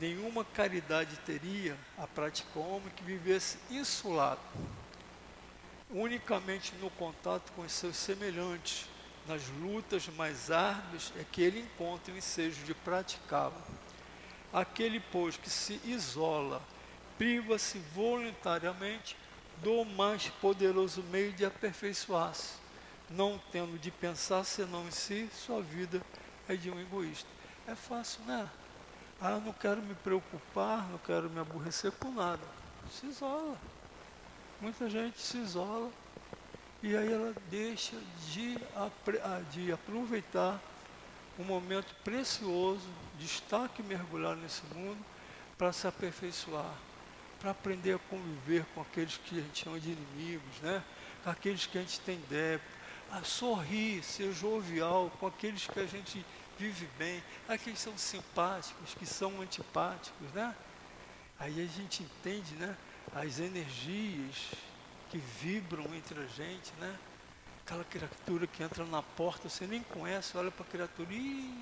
Nenhuma 0.00 0.44
caridade 0.44 1.16
teria 1.26 1.76
a 1.96 2.06
prática 2.06 2.60
homem 2.60 2.90
que 2.94 3.02
vivesse 3.02 3.58
insulado. 3.68 4.40
Unicamente 5.90 6.74
no 6.76 6.90
contato 6.90 7.52
com 7.52 7.62
os 7.62 7.72
seus 7.72 7.96
semelhantes, 7.96 8.86
nas 9.26 9.46
lutas 9.60 10.08
mais 10.08 10.50
árduas, 10.50 11.12
é 11.18 11.24
que 11.24 11.42
ele 11.42 11.60
encontra 11.60 12.12
o 12.12 12.16
ensejo 12.16 12.64
de 12.64 12.74
praticá-lo. 12.74 13.54
Aquele, 14.52 15.00
pois, 15.00 15.36
que 15.36 15.50
se 15.50 15.80
isola, 15.84 16.62
priva-se 17.18 17.78
voluntariamente 17.94 19.16
do 19.58 19.84
mais 19.84 20.28
poderoso 20.40 21.02
meio 21.04 21.32
de 21.32 21.44
aperfeiçoar-se, 21.44 22.54
não 23.10 23.40
tendo 23.50 23.78
de 23.78 23.90
pensar 23.90 24.44
senão 24.44 24.86
em 24.86 24.90
si, 24.90 25.28
sua 25.32 25.60
vida 25.60 26.00
é 26.48 26.54
de 26.54 26.70
um 26.70 26.80
egoísta. 26.80 27.28
É 27.66 27.74
fácil, 27.74 28.22
né? 28.24 28.48
Ah, 29.20 29.38
não 29.38 29.52
quero 29.52 29.82
me 29.82 29.94
preocupar, 29.94 30.88
não 30.88 30.98
quero 30.98 31.28
me 31.28 31.40
aborrecer 31.40 31.90
com 31.92 32.10
nada. 32.12 32.42
Se 32.90 33.06
isola. 33.06 33.58
Muita 34.60 34.90
gente 34.90 35.20
se 35.20 35.38
isola 35.38 35.88
e 36.82 36.96
aí 36.96 37.12
ela 37.12 37.32
deixa 37.48 37.96
de, 38.32 38.58
ah, 38.74 39.40
de 39.52 39.70
aproveitar 39.70 40.60
um 41.38 41.44
momento 41.44 41.94
precioso 42.02 42.88
de 43.16 43.26
estar 43.26 43.66
aqui 43.66 43.84
mergulhado 43.84 44.40
nesse 44.40 44.62
mundo 44.74 44.98
para 45.56 45.72
se 45.72 45.86
aperfeiçoar, 45.86 46.74
para 47.38 47.52
aprender 47.52 47.94
a 47.94 47.98
conviver 48.10 48.64
com 48.74 48.80
aqueles 48.80 49.16
que 49.18 49.38
a 49.38 49.42
gente 49.42 49.62
chama 49.62 49.78
de 49.78 49.92
inimigos, 49.92 50.60
né? 50.60 50.82
com 51.22 51.30
aqueles 51.30 51.64
que 51.66 51.78
a 51.78 51.80
gente 51.80 52.00
tem 52.00 52.18
débito, 52.28 52.68
a 53.12 53.22
sorrir, 53.22 54.02
ser 54.02 54.32
jovial 54.32 55.08
com 55.20 55.28
aqueles 55.28 55.68
que 55.68 55.78
a 55.78 55.86
gente 55.86 56.26
vive 56.58 56.88
bem, 56.98 57.22
aqueles 57.48 57.78
que 57.78 57.84
são 57.84 57.96
simpáticos, 57.96 58.92
que 58.94 59.06
são 59.06 59.40
antipáticos, 59.40 60.32
né? 60.34 60.54
Aí 61.38 61.62
a 61.62 61.66
gente 61.66 62.02
entende, 62.02 62.54
né? 62.56 62.76
As 63.14 63.38
energias 63.38 64.50
que 65.10 65.18
vibram 65.18 65.84
entre 65.94 66.20
a 66.20 66.26
gente, 66.26 66.72
né? 66.78 66.96
Aquela 67.64 67.84
criatura 67.84 68.46
que 68.46 68.62
entra 68.62 68.84
na 68.84 69.02
porta, 69.02 69.48
você 69.48 69.66
nem 69.66 69.82
conhece, 69.82 70.36
olha 70.36 70.50
para 70.50 70.64
a 70.64 70.68
criatura 70.68 71.12
e 71.12 71.54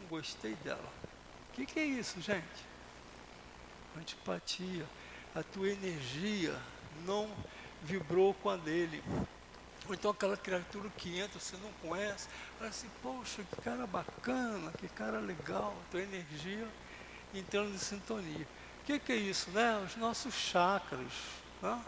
não 0.00 0.08
gostei 0.08 0.54
dela. 0.56 0.92
O 1.50 1.52
que, 1.54 1.66
que 1.66 1.78
é 1.78 1.84
isso, 1.84 2.20
gente? 2.20 2.44
Antipatia. 3.96 4.86
A 5.34 5.42
tua 5.42 5.68
energia 5.68 6.56
não 7.04 7.30
vibrou 7.82 8.34
com 8.34 8.50
a 8.50 8.56
dele. 8.56 9.02
Ou 9.86 9.94
então 9.94 10.10
aquela 10.10 10.36
criatura 10.36 10.88
que 10.96 11.18
entra, 11.18 11.38
você 11.38 11.56
não 11.58 11.70
conhece, 11.88 12.28
fala 12.58 12.70
assim, 12.70 12.88
poxa, 13.02 13.42
que 13.42 13.60
cara 13.60 13.86
bacana, 13.86 14.72
que 14.78 14.88
cara 14.88 15.18
legal, 15.18 15.76
a 15.86 15.90
tua 15.90 16.00
energia 16.00 16.66
entrando 17.34 17.74
em 17.74 17.78
sintonia. 17.78 18.46
O 18.84 18.86
que, 18.86 18.98
que 18.98 19.12
é 19.12 19.16
isso, 19.16 19.50
né? 19.52 19.82
Os 19.82 19.96
nossos 19.96 20.34
chakras. 20.34 21.10
Né? 21.62 21.80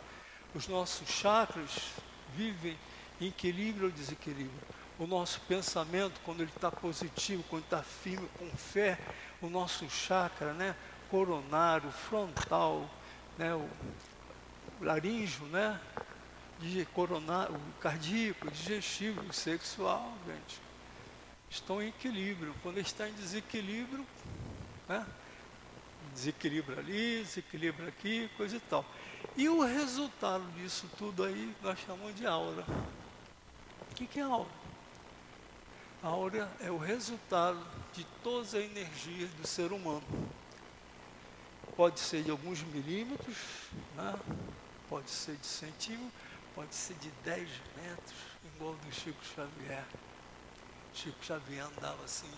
Os 0.55 0.66
nossos 0.66 1.07
chakras 1.07 1.90
vivem 2.34 2.74
em 3.20 3.26
equilíbrio 3.26 3.88
ou 3.88 3.92
desequilíbrio. 3.92 4.62
O 4.99 5.07
nosso 5.07 5.42
pensamento, 5.42 6.18
quando 6.24 6.40
ele 6.40 6.51
está 6.57 6.70
positivo, 6.70 7.44
quando 7.51 7.64
está 7.64 7.82
firme, 7.82 8.26
com 8.38 8.49
fé, 8.57 8.99
o 9.42 9.51
nosso 9.51 9.90
chakra, 9.90 10.55
né? 10.55 10.74
Coronário, 11.11 11.92
frontal, 11.92 12.88
né? 13.36 13.55
O 13.55 13.68
laríngeo, 14.80 15.44
né? 15.49 15.78
De 16.59 16.86
coronário, 16.94 17.61
cardíaco, 17.78 18.51
digestivo, 18.51 19.34
sexual, 19.34 20.14
gente. 20.26 20.62
Estão 21.51 21.82
em 21.82 21.88
equilíbrio. 21.88 22.55
Quando 22.62 22.78
está 22.78 23.07
em 23.07 23.12
desequilíbrio, 23.12 24.07
né? 24.88 25.07
Desequilíbrio 26.16 26.78
ali, 26.78 27.22
desequilíbrio 27.22 27.86
aqui, 27.88 28.30
coisa 28.38 28.56
e 28.56 28.60
tal. 28.60 28.84
E 29.36 29.50
o 29.50 29.62
resultado 29.62 30.50
disso 30.52 30.88
tudo 30.96 31.22
aí 31.22 31.54
nós 31.62 31.78
chamamos 31.80 32.14
de 32.16 32.26
aura. 32.26 32.64
O 33.90 33.94
que, 33.94 34.06
que 34.06 34.18
é 34.18 34.22
aura? 34.22 34.48
A 36.02 36.08
aura 36.08 36.50
é 36.60 36.70
o 36.70 36.78
resultado 36.78 37.62
de 37.92 38.02
todas 38.22 38.54
as 38.54 38.64
energias 38.64 39.30
do 39.32 39.46
ser 39.46 39.72
humano. 39.72 40.02
Pode 41.76 42.00
ser 42.00 42.22
de 42.22 42.30
alguns 42.30 42.62
milímetros, 42.62 43.36
né? 43.94 44.14
pode 44.88 45.10
ser 45.10 45.36
de 45.36 45.46
centímetros, 45.46 46.12
pode 46.54 46.74
ser 46.74 46.94
de 46.94 47.10
10 47.24 47.48
metros, 47.76 48.16
igual 48.54 48.74
do 48.74 48.90
Chico 48.90 49.22
Xavier. 49.22 49.84
Chico 50.94 51.22
Xavier 51.22 51.66
andava 51.66 52.02
assim, 52.04 52.32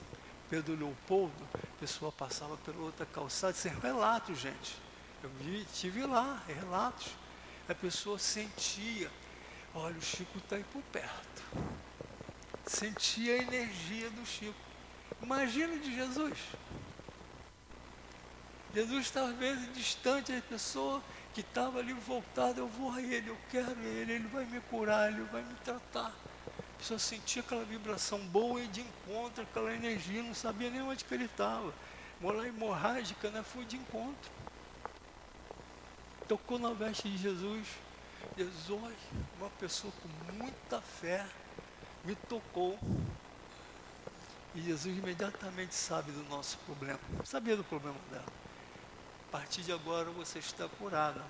Pedro 0.50 0.74
Leopoldo, 0.74 1.48
a 1.54 1.80
pessoa 1.80 2.10
passava 2.10 2.56
pela 2.58 2.78
outra 2.78 3.06
calçada, 3.06 3.52
isso 3.52 3.68
é 3.68 3.76
relato, 3.82 4.34
gente 4.34 4.88
eu 5.22 5.30
vi, 5.40 5.64
tive 5.74 6.06
lá, 6.06 6.42
relatos. 6.46 7.08
A 7.68 7.74
pessoa 7.74 8.18
sentia, 8.18 9.10
olha, 9.74 9.96
o 9.96 10.02
Chico 10.02 10.38
está 10.38 10.56
aí 10.56 10.64
por 10.64 10.82
perto. 10.84 11.42
Sentia 12.66 13.34
a 13.34 13.38
energia 13.38 14.10
do 14.10 14.24
Chico. 14.24 14.54
Imagina 15.22 15.76
de 15.78 15.94
Jesus. 15.94 16.38
Jesus 18.74 19.10
talvez 19.10 19.72
distante 19.74 20.32
da 20.32 20.40
pessoa 20.42 21.02
que 21.34 21.40
estava 21.40 21.78
ali 21.78 21.92
voltada, 21.92 22.60
eu 22.60 22.68
vou 22.68 22.92
a 22.92 23.00
ele, 23.00 23.30
eu 23.30 23.38
quero 23.50 23.78
ele, 23.80 24.12
ele 24.12 24.28
vai 24.28 24.44
me 24.44 24.60
curar, 24.60 25.10
ele 25.10 25.22
vai 25.24 25.42
me 25.42 25.54
tratar. 25.64 26.14
A 26.78 26.80
pessoa 26.80 26.98
sentia 26.98 27.42
aquela 27.42 27.64
vibração 27.64 28.18
boa 28.28 28.60
e 28.60 28.68
de 28.68 28.80
encontro, 28.80 29.42
aquela 29.42 29.74
energia, 29.74 30.22
não 30.22 30.34
sabia 30.34 30.70
nem 30.70 30.80
onde 30.80 31.04
que 31.04 31.12
ele 31.12 31.24
estava. 31.24 31.74
Molar 32.20 32.46
hemorrágica, 32.46 33.30
né? 33.30 33.42
Foi 33.42 33.64
de 33.64 33.76
encontro 33.76 34.30
tocou 36.28 36.58
na 36.58 36.72
veste 36.74 37.08
de 37.08 37.16
Jesus. 37.16 37.66
Jesus, 38.36 38.94
uma 39.38 39.48
pessoa 39.58 39.92
com 40.02 40.32
muita 40.34 40.80
fé, 40.80 41.26
me 42.04 42.14
tocou. 42.14 42.78
E 44.54 44.60
Jesus 44.60 44.96
imediatamente 44.96 45.74
sabe 45.74 46.12
do 46.12 46.22
nosso 46.24 46.58
problema. 46.58 47.00
Sabia 47.24 47.56
do 47.56 47.64
problema 47.64 47.98
dela. 48.10 48.26
A 49.28 49.32
partir 49.32 49.62
de 49.62 49.72
agora 49.72 50.10
você 50.10 50.38
está 50.38 50.68
curada. 50.68 51.24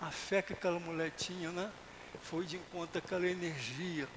A 0.00 0.10
fé 0.10 0.40
que 0.42 0.54
aquela 0.54 0.80
mulher 0.80 1.10
tinha, 1.10 1.50
né? 1.50 1.70
Foi 2.30 2.44
de 2.44 2.56
encontro 2.56 2.98
àquela 2.98 3.26
energia 3.26 4.08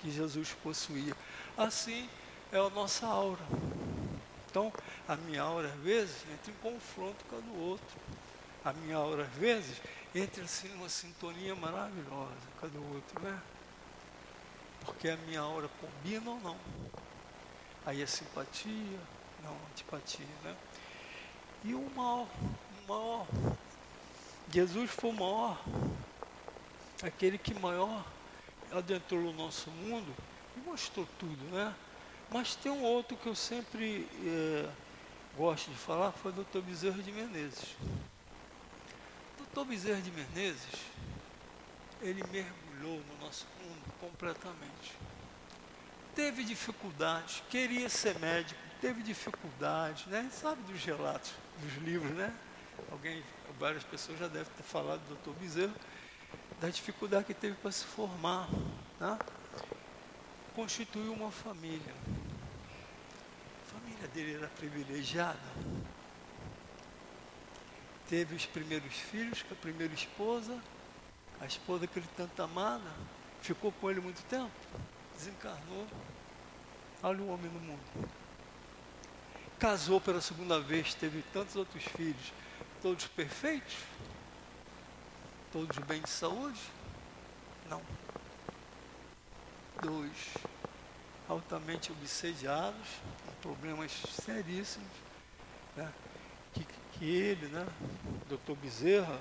que 0.00 0.10
Jesus 0.10 0.54
possuía. 0.62 1.14
Assim 1.56 2.08
é 2.52 2.58
a 2.58 2.70
nossa 2.70 3.06
aura. 3.06 3.42
Então, 4.50 4.72
a 5.06 5.16
minha 5.16 5.42
aura, 5.42 5.68
às 5.68 5.80
vezes, 5.80 6.16
entra 6.32 6.50
em 6.50 6.54
confronto 6.54 7.24
com 7.28 7.36
a 7.36 7.40
do 7.40 7.60
outro 7.60 7.96
a 8.66 8.72
minha 8.72 8.96
aura, 8.96 9.22
às 9.22 9.34
vezes, 9.34 9.80
entra 10.12 10.42
assim 10.42 10.66
numa 10.70 10.88
sintonia 10.88 11.54
maravilhosa 11.54 12.34
com 12.58 12.66
a 12.66 12.68
do 12.68 12.94
outro, 12.94 13.22
né? 13.22 13.40
Porque 14.84 15.08
a 15.08 15.16
minha 15.18 15.40
aura 15.40 15.70
combina 15.80 16.30
ou 16.30 16.40
não. 16.40 16.56
Aí 17.84 18.02
é 18.02 18.06
simpatia, 18.06 18.98
não, 19.44 19.56
antipatia, 19.70 20.26
né? 20.42 20.56
E 21.62 21.74
o 21.74 21.90
maior, 21.94 22.26
o 22.26 22.88
maior, 22.88 23.26
Jesus 24.52 24.90
foi 24.90 25.10
o 25.10 25.12
maior, 25.12 25.62
aquele 27.02 27.38
que 27.38 27.54
maior 27.54 28.04
adentrou 28.72 29.20
o 29.28 29.32
nosso 29.32 29.70
mundo 29.70 30.14
e 30.56 30.60
mostrou 30.60 31.06
tudo, 31.18 31.44
né? 31.54 31.74
Mas 32.30 32.56
tem 32.56 32.72
um 32.72 32.82
outro 32.82 33.16
que 33.16 33.26
eu 33.26 33.34
sempre 33.34 34.08
é, 34.24 34.68
gosto 35.36 35.70
de 35.70 35.76
falar, 35.76 36.12
foi 36.12 36.32
o 36.32 36.34
Dr. 36.34 36.60
Bezerra 36.60 37.02
de 37.02 37.12
Menezes. 37.12 37.76
Doutor 39.38 39.64
Bezerra 39.66 40.00
de 40.00 40.10
Menezes, 40.10 40.80
ele 42.02 42.22
mergulhou 42.32 43.00
no 43.00 43.24
nosso 43.24 43.46
mundo 43.62 43.92
completamente. 44.00 44.92
Teve 46.14 46.44
dificuldades, 46.44 47.42
queria 47.50 47.88
ser 47.88 48.18
médico, 48.18 48.58
teve 48.80 49.02
dificuldades, 49.02 50.06
né? 50.06 50.28
Sabe 50.32 50.62
dos 50.62 50.82
relatos, 50.84 51.32
dos 51.60 51.74
livros, 51.84 52.10
né? 52.12 52.34
Alguém, 52.90 53.22
várias 53.58 53.84
pessoas 53.84 54.18
já 54.18 54.26
devem 54.26 54.52
ter 54.56 54.62
falado 54.62 55.00
do 55.02 55.08
doutor 55.08 55.34
Bezerra, 55.34 55.74
da 56.60 56.68
dificuldade 56.68 57.24
que 57.24 57.34
teve 57.34 57.54
para 57.56 57.70
se 57.70 57.84
formar, 57.84 58.48
né? 59.00 59.18
Constituiu 60.54 61.12
uma 61.12 61.30
família. 61.30 61.94
A 63.62 63.78
família 63.78 64.08
dele 64.08 64.34
era 64.34 64.48
privilegiada 64.48 65.86
teve 68.08 68.34
os 68.34 68.46
primeiros 68.46 68.94
filhos 68.94 69.42
com 69.42 69.54
a 69.54 69.56
primeira 69.56 69.92
esposa, 69.92 70.60
a 71.40 71.46
esposa 71.46 71.86
que 71.86 71.98
ele 71.98 72.08
tanto 72.16 72.40
amava, 72.40 72.90
ficou 73.40 73.72
com 73.72 73.90
ele 73.90 74.00
muito 74.00 74.22
tempo, 74.24 74.50
desencarnou. 75.16 75.86
Olha 77.02 77.22
o 77.22 77.28
homem 77.28 77.50
no 77.50 77.60
mundo. 77.60 78.10
Casou 79.58 80.00
pela 80.00 80.20
segunda 80.20 80.60
vez, 80.60 80.94
teve 80.94 81.22
tantos 81.32 81.56
outros 81.56 81.82
filhos, 81.84 82.32
todos 82.80 83.06
perfeitos? 83.06 83.74
Todos 85.52 85.78
bem 85.78 86.02
de 86.02 86.10
saúde? 86.10 86.60
Não. 87.68 87.82
Dois 89.82 90.34
altamente 91.28 91.90
obsediados, 91.92 92.88
com 93.24 93.32
problemas 93.42 93.92
seríssimos, 94.24 94.88
né? 95.76 95.92
que, 96.52 96.66
que 96.92 97.04
ele, 97.04 97.48
né, 97.48 97.66
doutor 98.28 98.56
Bezerra, 98.56 99.20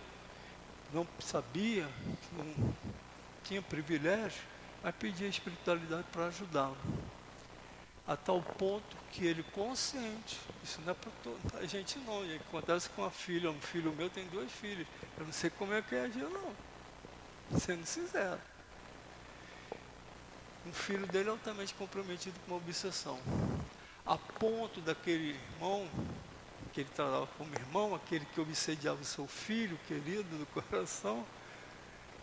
não 0.94 1.08
sabia, 1.20 1.88
não 2.34 2.74
tinha 3.44 3.62
privilégio, 3.62 4.42
mas 4.84 4.96
pedia 4.96 5.28
a 5.28 5.30
espiritualidade 5.30 6.06
para 6.12 6.28
ajudá-lo. 6.28 6.78
A 8.08 8.16
tal 8.16 8.42
ponto 8.42 8.96
que 9.12 9.26
ele 9.26 9.44
consciente, 9.52 10.40
isso 10.64 10.80
não 10.82 10.92
é 10.92 10.94
para 10.94 11.12
toda 11.24 11.58
a 11.58 11.66
gente 11.66 11.98
não, 12.00 12.24
gente, 12.26 12.42
acontece 12.48 12.90
com 12.90 13.04
a 13.04 13.10
filha, 13.10 13.50
um 13.50 13.60
filho 13.60 13.92
meu 13.94 14.10
tem 14.10 14.28
duas 14.28 14.52
filhas, 14.52 14.86
eu 15.18 15.26
não 15.26 15.34
sei 15.34 15.50
como 15.50 15.74
é 15.74 15.82
que 15.82 15.96
é 15.96 16.02
agir 16.02 16.24
não, 16.24 17.60
sendo 17.60 17.86
sincero. 17.86 18.40
Um 20.68 20.74
filho 20.74 21.08
dele 21.08 21.30
é 21.30 21.32
altamente 21.32 21.74
comprometido 21.76 22.40
com 22.42 22.54
uma 22.54 22.58
obsessão. 22.58 23.20
A 24.06 24.18
ponto 24.18 24.82
daquele 24.82 25.38
irmão, 25.54 25.88
que 26.74 26.82
ele 26.82 26.90
tratava 26.96 27.28
como 27.38 27.54
irmão, 27.54 27.96
aquele 27.96 28.26
que 28.26 28.42
obsediava 28.42 29.02
o 29.02 29.06
seu 29.06 29.28
filho 29.28 29.80
querido 29.88 30.38
do 30.38 30.46
coração, 30.48 31.26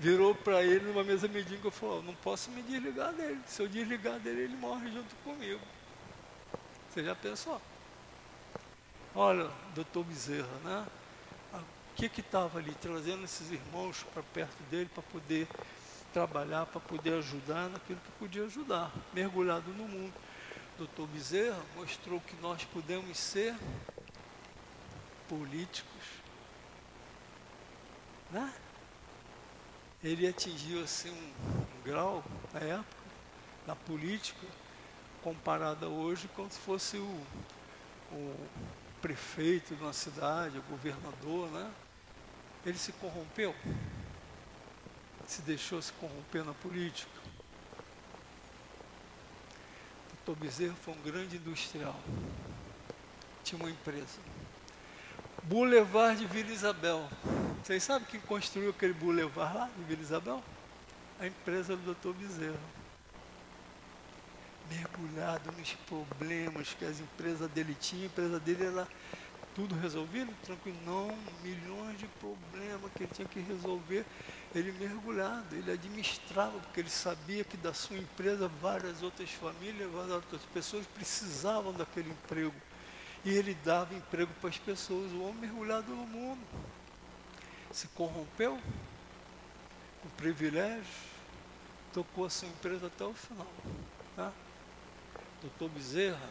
virou 0.02 0.34
para 0.34 0.64
ele 0.64 0.84
numa 0.84 1.04
mesa 1.04 1.28
medinha 1.28 1.60
e 1.64 1.70
falou, 1.70 2.02
não 2.02 2.14
posso 2.16 2.50
me 2.50 2.60
desligar 2.60 3.12
dele. 3.12 3.40
Se 3.46 3.62
eu 3.62 3.68
desligar 3.68 4.18
dele, 4.18 4.42
ele 4.42 4.56
morre 4.56 4.90
junto 4.90 5.14
comigo. 5.22 5.60
Você 6.90 7.04
já 7.04 7.14
pensou? 7.14 7.62
Olha, 9.14 9.48
doutor 9.76 10.02
Bezerra, 10.02 10.58
né? 10.64 10.86
O 11.54 11.94
que 11.94 12.08
que 12.08 12.20
estava 12.20 12.58
ali 12.58 12.74
trazendo 12.80 13.22
esses 13.22 13.48
irmãos 13.52 14.04
para 14.12 14.24
perto 14.24 14.60
dele 14.64 14.90
para 14.92 15.04
poder 15.04 15.46
trabalhar, 16.12 16.66
para 16.66 16.80
poder 16.80 17.14
ajudar 17.18 17.68
naquilo 17.68 18.00
que 18.00 18.10
podia 18.18 18.42
ajudar, 18.42 18.90
mergulhado 19.14 19.70
no 19.70 19.86
mundo. 19.86 20.12
Doutor 20.78 21.06
Bezerra 21.06 21.62
mostrou 21.76 22.20
que 22.20 22.34
nós 22.42 22.64
podemos 22.64 23.16
ser 23.16 23.54
políticos, 25.28 26.02
né? 28.32 28.52
Ele 30.02 30.26
atingiu 30.26 30.82
assim 30.82 31.10
um, 31.10 31.58
um 31.60 31.82
grau 31.84 32.24
na 32.52 32.60
época, 32.60 33.02
na 33.66 33.76
política, 33.76 34.46
comparada 35.22 35.88
hoje 35.88 36.28
como 36.34 36.50
se 36.50 36.58
fosse 36.58 36.96
o, 36.96 37.26
o 38.10 38.48
prefeito 39.00 39.74
de 39.74 39.82
uma 39.82 39.92
cidade, 39.92 40.58
o 40.58 40.62
governador, 40.62 41.50
né? 41.50 41.70
Ele 42.64 42.78
se 42.78 42.92
corrompeu 42.92 43.54
se 45.26 45.42
deixou 45.42 45.80
se 45.80 45.92
corromper 45.94 46.44
na 46.44 46.52
política. 46.52 47.10
Doutor 50.24 50.36
Bezerra 50.36 50.74
foi 50.74 50.94
um 50.94 51.02
grande 51.02 51.36
industrial. 51.36 51.98
Tinha 53.42 53.58
uma 53.60 53.70
empresa. 53.70 54.18
Boulevard 55.44 56.18
de 56.18 56.26
Vila 56.26 56.50
Isabel. 56.50 57.08
Vocês 57.62 57.84
sabem 57.84 58.08
quem 58.10 58.20
construiu 58.20 58.70
aquele 58.70 58.92
boulevard 58.92 59.56
lá 59.56 59.70
de 59.76 59.84
Vila 59.84 60.02
Isabel? 60.02 60.42
A 61.20 61.26
empresa 61.28 61.76
do 61.76 61.82
doutor 61.84 62.12
Bezerra. 62.14 62.58
Mergulhado 64.68 65.52
nos 65.52 65.72
problemas 65.86 66.74
que 66.74 66.84
as 66.84 66.98
empresas 66.98 67.48
dele 67.52 67.76
tinham, 67.80 68.02
a 68.02 68.06
empresa 68.06 68.40
dele 68.40 68.64
era 68.64 68.88
tudo 69.54 69.76
resolvido, 69.76 70.34
tranquilo, 70.42 70.76
não, 70.84 71.16
milhões 71.44 71.98
de 71.98 72.06
problemas 72.06 72.90
que 72.96 73.04
ele 73.04 73.12
tinha 73.14 73.28
que 73.28 73.38
resolver 73.38 74.04
ele 74.54 74.72
mergulhado, 74.72 75.54
ele 75.54 75.70
administrava, 75.70 76.58
porque 76.58 76.80
ele 76.80 76.90
sabia 76.90 77.44
que 77.44 77.56
da 77.56 77.72
sua 77.72 77.96
empresa 77.96 78.48
várias 78.60 79.02
outras 79.02 79.30
famílias, 79.30 79.90
várias 79.90 80.12
outras 80.12 80.42
pessoas 80.52 80.86
precisavam 80.86 81.72
daquele 81.72 82.10
emprego. 82.10 82.54
E 83.24 83.30
ele 83.30 83.54
dava 83.64 83.94
emprego 83.94 84.32
para 84.40 84.50
as 84.50 84.58
pessoas, 84.58 85.12
o 85.12 85.22
homem 85.22 85.42
mergulhado 85.42 85.94
no 85.94 86.06
mundo. 86.06 86.40
Se 87.72 87.88
corrompeu 87.88 88.60
com 90.02 90.08
privilégio, 90.10 90.84
tocou 91.92 92.26
a 92.26 92.30
sua 92.30 92.48
empresa 92.48 92.86
até 92.86 93.04
o 93.04 93.14
final. 93.14 93.52
Tá? 94.14 94.32
Doutor 95.40 95.68
Bezerra, 95.70 96.30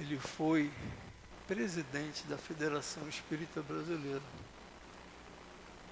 ele 0.00 0.18
foi 0.18 0.72
presidente 1.46 2.24
da 2.24 2.38
Federação 2.38 3.08
Espírita 3.08 3.62
Brasileira 3.62 4.22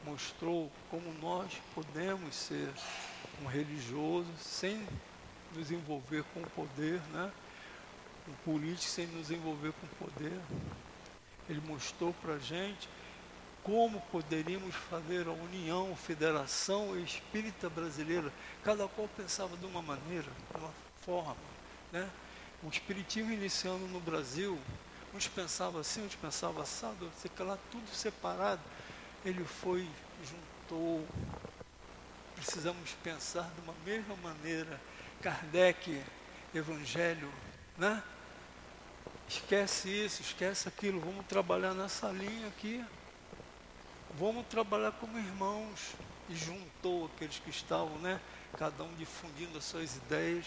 mostrou 0.05 0.71
como 0.91 1.13
nós 1.21 1.53
podemos 1.75 2.35
ser 2.35 2.69
um 3.43 3.47
religioso 3.47 4.29
sem 4.39 4.87
nos 5.55 5.71
envolver 5.71 6.25
com 6.35 6.41
o 6.41 6.51
poder, 6.51 7.01
né? 7.13 7.31
um 8.29 8.33
político 8.45 8.91
sem 8.91 9.07
nos 9.07 9.31
envolver 9.31 9.73
com 9.73 9.87
o 9.87 10.09
poder. 10.09 10.41
Ele 11.49 11.61
mostrou 11.67 12.13
para 12.15 12.35
a 12.35 12.39
gente 12.39 12.89
como 13.63 14.01
poderíamos 14.13 14.75
fazer 14.75 15.27
a 15.27 15.33
união, 15.33 15.95
federação 15.97 16.99
espírita 16.99 17.71
brasileira. 17.71 18.33
Cada 18.65 18.89
qual 18.89 19.09
pensava 19.17 19.57
de 19.57 19.67
uma 19.67 19.81
maneira, 19.81 20.29
de 20.51 20.59
uma 20.59 20.71
forma. 21.03 21.37
Né? 21.93 22.09
O 22.63 22.69
espiritismo 22.69 23.33
iniciando 23.33 23.87
no 23.89 24.01
Brasil, 24.01 24.59
uns 25.15 25.29
pensavam 25.29 25.81
assim, 25.81 26.05
uns 26.05 26.15
pensavam 26.15 26.63
assado, 26.63 27.11
lá, 27.41 27.59
tudo 27.71 27.89
separado 27.95 28.61
ele 29.25 29.45
foi, 29.45 29.89
juntou. 30.25 31.07
Precisamos 32.35 32.91
pensar 33.03 33.49
de 33.55 33.61
uma 33.61 33.75
mesma 33.85 34.17
maneira. 34.17 34.81
Kardec, 35.21 36.03
Evangelho, 36.55 37.33
né? 37.79 38.03
Esquece 39.29 39.89
isso, 39.89 40.21
esquece 40.21 40.69
aquilo, 40.69 41.01
vamos 41.01 41.25
trabalhar 41.27 41.73
nessa 41.73 42.09
linha 42.09 42.49
aqui. 42.49 42.85
Vamos 44.19 44.47
trabalhar 44.47 44.93
como 44.93 45.19
irmãos. 45.19 45.95
E 46.29 46.37
juntou 46.37 47.07
aqueles 47.07 47.39
que 47.39 47.51
estavam, 47.51 47.99
né? 47.99 48.21
Cada 48.57 48.85
um 48.85 48.95
difundindo 48.95 49.59
as 49.59 49.65
suas 49.65 49.97
ideias, 49.97 50.47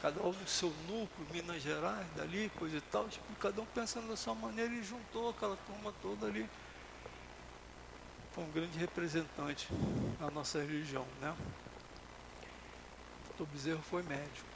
cada 0.00 0.22
um 0.22 0.32
no 0.32 0.48
seu 0.48 0.70
núcleo, 0.86 1.26
Minas 1.32 1.62
Gerais, 1.62 2.06
dali, 2.14 2.50
coisa 2.58 2.76
e 2.76 2.80
tal, 2.80 3.08
tipo, 3.08 3.24
cada 3.40 3.60
um 3.60 3.66
pensando 3.66 4.08
da 4.08 4.16
sua 4.16 4.34
maneira 4.34 4.72
e 4.72 4.84
juntou 4.84 5.30
aquela 5.30 5.56
turma 5.66 5.92
toda 6.00 6.26
ali 6.26 6.48
foi 8.36 8.44
um 8.44 8.50
grande 8.50 8.78
representante 8.78 9.66
da 10.20 10.30
nossa 10.30 10.58
religião, 10.58 11.06
né? 11.22 11.34
O 13.40 13.46
Bezerro 13.46 13.80
foi 13.80 14.02
médico. 14.02 14.46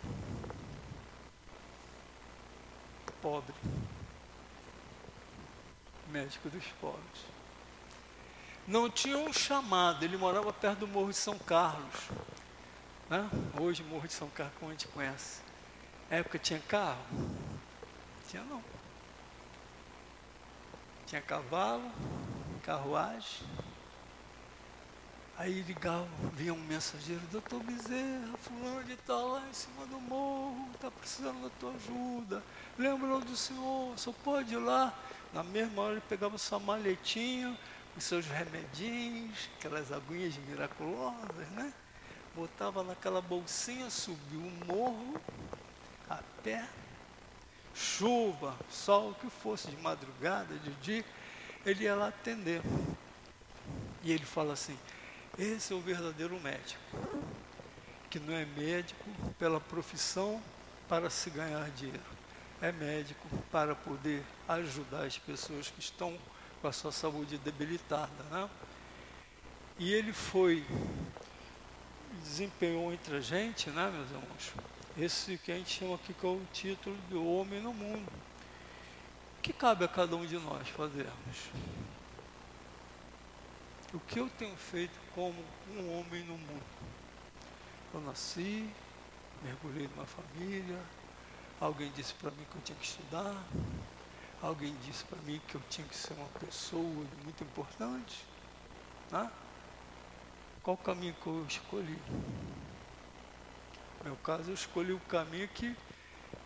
Pobre. 3.23 3.55
Médico 6.11 6.51
dos 6.51 6.67
pobres. 6.79 7.25
Não 8.71 8.89
tinha 8.89 9.19
um 9.19 9.33
chamado, 9.33 10.05
ele 10.05 10.17
morava 10.17 10.53
perto 10.53 10.79
do 10.79 10.87
Morro 10.87 11.11
de 11.11 11.17
São 11.17 11.37
Carlos. 11.37 12.09
Né? 13.09 13.29
Hoje, 13.61 13.83
Morro 13.83 14.07
de 14.07 14.13
São 14.13 14.29
Carlos, 14.29 14.55
como 14.61 14.71
a 14.71 14.75
gente 14.75 14.87
conhece. 14.87 15.43
Na 16.09 16.19
época 16.19 16.39
tinha 16.39 16.61
carro? 16.61 17.05
Tinha 18.29 18.45
não. 18.45 18.63
Tinha 21.05 21.21
cavalo, 21.21 21.91
carruagem, 22.63 23.45
Aí 25.41 25.63
ligava, 25.63 26.07
vinha 26.35 26.53
um 26.53 26.61
mensageiro, 26.65 27.23
doutor 27.33 27.63
Bezerra, 27.63 28.37
fulano 28.43 28.85
de 28.85 28.95
tal 28.95 29.29
lá 29.29 29.43
em 29.49 29.55
cima 29.55 29.87
do 29.87 29.99
morro, 29.99 30.69
está 30.75 30.91
precisando 30.91 31.43
da 31.43 31.49
tua 31.59 31.73
ajuda. 31.73 32.43
Lembrou 32.79 33.23
do 33.23 33.35
senhor, 33.35 33.99
só 33.99 34.13
pode 34.23 34.53
ir 34.53 34.59
lá. 34.59 34.93
Na 35.33 35.43
mesma 35.43 35.81
hora 35.81 35.93
ele 35.93 36.03
pegava 36.07 36.37
sua 36.37 36.59
maletinha, 36.59 37.59
os 37.97 38.05
seus 38.05 38.27
remedinhos, 38.27 39.51
aquelas 39.59 39.93
aguinhas 39.93 40.37
miraculosas, 40.49 41.49
né? 41.51 41.73
Botava 42.35 42.83
naquela 42.83 43.21
bolsinha, 43.21 43.91
subiu 43.91 44.41
o 44.41 44.67
morro, 44.67 45.21
a 46.09 46.19
pé, 46.43 46.67
chuva, 47.75 48.57
sol, 48.71 49.11
o 49.11 49.15
que 49.15 49.29
fosse, 49.29 49.69
de 49.69 49.77
madrugada, 49.79 50.55
de 50.57 50.71
dia, 50.75 51.05
ele 51.65 51.85
ia 51.85 51.95
lá 51.95 52.09
atender. 52.09 52.63
E 54.03 54.13
ele 54.13 54.25
fala 54.25 54.53
assim, 54.53 54.79
esse 55.39 55.73
é 55.73 55.77
o 55.77 55.81
verdadeiro 55.81 56.39
médico, 56.41 56.81
que 58.09 58.19
não 58.19 58.35
é 58.35 58.45
médico 58.45 59.09
pela 59.39 59.61
profissão 59.61 60.43
para 60.89 61.11
se 61.11 61.31
ganhar 61.31 61.69
dinheiro, 61.71 62.01
é 62.61 62.73
médico 62.73 63.29
para 63.51 63.75
poder 63.75 64.23
ajudar 64.49 65.05
as 65.05 65.19
pessoas 65.19 65.69
que 65.69 65.81
estão 65.81 66.19
com 66.61 66.69
a 66.69 66.73
sua 66.73 66.93
saúde 66.93 67.39
debilitada. 67.39 68.23
Né? 68.31 68.49
E 69.79 69.93
ele 69.93 70.13
foi, 70.13 70.65
desempenhou 72.23 72.93
entre 72.93 73.17
a 73.17 73.21
gente, 73.21 73.71
né, 73.71 73.91
meus 73.91 74.11
irmãos, 74.11 74.53
esse 74.99 75.39
que 75.39 75.53
a 75.53 75.57
gente 75.57 75.79
chama 75.79 75.95
aqui 75.95 76.13
que 76.13 76.27
é 76.27 76.29
o 76.29 76.41
título 76.53 76.97
de 77.09 77.17
homem 77.17 77.61
no 77.61 77.73
mundo. 77.73 78.11
O 79.39 79.43
que 79.43 79.53
cabe 79.53 79.85
a 79.85 79.89
cada 79.89 80.15
um 80.17 80.27
de 80.27 80.39
nós 80.39 80.69
fazermos? 80.69 81.51
o 83.93 83.99
que 83.99 84.21
eu 84.21 84.29
tenho 84.39 84.57
feito 84.57 84.99
como 85.15 85.45
um 85.77 85.99
homem 85.99 86.23
no 86.25 86.39
mundo. 86.39 86.63
Eu 87.93 88.01
nasci, 88.03 88.69
mergulhei 89.43 89.89
numa 89.89 90.07
família, 90.07 90.79
alguém 91.61 91.91
disse 91.97 92.15
para 92.15 92.31
mim 92.31 92.47
que 92.51 92.57
eu 92.57 92.63
tinha 92.63 92.79
que 92.79 92.87
estudar, 92.87 93.45
alguém 94.43 94.75
disse 94.87 95.05
para 95.05 95.19
mim 95.23 95.41
que 95.47 95.55
eu 95.55 95.63
tinha 95.69 95.87
que 95.87 95.97
ser 95.97 96.15
uma 96.15 96.29
pessoa 96.41 96.83
muito 97.25 97.45
importante. 97.45 98.25
Né? 99.11 99.31
qual 100.63 100.77
caminho 100.77 101.15
que 101.15 101.27
eu 101.27 101.45
escolhi? 101.49 101.99
No 103.99 104.05
meu 104.05 104.17
caso, 104.17 104.51
eu 104.51 104.55
escolhi 104.55 104.93
o 104.93 105.01
caminho 105.01 105.49
que 105.49 105.75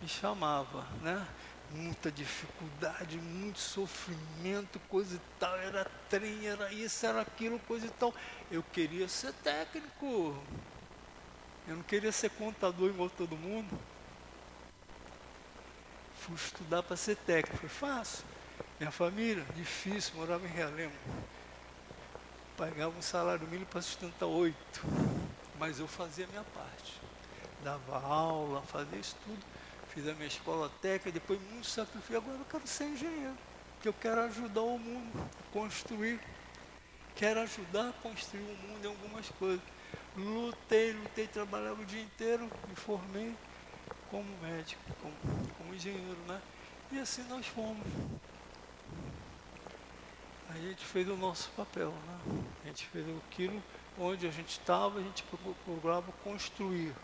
me 0.01 0.09
chamava, 0.09 0.87
né? 1.03 1.27
Muita 1.71 2.11
dificuldade, 2.11 3.19
muito 3.19 3.59
sofrimento, 3.59 4.79
coisa 4.89 5.17
e 5.17 5.21
tal. 5.39 5.57
Era 5.57 5.91
trem, 6.09 6.47
era 6.47 6.73
isso, 6.73 7.05
era 7.05 7.21
aquilo, 7.21 7.59
coisa 7.61 7.87
e 7.87 7.91
tal. 7.91 8.15
Eu 8.51 8.63
queria 8.63 9.09
ser 9.09 9.33
técnico. 9.35 10.37
Eu 11.67 11.77
não 11.77 11.83
queria 11.83 12.13
ser 12.13 12.31
contador 12.31 12.91
igual 12.91 13.11
todo 13.11 13.37
mundo. 13.37 13.79
Fui 16.25 16.37
estudar 16.37 16.83
para 16.83 16.97
ser 16.97 17.17
técnico. 17.17 17.59
Foi 17.59 17.69
fácil. 17.69 18.25
Minha 18.81 18.91
família, 18.91 19.45
difícil, 19.55 20.15
morava 20.15 20.43
em 20.47 20.49
Realengo. 20.49 20.95
Pagava 22.57 22.97
um 22.97 23.03
salário 23.03 23.47
mínimo 23.47 23.67
para 23.67 23.83
sustentar 23.83 24.25
oito. 24.25 24.81
Mas 25.59 25.79
eu 25.79 25.87
fazia 25.87 26.25
a 26.25 26.29
minha 26.29 26.45
parte. 26.45 26.99
Dava 27.63 27.99
aula, 27.99 28.63
fazia 28.63 28.99
isso 28.99 29.15
tudo. 29.23 29.45
Fiz 29.89 30.09
a 30.09 30.15
minha 30.15 30.27
escola 30.27 30.71
técnica, 30.81 31.13
depois 31.13 31.39
muito 31.43 31.67
sacrifício. 31.67 32.17
Agora 32.17 32.39
eu 32.39 32.47
quero 32.47 32.67
ser 32.67 32.85
engenheiro. 32.85 33.37
Porque 33.75 33.89
eu 33.89 33.93
quero 33.93 34.23
ajudar 34.23 34.63
o 34.63 34.79
mundo 34.79 35.13
a 35.21 35.53
construir. 35.53 36.19
Quero 37.15 37.41
ajudar 37.41 37.91
a 37.91 37.93
construir 38.03 38.41
o 38.41 38.67
mundo 38.67 38.83
em 38.83 38.89
algumas 38.89 39.29
coisas. 39.39 39.61
Lutei, 40.17 40.93
lutei, 40.93 41.27
trabalhava 41.27 41.83
o 41.83 41.85
dia 41.85 42.01
inteiro, 42.01 42.51
me 42.67 42.75
formei 42.75 43.37
como 44.11 44.25
médico, 44.43 44.83
como, 45.01 45.15
como 45.59 45.75
engenheiro, 45.75 46.19
né? 46.27 46.41
E 46.93 46.99
assim 46.99 47.23
nós 47.25 47.47
fomos. 47.47 47.87
A 50.51 50.55
gente 50.55 50.85
fez 50.85 51.09
o 51.09 51.17
nosso 51.17 51.51
papel, 51.51 51.91
né? 51.91 52.45
A 52.65 52.67
gente 52.69 52.87
fez 52.87 53.05
aquilo 53.19 53.63
onde 53.99 54.27
a 54.27 54.31
gente 54.31 54.51
estava, 54.51 54.99
a 54.99 55.03
gente 55.03 55.25
procurava 55.65 56.11
construir. 56.23 56.95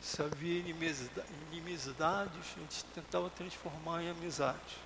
Se 0.00 0.22
havia 0.22 0.60
inimizades, 0.60 2.38
a 2.56 2.60
gente 2.60 2.84
tentava 2.94 3.28
transformar 3.30 4.02
em 4.02 4.10
amizade. 4.10 4.78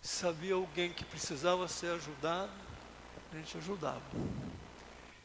Se 0.00 0.26
havia 0.26 0.54
alguém 0.54 0.92
que 0.92 1.04
precisava 1.04 1.66
ser 1.66 1.92
ajudado, 1.92 2.52
a 3.32 3.36
gente 3.36 3.58
ajudava. 3.58 4.02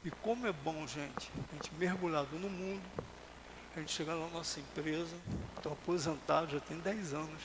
E 0.04 0.10
como 0.10 0.48
é 0.48 0.52
bom, 0.52 0.86
gente, 0.88 1.32
a 1.52 1.54
gente 1.56 1.74
mergulhado 1.76 2.38
no 2.38 2.50
mundo, 2.50 2.82
a 3.76 3.80
gente 3.80 3.92
chegar 3.92 4.16
na 4.16 4.28
nossa 4.28 4.60
empresa, 4.60 5.16
estou 5.56 5.74
aposentado, 5.74 6.52
já 6.52 6.60
tem 6.60 6.78
10 6.80 7.14
anos. 7.14 7.42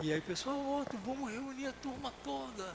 E 0.00 0.12
aí, 0.12 0.20
pessoal, 0.20 0.58
outro, 0.58 0.98
vamos 1.04 1.30
reunir 1.30 1.66
a 1.66 1.72
turma 1.74 2.12
toda. 2.24 2.74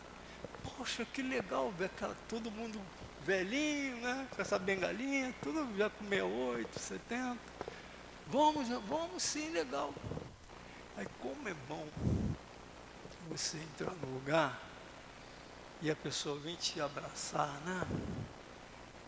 Poxa, 0.77 1.05
que 1.05 1.21
legal 1.21 1.71
ver 1.71 1.85
aquela, 1.85 2.15
todo 2.29 2.51
mundo 2.51 2.79
velhinho, 3.23 3.97
né? 3.97 4.27
Com 4.35 4.41
essa 4.41 4.59
bengalinha, 4.59 5.33
tudo 5.41 5.67
já 5.77 5.89
com 5.89 6.03
68, 6.05 6.79
70. 6.79 7.37
Vamos, 8.27 8.67
vamos 8.87 9.23
sim, 9.23 9.49
legal. 9.49 9.93
Aí 10.97 11.07
como 11.19 11.47
é 11.49 11.53
bom 11.67 11.87
você 13.29 13.57
entrar 13.57 13.93
no 13.95 14.13
lugar 14.13 14.59
e 15.81 15.89
a 15.89 15.95
pessoa 15.95 16.37
vem 16.39 16.55
te 16.55 16.79
abraçar, 16.79 17.59
né? 17.61 17.81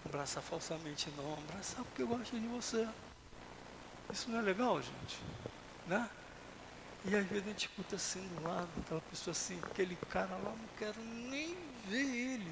Abraçar 0.06 0.44
falsamente 0.44 1.10
não, 1.18 1.34
abraçar 1.34 1.84
porque 1.86 2.04
gosta 2.04 2.40
de 2.40 2.48
você. 2.48 2.88
Isso 4.12 4.30
não 4.30 4.40
é 4.40 4.42
legal, 4.42 4.82
gente? 4.82 5.20
Né? 5.88 6.10
E 7.06 7.16
às 7.16 7.26
vezes 7.26 7.46
a 7.46 7.50
gente 7.50 7.68
escuta 7.68 7.96
assim 7.96 8.26
do 8.30 8.44
lado, 8.44 8.70
aquela 8.80 9.02
pessoa 9.02 9.32
assim, 9.32 9.60
aquele 9.64 9.96
cara 10.10 10.36
lá, 10.36 10.52
não 10.52 10.70
quero 10.78 11.02
nem 11.02 11.58
ver 11.88 12.06
ele. 12.06 12.52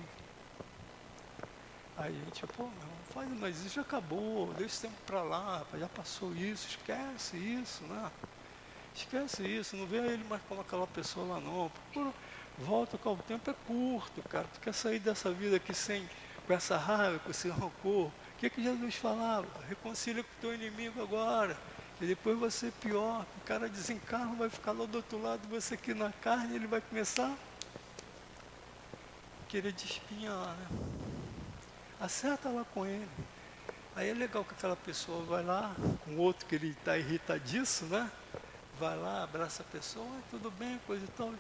Aí 1.98 2.20
a 2.20 2.26
gente, 2.26 2.48
pô, 2.48 2.64
meu, 2.64 2.74
faz, 3.14 3.30
mas 3.40 3.60
isso 3.60 3.76
já 3.76 3.82
acabou, 3.82 4.48
deixa 4.54 4.66
esse 4.66 4.82
tempo 4.82 4.96
pra 5.06 5.22
lá, 5.22 5.66
já 5.78 5.88
passou 5.88 6.34
isso, 6.36 6.68
esquece 6.68 7.38
isso, 7.38 7.84
né? 7.84 8.12
Esquece 8.96 9.44
isso, 9.44 9.78
não 9.78 9.86
vê 9.86 9.98
ele 9.98 10.24
mais 10.26 10.42
como 10.50 10.62
aquela 10.62 10.88
pessoa 10.88 11.36
lá 11.36 11.40
não. 11.40 11.70
Procura, 11.70 12.14
volta 12.58 12.98
com 12.98 13.14
o 13.14 13.18
tempo 13.18 13.50
é 13.50 13.56
curto, 13.66 14.22
cara. 14.24 14.48
Tu 14.54 14.60
quer 14.60 14.74
sair 14.74 15.00
dessa 15.00 15.32
vida 15.32 15.56
aqui 15.58 15.74
sem, 15.74 16.08
com 16.52 16.56
essa 16.58 16.76
raiva, 16.76 17.18
com 17.20 17.32
esse 17.32 17.48
rancor. 17.48 18.08
O 18.08 18.12
que, 18.38 18.50
que 18.50 18.62
Jesus 18.62 18.96
falava? 18.96 19.48
Reconcilia 19.70 20.22
com 20.22 20.30
o 20.30 20.42
teu 20.42 20.54
inimigo 20.54 21.02
agora. 21.02 21.56
E 22.02 22.06
depois 22.06 22.38
vai 22.38 22.52
ser 22.52 22.74
pior. 22.74 23.26
O 23.38 23.46
cara 23.46 23.70
desencarna, 23.70 24.36
vai 24.36 24.50
ficar 24.50 24.74
lá 24.74 24.86
do 24.86 24.96
outro 24.96 25.22
lado, 25.22 25.48
você 25.48 25.76
aqui 25.76 25.94
na 25.94 26.12
carne, 26.12 26.56
ele 26.56 26.68
vai 26.68 26.82
começar 26.82 27.28
a 27.32 27.38
querer 29.48 29.72
te 29.72 29.86
espinhar, 29.86 30.58
né? 30.58 30.68
Acerta 32.02 32.50
lá 32.50 32.66
com 32.74 32.86
ele. 32.86 33.08
Aí 33.96 34.10
é 34.10 34.14
legal 34.14 34.44
que 34.44 34.54
aquela 34.54 34.76
pessoa 34.76 35.24
vai 35.24 35.46
lá, 35.46 35.74
com 36.04 36.18
outro 36.18 36.46
que 36.48 36.56
ele 36.56 36.72
está 36.72 36.98
irritadíssimo, 36.98 37.96
né? 37.96 38.12
Vai 38.78 38.98
lá, 38.98 39.24
abraça 39.24 39.64
a 39.64 39.66
pessoa, 39.72 40.18
tudo 40.30 40.52
bem, 40.52 40.82
coisa 40.86 41.06
e 41.06 41.10
tal 41.10 41.34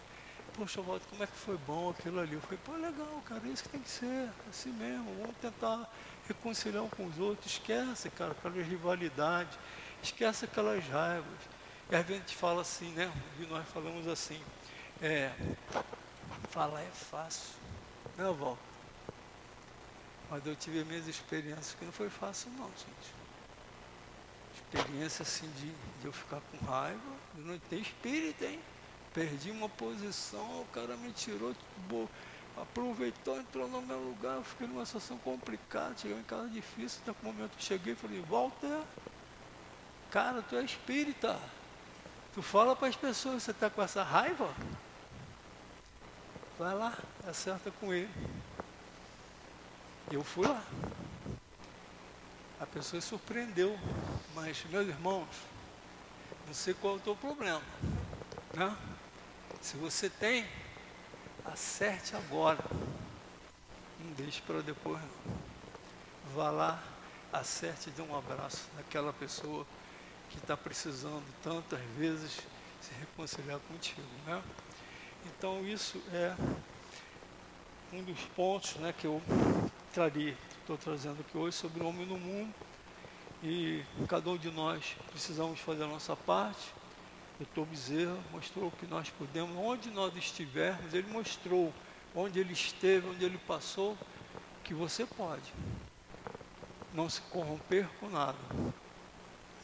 poxa, 0.53 0.81
Walter, 0.81 1.05
como 1.09 1.23
é 1.23 1.27
que 1.27 1.37
foi 1.37 1.57
bom 1.65 1.89
aquilo 1.89 2.19
ali? 2.19 2.33
Eu 2.33 2.41
falei, 2.41 2.59
pô, 2.65 2.73
legal, 2.73 3.23
cara, 3.25 3.41
é 3.45 3.49
isso 3.49 3.63
que 3.63 3.69
tem 3.69 3.81
que 3.81 3.89
ser, 3.89 4.29
assim 4.49 4.71
mesmo, 4.71 5.15
vamos 5.19 5.35
tentar 5.37 5.89
reconciliar 6.27 6.83
um 6.83 6.89
com 6.89 7.05
os 7.05 7.19
outros, 7.19 7.53
esquece, 7.53 8.09
cara, 8.09 8.31
aquelas 8.31 8.65
rivalidades, 8.67 9.57
esquece 10.01 10.45
aquelas 10.45 10.85
raivas. 10.87 11.39
E 11.89 11.95
às 11.95 12.05
vezes 12.05 12.23
a 12.23 12.25
gente 12.27 12.37
fala 12.37 12.61
assim, 12.61 12.91
né? 12.91 13.11
E 13.39 13.45
nós 13.47 13.67
falamos 13.69 14.07
assim, 14.07 14.41
é, 15.01 15.31
falar 16.49 16.81
é 16.81 16.91
fácil, 16.91 17.55
né, 18.17 18.25
Walter? 18.25 18.71
Mas 20.29 20.45
eu 20.45 20.55
tive 20.55 20.85
minhas 20.85 21.07
experiências 21.07 21.75
que 21.77 21.83
não 21.83 21.91
foi 21.91 22.09
fácil 22.09 22.49
não, 22.51 22.67
gente. 22.67 23.13
Experiência 24.55 25.23
assim 25.23 25.49
de, 25.51 25.69
de 25.99 26.05
eu 26.05 26.13
ficar 26.13 26.39
com 26.39 26.65
raiva, 26.65 27.01
não 27.35 27.59
tem 27.59 27.81
espírito, 27.81 28.45
hein? 28.45 28.59
Perdi 29.13 29.51
uma 29.51 29.67
posição, 29.67 30.61
o 30.61 30.67
cara 30.71 30.95
me 30.95 31.11
tirou, 31.11 31.53
aproveitou, 32.55 33.39
entrou 33.39 33.67
no 33.67 33.81
meu 33.81 33.99
lugar, 33.99 34.37
eu 34.37 34.43
fiquei 34.43 34.67
numa 34.67 34.85
situação 34.85 35.17
complicada, 35.17 35.97
cheguei 35.97 36.17
em 36.17 36.23
casa 36.23 36.47
difícil, 36.49 37.01
até 37.01 37.11
o 37.11 37.25
momento 37.25 37.57
que 37.57 37.63
cheguei 37.63 37.93
falei, 37.95 38.21
Walter, 38.21 38.81
cara, 40.09 40.41
tu 40.41 40.55
é 40.55 40.63
espírita. 40.63 41.37
Tu 42.33 42.41
fala 42.41 42.73
para 42.75 42.87
as 42.87 42.95
pessoas 42.95 43.43
você 43.43 43.51
está 43.51 43.69
com 43.69 43.81
essa 43.81 44.03
raiva, 44.03 44.53
vai 46.57 46.73
lá, 46.73 46.97
acerta 47.27 47.69
com 47.71 47.93
ele. 47.93 48.09
Eu 50.09 50.23
fui 50.23 50.47
lá. 50.47 50.63
A 52.61 52.65
pessoa 52.65 53.01
surpreendeu, 53.01 53.77
mas 54.33 54.63
meus 54.69 54.87
irmãos, 54.87 55.27
não 56.47 56.53
sei 56.53 56.73
qual 56.73 56.93
é 56.93 56.97
o 56.97 56.99
teu 57.01 57.15
problema. 57.15 57.61
Né? 58.53 58.77
Se 59.61 59.77
você 59.77 60.09
tem, 60.09 60.43
acerte 61.45 62.15
agora. 62.15 62.63
Não 63.99 64.11
deixe 64.13 64.41
para 64.41 64.59
depois. 64.61 64.99
Não. 64.99 65.41
Vá 66.33 66.49
lá, 66.49 66.83
acerte 67.31 67.89
e 67.89 67.91
dê 67.91 68.01
um 68.01 68.17
abraço 68.17 68.67
naquela 68.75 69.13
pessoa 69.13 69.65
que 70.31 70.37
está 70.37 70.57
precisando 70.57 71.23
tantas 71.43 71.79
vezes 71.95 72.39
se 72.81 72.91
reconciliar 72.99 73.59
contigo. 73.67 74.01
Né? 74.25 74.41
Então 75.27 75.63
isso 75.63 76.01
é 76.11 76.35
um 77.93 78.03
dos 78.03 78.21
pontos 78.35 78.75
né, 78.77 78.93
que 78.97 79.05
eu 79.05 79.21
traria, 79.93 80.35
estou 80.59 80.77
trazendo 80.77 81.21
aqui 81.21 81.37
hoje 81.37 81.55
sobre 81.55 81.83
o 81.83 81.87
homem 81.87 82.05
no 82.05 82.17
mundo. 82.17 82.53
E 83.43 83.83
cada 84.07 84.29
um 84.29 84.37
de 84.37 84.49
nós 84.49 84.95
precisamos 85.11 85.59
fazer 85.59 85.83
a 85.83 85.87
nossa 85.87 86.15
parte 86.15 86.80
doutor 87.41 87.65
Bezerra 87.65 88.17
mostrou 88.31 88.69
que 88.71 88.85
nós 88.85 89.09
podemos, 89.09 89.57
onde 89.57 89.89
nós 89.89 90.15
estivermos, 90.15 90.93
ele 90.93 91.11
mostrou 91.11 91.73
onde 92.13 92.39
ele 92.39 92.53
esteve, 92.53 93.07
onde 93.07 93.25
ele 93.25 93.39
passou, 93.39 93.97
que 94.63 94.75
você 94.75 95.07
pode 95.07 95.51
não 96.93 97.09
se 97.09 97.19
corromper 97.21 97.87
com 97.99 98.09
nada 98.09 98.37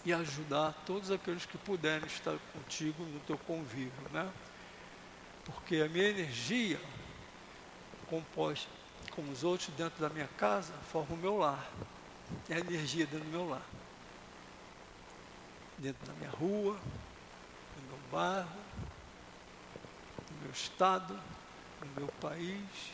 e 0.03 0.11
ajudar 0.11 0.73
todos 0.85 1.11
aqueles 1.11 1.45
que 1.45 1.57
puderem 1.57 2.07
estar 2.07 2.35
contigo 2.53 3.03
no 3.03 3.19
teu 3.21 3.37
convívio, 3.37 4.09
né? 4.11 4.31
Porque 5.45 5.75
a 5.77 5.87
minha 5.87 6.09
energia 6.09 6.79
composta 8.09 8.69
com 9.11 9.21
os 9.29 9.43
outros 9.43 9.69
dentro 9.77 10.01
da 10.01 10.09
minha 10.09 10.29
casa 10.37 10.73
forma 10.91 11.13
o 11.13 11.17
meu 11.17 11.37
lar. 11.37 11.69
É 12.49 12.55
a 12.55 12.59
energia 12.59 13.05
dentro 13.05 13.25
do 13.25 13.31
meu 13.31 13.47
lar. 13.47 13.65
Dentro 15.77 16.07
da 16.07 16.13
minha 16.13 16.31
rua, 16.31 16.77
bairro, 18.11 18.59
no 20.31 20.41
meu 20.41 20.51
estado, 20.51 21.19
no 21.81 22.01
meu 22.01 22.07
país, 22.19 22.91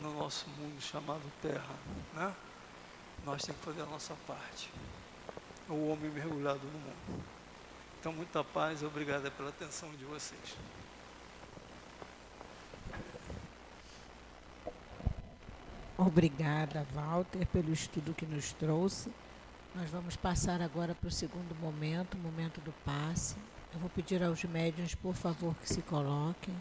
no 0.00 0.14
nosso 0.14 0.48
mundo 0.50 0.80
chamado 0.80 1.22
Terra. 1.40 1.74
Né? 2.14 2.34
Nós 3.24 3.42
temos 3.42 3.60
que 3.60 3.66
fazer 3.66 3.82
a 3.82 3.86
nossa 3.86 4.14
parte. 4.26 4.70
O 5.68 5.90
homem 5.90 6.10
mergulhado 6.10 6.60
no 6.64 6.78
mundo. 6.78 7.24
Então, 7.98 8.12
muita 8.12 8.44
paz, 8.44 8.82
obrigada 8.82 9.30
pela 9.30 9.48
atenção 9.48 9.90
de 9.96 10.04
vocês. 10.04 10.56
Obrigada, 15.98 16.86
Walter, 16.94 17.46
pelo 17.46 17.72
estudo 17.72 18.14
que 18.14 18.26
nos 18.26 18.52
trouxe. 18.52 19.10
Nós 19.74 19.90
vamos 19.90 20.14
passar 20.14 20.60
agora 20.60 20.94
para 20.94 21.08
o 21.08 21.10
segundo 21.10 21.54
momento, 21.54 22.14
o 22.14 22.18
momento 22.18 22.60
do 22.60 22.72
passe. 22.84 23.34
Eu 23.76 23.80
vou 23.80 23.90
pedir 23.90 24.22
aos 24.22 24.42
médiuns, 24.44 24.94
por 24.94 25.14
favor, 25.14 25.54
que 25.56 25.68
se 25.68 25.82
coloquem. 25.82 26.56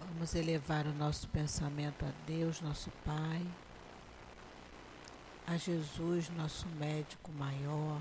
Vamos 0.00 0.34
elevar 0.34 0.84
o 0.84 0.92
nosso 0.92 1.28
pensamento 1.28 2.04
a 2.04 2.10
Deus, 2.26 2.60
nosso 2.60 2.90
Pai, 3.04 3.40
a 5.46 5.56
Jesus, 5.56 6.28
nosso 6.30 6.66
médico 6.70 7.30
maior, 7.30 8.00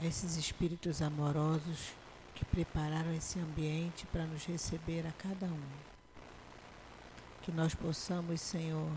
a 0.00 0.06
esses 0.06 0.36
espíritos 0.36 1.02
amorosos 1.02 1.94
que 2.32 2.44
prepararam 2.44 3.12
esse 3.12 3.40
ambiente 3.40 4.06
para 4.06 4.24
nos 4.24 4.44
receber 4.44 5.04
a 5.04 5.12
cada 5.20 5.46
um. 5.46 5.68
Que 7.42 7.50
nós 7.50 7.74
possamos, 7.74 8.40
Senhor, 8.40 8.88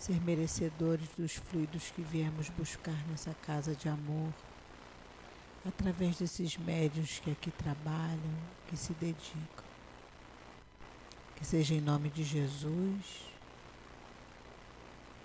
ser 0.00 0.18
merecedores 0.22 1.06
dos 1.14 1.34
fluidos 1.34 1.90
que 1.90 2.00
viemos 2.00 2.48
buscar 2.48 2.96
nessa 3.06 3.34
casa 3.34 3.74
de 3.74 3.86
amor 3.86 4.32
através 5.68 6.16
desses 6.16 6.56
médios 6.56 7.18
que 7.18 7.30
aqui 7.30 7.50
trabalham, 7.50 8.38
que 8.66 8.78
se 8.78 8.94
dedicam. 8.94 9.64
Que 11.36 11.44
seja 11.44 11.74
em 11.74 11.82
nome 11.82 12.08
de 12.08 12.24
Jesus, 12.24 13.26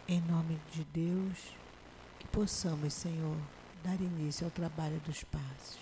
em 0.09 0.19
nome 0.19 0.59
de 0.73 0.83
Deus, 0.83 1.55
que 2.19 2.27
possamos, 2.27 2.93
Senhor, 2.93 3.37
dar 3.81 3.95
início 4.01 4.43
ao 4.43 4.51
trabalho 4.51 4.99
dos 5.05 5.23
passos. 5.23 5.79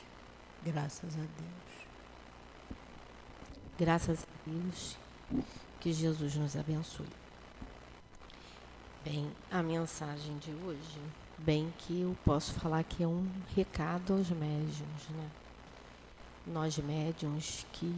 Graças 0.64 1.16
a 1.16 1.22
Deus. 1.22 1.88
Graças 3.76 4.24
a 4.24 4.50
Deus, 4.50 4.98
que 5.80 5.92
Jesus 5.92 6.36
nos 6.36 6.56
abençoe. 6.56 7.23
Bem, 9.04 9.30
a 9.52 9.62
mensagem 9.62 10.38
de 10.38 10.50
hoje 10.66 11.02
bem 11.38 11.74
que 11.80 12.04
eu 12.04 12.16
posso 12.24 12.54
falar 12.54 12.86
que 12.86 13.04
é 13.04 13.08
um 13.08 13.28
recado 13.54 14.14
aos 14.14 14.30
médiums, 14.30 15.10
né? 15.10 15.30
Nós 16.48 16.78
médiums 16.78 17.66
que 17.74 17.94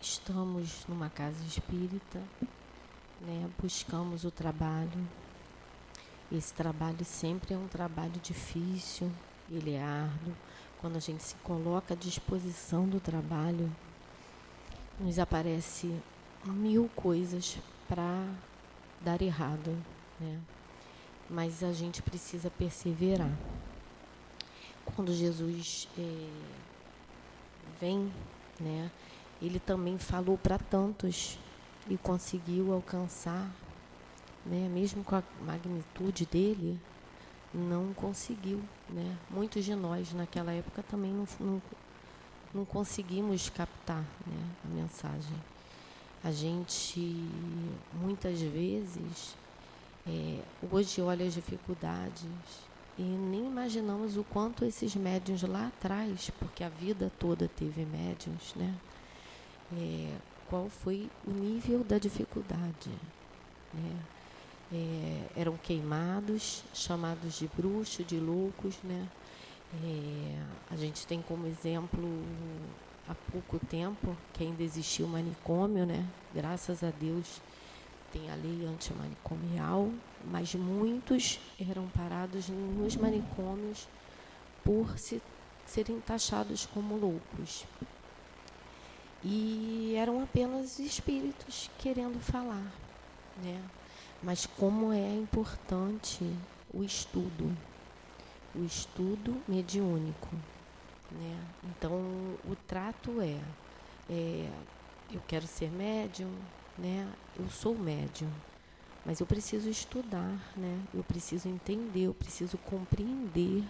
estamos 0.00 0.84
numa 0.88 1.08
casa 1.08 1.40
espírita, 1.44 2.20
né, 3.20 3.48
buscamos 3.62 4.24
o 4.24 4.30
trabalho. 4.32 5.06
Esse 6.32 6.52
trabalho 6.52 7.04
sempre 7.04 7.54
é 7.54 7.56
um 7.56 7.68
trabalho 7.68 8.18
difícil, 8.20 9.08
ele 9.48 9.74
é 9.74 9.82
árduo. 9.84 10.34
Quando 10.80 10.96
a 10.96 11.00
gente 11.00 11.22
se 11.22 11.36
coloca 11.44 11.94
à 11.94 11.96
disposição 11.96 12.88
do 12.88 12.98
trabalho, 12.98 13.70
nos 14.98 15.16
aparece 15.16 15.94
mil 16.44 16.90
coisas 16.96 17.56
para 17.88 18.26
dar 19.00 19.22
errado, 19.22 19.80
né? 20.20 20.40
mas 21.30 21.62
a 21.62 21.72
gente 21.72 22.02
precisa 22.02 22.50
perseverar. 22.50 23.30
Quando 24.84 25.12
Jesus 25.14 25.88
é, 25.96 26.28
vem, 27.80 28.12
né, 28.58 28.90
ele 29.40 29.60
também 29.60 29.96
falou 29.96 30.36
para 30.36 30.58
tantos 30.58 31.38
e 31.88 31.96
conseguiu 31.96 32.72
alcançar, 32.72 33.48
né, 34.44 34.68
mesmo 34.68 35.04
com 35.04 35.14
a 35.14 35.22
magnitude 35.46 36.26
dele, 36.26 36.78
não 37.54 37.94
conseguiu. 37.94 38.60
Né? 38.88 39.16
Muitos 39.30 39.64
de 39.64 39.74
nós 39.76 40.12
naquela 40.12 40.52
época 40.52 40.82
também 40.82 41.12
não, 41.12 41.26
não, 41.38 41.62
não 42.52 42.64
conseguimos 42.64 43.48
captar 43.48 44.04
né, 44.26 44.50
a 44.64 44.68
mensagem. 44.68 45.36
A 46.22 46.32
gente 46.32 47.00
muitas 47.94 48.40
vezes 48.40 49.36
é, 50.10 50.40
hoje 50.72 51.00
olha 51.00 51.24
as 51.24 51.34
dificuldades 51.34 52.24
e 52.98 53.02
nem 53.02 53.46
imaginamos 53.46 54.16
o 54.16 54.24
quanto 54.24 54.64
esses 54.64 54.96
médiums 54.96 55.42
lá 55.42 55.68
atrás, 55.68 56.30
porque 56.38 56.64
a 56.64 56.68
vida 56.68 57.12
toda 57.18 57.48
teve 57.48 57.84
médiums, 57.84 58.54
né? 58.56 58.74
É, 59.72 60.16
qual 60.48 60.68
foi 60.68 61.08
o 61.24 61.30
nível 61.30 61.84
da 61.84 61.96
dificuldade, 61.96 62.90
né? 63.72 63.96
É, 64.72 65.40
eram 65.40 65.56
queimados, 65.56 66.64
chamados 66.74 67.38
de 67.38 67.48
bruxos, 67.56 68.04
de 68.04 68.18
loucos, 68.18 68.76
né? 68.82 69.08
É, 69.84 70.42
a 70.72 70.76
gente 70.76 71.06
tem 71.06 71.22
como 71.22 71.46
exemplo 71.46 72.02
há 73.08 73.14
pouco 73.30 73.64
tempo 73.66 74.16
que 74.32 74.42
ainda 74.42 74.62
existiu 74.62 75.06
o 75.06 75.08
manicômio, 75.08 75.86
né? 75.86 76.04
Graças 76.34 76.82
a 76.82 76.90
Deus 76.90 77.40
tem 78.12 78.30
a 78.30 78.34
lei 78.34 78.66
antimanicomial, 78.66 79.90
mas 80.24 80.54
muitos 80.54 81.40
eram 81.68 81.88
parados 81.88 82.48
nos 82.48 82.96
manicômios 82.96 83.88
por 84.64 84.98
se, 84.98 85.22
serem 85.66 86.00
taxados 86.00 86.66
como 86.66 86.96
loucos. 86.96 87.64
E 89.22 89.94
eram 89.96 90.22
apenas 90.22 90.78
espíritos 90.78 91.70
querendo 91.78 92.20
falar, 92.20 92.72
né? 93.42 93.62
Mas 94.22 94.46
como 94.46 94.92
é 94.92 95.14
importante 95.14 96.24
o 96.72 96.82
estudo, 96.82 97.56
o 98.54 98.64
estudo 98.64 99.40
mediúnico, 99.46 100.28
né? 101.12 101.38
Então 101.64 101.92
o 102.44 102.56
trato 102.66 103.20
é, 103.20 103.38
é 104.08 104.50
eu 105.12 105.20
quero 105.26 105.46
ser 105.46 105.70
médium, 105.70 106.30
né? 106.80 107.06
Eu 107.38 107.48
sou 107.50 107.74
médium, 107.74 108.30
mas 109.04 109.20
eu 109.20 109.26
preciso 109.26 109.68
estudar, 109.68 110.38
né? 110.56 110.80
Eu 110.94 111.04
preciso 111.04 111.48
entender, 111.48 112.06
eu 112.06 112.14
preciso 112.14 112.56
compreender 112.58 113.62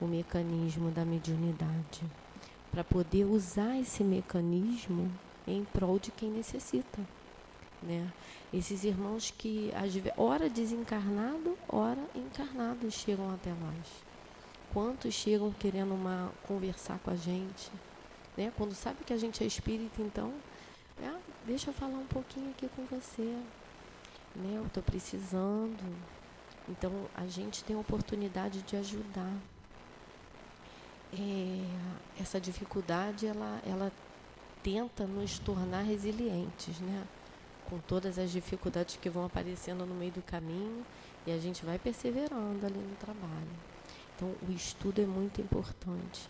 o 0.00 0.06
mecanismo 0.06 0.90
da 0.90 1.04
mediunidade 1.04 2.02
para 2.70 2.84
poder 2.84 3.24
usar 3.24 3.78
esse 3.80 4.04
mecanismo 4.04 5.10
em 5.46 5.64
prol 5.64 5.98
de 5.98 6.10
quem 6.10 6.30
necessita, 6.30 7.00
né? 7.82 8.12
Esses 8.52 8.84
irmãos 8.84 9.32
que 9.36 9.72
ora 10.16 10.48
desencarnado, 10.48 11.56
ora 11.68 12.02
encarnados 12.14 12.94
chegam 12.94 13.32
até 13.32 13.50
nós. 13.50 14.04
Quantos 14.72 15.14
chegam 15.14 15.52
querendo 15.52 15.94
uma 15.94 16.30
conversar 16.46 16.98
com 16.98 17.10
a 17.10 17.16
gente, 17.16 17.70
né? 18.36 18.52
Quando 18.56 18.74
sabe 18.74 19.04
que 19.04 19.12
a 19.12 19.16
gente 19.16 19.42
é 19.42 19.46
espírita, 19.46 20.02
então 20.02 20.34
ah, 21.02 21.18
deixa 21.46 21.70
eu 21.70 21.74
falar 21.74 21.98
um 21.98 22.06
pouquinho 22.06 22.50
aqui 22.50 22.68
com 22.68 22.84
você. 22.86 23.36
Né? 24.34 24.56
Eu 24.56 24.66
estou 24.66 24.82
precisando. 24.82 25.96
Então, 26.68 26.92
a 27.14 27.26
gente 27.26 27.62
tem 27.64 27.76
a 27.76 27.78
oportunidade 27.78 28.62
de 28.62 28.76
ajudar. 28.76 29.32
É, 31.12 32.20
essa 32.20 32.40
dificuldade, 32.40 33.26
ela, 33.26 33.62
ela 33.64 33.92
tenta 34.62 35.06
nos 35.06 35.38
tornar 35.38 35.82
resilientes, 35.82 36.80
né? 36.80 37.04
Com 37.70 37.78
todas 37.78 38.18
as 38.18 38.30
dificuldades 38.30 38.96
que 38.96 39.08
vão 39.08 39.24
aparecendo 39.24 39.86
no 39.86 39.94
meio 39.94 40.12
do 40.12 40.22
caminho 40.22 40.84
e 41.26 41.32
a 41.32 41.38
gente 41.38 41.64
vai 41.64 41.78
perseverando 41.78 42.66
ali 42.66 42.78
no 42.78 42.96
trabalho. 42.96 43.56
Então, 44.14 44.34
o 44.48 44.52
estudo 44.52 45.00
é 45.00 45.06
muito 45.06 45.40
importante. 45.40 46.28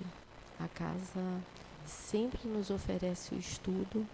A 0.58 0.68
casa 0.68 1.40
sempre 1.86 2.46
nos 2.48 2.70
oferece 2.70 3.34
o 3.34 3.38
estudo 3.38 4.06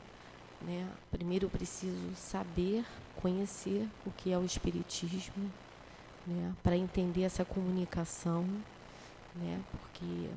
né? 0.66 0.88
Primeiro 1.10 1.46
eu 1.46 1.50
preciso 1.50 2.14
saber, 2.16 2.84
conhecer 3.16 3.88
o 4.06 4.10
que 4.10 4.32
é 4.32 4.38
o 4.38 4.44
Espiritismo, 4.44 5.50
né? 6.26 6.54
para 6.62 6.76
entender 6.76 7.22
essa 7.22 7.44
comunicação, 7.44 8.44
né? 9.34 9.60
porque 9.70 10.28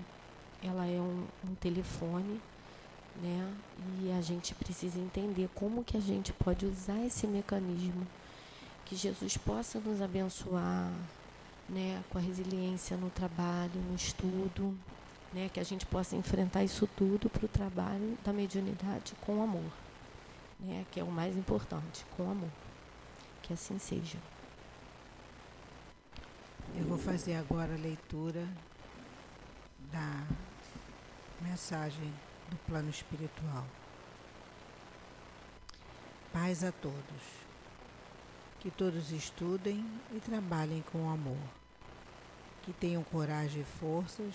ela 0.64 0.86
é 0.86 1.00
um, 1.00 1.26
um 1.48 1.56
telefone 1.56 2.42
né? 3.22 3.54
E 4.02 4.12
a 4.12 4.22
gente 4.22 4.54
precisa 4.54 5.00
entender 5.00 5.50
como 5.54 5.84
que 5.84 5.98
a 5.98 6.00
gente 6.00 6.34
pode 6.34 6.66
usar 6.66 7.00
esse 7.06 7.26
mecanismo, 7.28 8.06
que 8.86 8.96
Jesus 8.96 9.38
possa 9.38 9.80
nos 9.80 10.02
abençoar, 10.02 10.92
né? 11.70 12.04
Com 12.10 12.18
a 12.18 12.22
resiliência 12.22 12.98
no 12.98 13.10
trabalho, 13.10 13.80
no 13.90 13.96
estudo, 13.96 14.78
né? 15.34 15.50
Que 15.54 15.60
a 15.60 15.64
gente 15.64 15.86
possa 15.86 16.16
enfrentar 16.16 16.64
isso 16.64 16.88
tudo 16.96 17.30
para 17.30 17.46
o 17.46 17.50
trabalho 17.50 18.18
da 18.24 18.34
mediunidade 18.34 19.14
com 19.22 19.42
amor 19.42 19.85
né, 20.60 20.86
que 20.92 21.00
é 21.00 21.04
o 21.04 21.12
mais 21.12 21.36
importante, 21.36 22.06
com 22.16 22.30
amor. 22.30 22.50
Que 23.42 23.54
assim 23.54 23.78
seja. 23.78 24.18
Eu 26.76 26.84
vou 26.86 26.98
fazer 26.98 27.36
agora 27.36 27.74
a 27.74 27.78
leitura 27.78 28.48
da 29.92 30.24
mensagem 31.42 32.14
do 32.50 32.58
plano 32.68 32.90
espiritual. 32.90 33.66
Paz 36.34 36.64
a 36.64 36.72
todos. 36.72 37.46
Que 38.60 38.70
todos 38.72 39.12
estudem 39.12 39.86
e 40.12 40.20
trabalhem 40.20 40.84
com 40.92 41.10
amor. 41.10 41.38
Que 42.64 42.74
tenham 42.74 43.04
coragem 43.04 43.62
e 43.62 43.80
forças, 43.80 44.34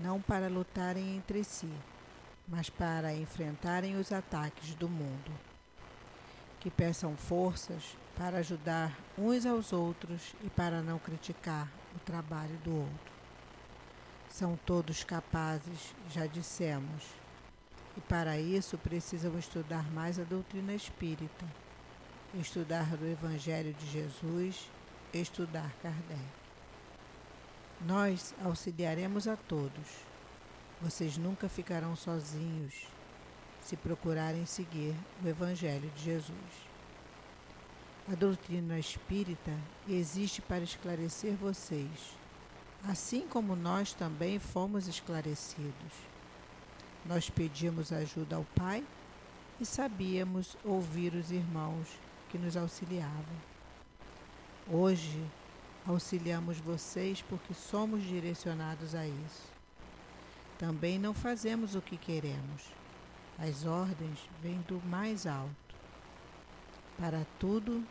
não 0.00 0.20
para 0.20 0.48
lutarem 0.48 1.16
entre 1.16 1.44
si, 1.44 1.70
mas 2.46 2.68
para 2.68 3.14
enfrentarem 3.14 3.96
os 3.96 4.12
ataques 4.12 4.74
do 4.74 4.88
mundo. 4.88 5.30
Que 6.60 6.70
peçam 6.70 7.16
forças 7.16 7.96
para 8.16 8.38
ajudar 8.38 8.96
uns 9.18 9.44
aos 9.44 9.72
outros 9.72 10.34
e 10.42 10.50
para 10.50 10.80
não 10.82 10.98
criticar 10.98 11.68
o 11.94 11.98
trabalho 12.00 12.56
do 12.58 12.76
outro. 12.76 13.14
São 14.30 14.58
todos 14.64 15.04
capazes, 15.04 15.94
já 16.10 16.26
dissemos, 16.26 17.04
e 17.96 18.00
para 18.00 18.38
isso 18.38 18.76
precisam 18.78 19.38
estudar 19.38 19.90
mais 19.92 20.18
a 20.18 20.24
doutrina 20.24 20.74
espírita, 20.74 21.46
estudar 22.34 22.88
o 23.00 23.06
Evangelho 23.06 23.72
de 23.74 23.86
Jesus, 23.86 24.68
estudar 25.12 25.72
Kardec. 25.80 26.20
Nós 27.80 28.34
auxiliaremos 28.42 29.28
a 29.28 29.36
todos. 29.36 30.13
Vocês 30.80 31.16
nunca 31.16 31.48
ficarão 31.48 31.96
sozinhos 31.96 32.86
se 33.60 33.76
procurarem 33.76 34.44
seguir 34.44 34.94
o 35.24 35.28
Evangelho 35.28 35.90
de 35.96 36.02
Jesus. 36.02 36.74
A 38.10 38.14
doutrina 38.14 38.78
espírita 38.78 39.52
existe 39.88 40.42
para 40.42 40.62
esclarecer 40.62 41.34
vocês, 41.36 42.14
assim 42.86 43.26
como 43.26 43.56
nós 43.56 43.94
também 43.94 44.38
fomos 44.38 44.86
esclarecidos. 44.86 45.92
Nós 47.06 47.30
pedimos 47.30 47.92
ajuda 47.92 48.36
ao 48.36 48.44
Pai 48.54 48.84
e 49.58 49.64
sabíamos 49.64 50.56
ouvir 50.62 51.14
os 51.14 51.30
irmãos 51.30 51.88
que 52.28 52.36
nos 52.36 52.58
auxiliavam. 52.58 53.36
Hoje, 54.70 55.24
auxiliamos 55.86 56.58
vocês 56.58 57.22
porque 57.22 57.54
somos 57.54 58.02
direcionados 58.02 58.94
a 58.94 59.06
isso. 59.06 59.53
Também 60.58 60.98
não 60.98 61.12
fazemos 61.12 61.74
o 61.74 61.82
que 61.82 61.96
queremos. 61.96 62.72
As 63.38 63.64
ordens 63.64 64.18
vêm 64.40 64.60
do 64.68 64.80
mais 64.86 65.26
alto. 65.26 65.74
Para 66.96 67.26
tudo 67.38 67.84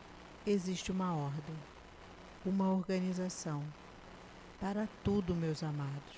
existe 0.46 0.92
uma 0.92 1.14
ordem, 1.14 1.56
uma 2.46 2.72
organização. 2.72 3.64
Para 4.60 4.88
tudo, 5.04 5.36
meus 5.36 5.62
amados. 5.62 6.16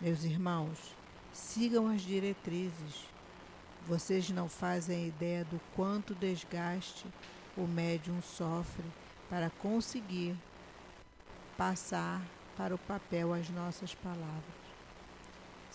Meus 0.00 0.24
irmãos, 0.24 0.96
sigam 1.32 1.88
as 1.88 2.02
diretrizes. 2.02 3.06
Vocês 3.86 4.28
não 4.30 4.48
fazem 4.48 5.06
ideia 5.06 5.44
do 5.44 5.60
quanto 5.74 6.14
desgaste 6.14 7.06
o 7.56 7.66
médium 7.66 8.20
sofre 8.20 8.84
para 9.30 9.50
conseguir 9.50 10.36
passar 11.56 12.20
para 12.56 12.74
o 12.74 12.78
papel 12.78 13.32
as 13.32 13.48
nossas 13.50 13.94
palavras. 13.94 14.57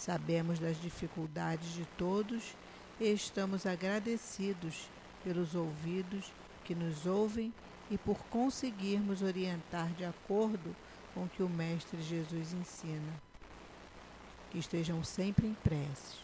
Sabemos 0.03 0.59
das 0.59 0.81
dificuldades 0.81 1.75
de 1.75 1.85
todos 1.97 2.57
e 2.99 3.05
estamos 3.05 3.65
agradecidos 3.65 4.89
pelos 5.23 5.55
ouvidos 5.55 6.29
que 6.65 6.75
nos 6.75 7.05
ouvem 7.05 7.53
e 7.89 7.97
por 7.97 8.17
conseguirmos 8.25 9.21
orientar 9.21 9.87
de 9.93 10.03
acordo 10.03 10.75
com 11.13 11.23
o 11.23 11.29
que 11.29 11.41
o 11.41 11.47
Mestre 11.47 12.01
Jesus 12.01 12.51
ensina. 12.51 13.13
Que 14.51 14.57
estejam 14.59 15.01
sempre 15.05 15.47
em 15.47 15.53
preces, 15.53 16.19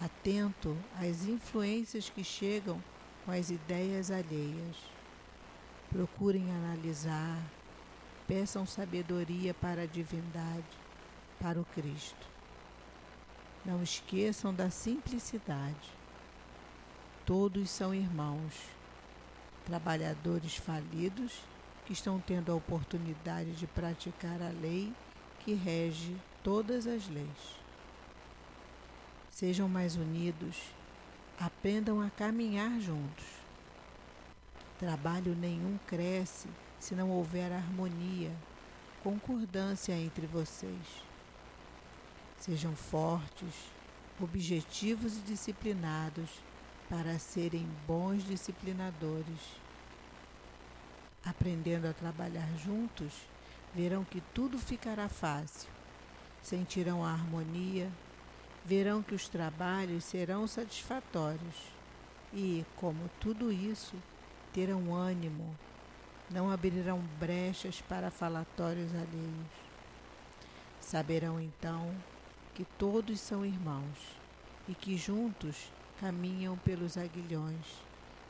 atento 0.00 0.78
às 0.96 1.24
influências 1.24 2.08
que 2.08 2.22
chegam 2.22 2.80
com 3.24 3.32
as 3.32 3.50
ideias 3.50 4.12
alheias. 4.12 4.76
Procurem 5.90 6.48
analisar, 6.52 7.42
peçam 8.28 8.64
sabedoria 8.64 9.52
para 9.52 9.82
a 9.82 9.86
divindade, 9.86 10.78
para 11.40 11.60
o 11.60 11.64
Cristo. 11.64 12.31
Não 13.64 13.82
esqueçam 13.82 14.52
da 14.52 14.70
simplicidade 14.70 16.02
Todos 17.24 17.70
são 17.70 17.94
irmãos, 17.94 18.52
trabalhadores 19.64 20.56
falidos 20.56 21.40
que 21.86 21.92
estão 21.92 22.18
tendo 22.18 22.50
a 22.50 22.54
oportunidade 22.56 23.52
de 23.52 23.64
praticar 23.64 24.42
a 24.42 24.48
lei 24.48 24.92
que 25.38 25.54
rege 25.54 26.16
todas 26.42 26.84
as 26.84 27.08
leis. 27.08 27.60
Sejam 29.30 29.68
mais 29.68 29.94
unidos, 29.94 30.56
aprendam 31.38 32.00
a 32.00 32.10
caminhar 32.10 32.80
juntos. 32.80 33.24
Trabalho 34.80 35.36
nenhum 35.36 35.78
cresce 35.86 36.48
se 36.80 36.96
não 36.96 37.08
houver 37.08 37.52
harmonia, 37.52 38.32
concordância 39.00 39.92
entre 39.92 40.26
vocês. 40.26 41.11
Sejam 42.42 42.74
fortes, 42.74 43.54
objetivos 44.20 45.16
e 45.16 45.20
disciplinados 45.20 46.28
para 46.90 47.16
serem 47.16 47.64
bons 47.86 48.26
disciplinadores. 48.26 49.38
Aprendendo 51.24 51.86
a 51.86 51.92
trabalhar 51.92 52.48
juntos, 52.56 53.12
verão 53.72 54.02
que 54.02 54.20
tudo 54.34 54.58
ficará 54.58 55.08
fácil. 55.08 55.70
Sentirão 56.42 57.04
a 57.04 57.12
harmonia, 57.12 57.88
verão 58.64 59.04
que 59.04 59.14
os 59.14 59.28
trabalhos 59.28 60.02
serão 60.02 60.48
satisfatórios 60.48 61.54
e, 62.32 62.66
como 62.74 63.08
tudo 63.20 63.52
isso, 63.52 63.94
terão 64.52 64.92
ânimo, 64.92 65.56
não 66.28 66.50
abrirão 66.50 66.98
brechas 67.20 67.80
para 67.82 68.10
falatórios 68.10 68.92
alheios. 68.96 69.62
Saberão 70.80 71.40
então 71.40 71.94
que 72.54 72.64
todos 72.78 73.20
são 73.20 73.44
irmãos 73.44 74.16
e 74.68 74.74
que 74.74 74.96
juntos 74.96 75.72
caminham 76.00 76.56
pelos 76.58 76.96
aguilhões, 76.96 77.66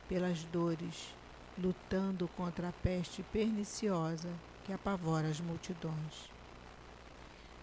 pelas 0.08 0.44
dores, 0.44 1.14
lutando 1.58 2.28
contra 2.36 2.68
a 2.68 2.72
peste 2.72 3.22
perniciosa 3.24 4.28
que 4.64 4.72
apavora 4.72 5.28
as 5.28 5.40
multidões. 5.40 6.30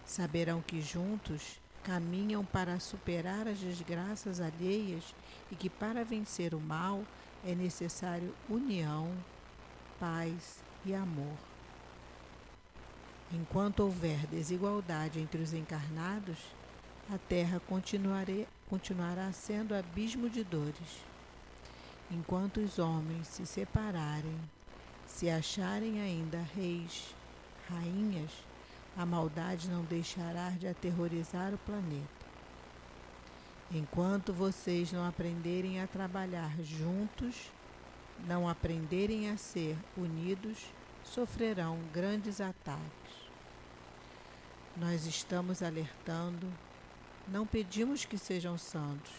Saberão 0.04 0.60
que 0.60 0.80
juntos 0.80 1.60
caminham 1.82 2.44
para 2.44 2.78
superar 2.78 3.48
as 3.48 3.58
desgraças 3.58 4.40
alheias 4.40 5.14
e 5.50 5.56
que 5.56 5.70
para 5.70 6.04
vencer 6.04 6.54
o 6.54 6.60
mal 6.60 7.04
é 7.44 7.54
necessário 7.54 8.34
união, 8.48 9.10
paz 9.98 10.62
e 10.84 10.94
amor. 10.94 11.49
Enquanto 13.32 13.80
houver 13.80 14.26
desigualdade 14.26 15.20
entre 15.20 15.40
os 15.40 15.52
encarnados, 15.52 16.38
a 17.08 17.16
terra 17.16 17.60
continuará 18.68 19.32
sendo 19.32 19.74
abismo 19.74 20.28
de 20.28 20.42
dores. 20.42 21.04
Enquanto 22.10 22.58
os 22.58 22.80
homens 22.80 23.28
se 23.28 23.46
separarem, 23.46 24.36
se 25.06 25.30
acharem 25.30 26.00
ainda 26.00 26.40
reis, 26.56 27.14
rainhas, 27.68 28.32
a 28.96 29.06
maldade 29.06 29.68
não 29.68 29.84
deixará 29.84 30.50
de 30.50 30.66
aterrorizar 30.66 31.54
o 31.54 31.58
planeta. 31.58 32.26
Enquanto 33.70 34.32
vocês 34.32 34.90
não 34.90 35.06
aprenderem 35.06 35.80
a 35.80 35.86
trabalhar 35.86 36.52
juntos, 36.62 37.52
não 38.26 38.48
aprenderem 38.48 39.30
a 39.30 39.36
ser 39.36 39.76
unidos, 39.96 40.58
sofrerão 41.04 41.78
grandes 41.92 42.40
ataques. 42.40 42.99
Nós 44.76 45.06
estamos 45.06 45.62
alertando 45.62 46.50
não 47.30 47.46
pedimos 47.46 48.04
que 48.04 48.18
sejam 48.18 48.58
santos, 48.58 49.12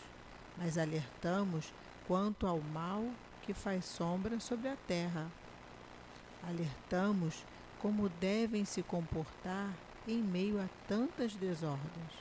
mas 0.58 0.78
alertamos 0.78 1.74
quanto 2.06 2.46
ao 2.46 2.60
mal 2.60 3.06
que 3.42 3.54
faz 3.54 3.86
sombra 3.86 4.38
sobre 4.40 4.68
a 4.68 4.76
terra. 4.76 5.32
Alertamos 6.46 7.46
como 7.80 8.10
devem 8.10 8.66
se 8.66 8.84
comportar 8.84 9.74
em 10.06 10.22
meio 10.22 10.60
a 10.62 10.68
tantas 10.90 11.34
desordens. 11.36 12.12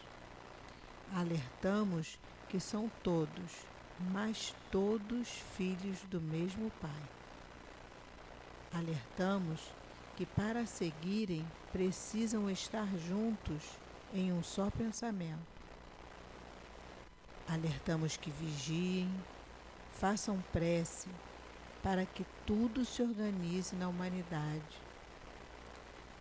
Alertamos 1.12 2.20
que 2.48 2.61
são 2.61 2.89
todos, 3.02 3.66
mas 4.12 4.55
todos 4.70 5.28
filhos 5.57 5.98
do 6.09 6.20
mesmo 6.20 6.70
Pai. 6.81 7.02
Alertamos 8.73 9.61
que 10.21 10.27
para 10.27 10.67
seguirem 10.67 11.43
precisam 11.73 12.51
estar 12.51 12.87
juntos 13.09 13.63
em 14.13 14.31
um 14.31 14.43
só 14.43 14.69
pensamento 14.69 15.49
Alertamos 17.49 18.19
que 18.19 18.31
vigiem, 18.31 19.11
façam 19.93 20.39
prece 20.53 21.09
para 21.83 22.05
que 22.05 22.27
tudo 22.45 22.85
se 22.85 23.01
organize 23.01 23.75
na 23.75 23.89
humanidade. 23.89 24.79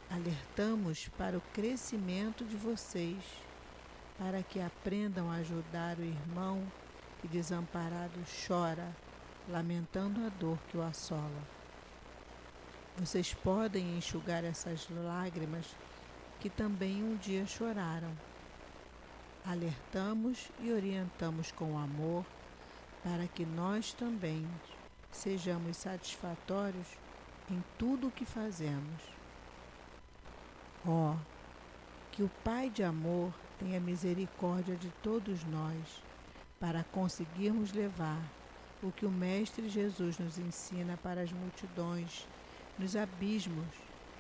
Alertamos 0.10 1.10
para 1.18 1.38
o 1.38 1.42
crescimento 1.54 2.46
de 2.46 2.56
vocês, 2.56 3.22
para 4.18 4.42
que 4.42 4.62
aprendam 4.62 5.30
a 5.30 5.36
ajudar 5.36 5.98
o 5.98 6.06
irmão 6.06 6.64
que 7.20 7.28
desamparado 7.28 8.18
chora, 8.48 8.96
lamentando 9.50 10.26
a 10.26 10.30
dor 10.30 10.58
que 10.70 10.78
o 10.78 10.82
assola. 10.82 11.59
Vocês 12.98 13.34
podem 13.34 13.98
enxugar 13.98 14.44
essas 14.44 14.88
lágrimas 14.90 15.66
que 16.40 16.50
também 16.50 17.04
um 17.04 17.16
dia 17.16 17.46
choraram 17.46 18.12
alertamos 19.46 20.52
e 20.60 20.72
orientamos 20.72 21.52
com 21.52 21.78
amor 21.78 22.26
para 23.04 23.28
que 23.28 23.46
nós 23.46 23.94
também 23.94 24.48
sejamos 25.12 25.78
satisfatórios 25.78 26.88
em 27.50 27.64
tudo 27.78 28.08
o 28.08 28.12
que 28.12 28.26
fazemos. 28.26 29.02
Ó, 30.86 31.14
oh, 31.14 31.18
que 32.12 32.22
o 32.22 32.30
Pai 32.44 32.70
de 32.70 32.84
amor 32.84 33.34
tenha 33.58 33.80
misericórdia 33.80 34.76
de 34.76 34.90
todos 35.02 35.44
nós, 35.46 36.04
para 36.60 36.84
conseguirmos 36.92 37.72
levar 37.72 38.22
o 38.84 38.92
que 38.92 39.06
o 39.06 39.12
Mestre 39.12 39.68
Jesus 39.68 40.20
nos 40.20 40.38
ensina 40.38 40.98
para 41.02 41.22
as 41.22 41.32
multidões, 41.32 42.28
nos 42.80 42.96
abismos 42.96 43.68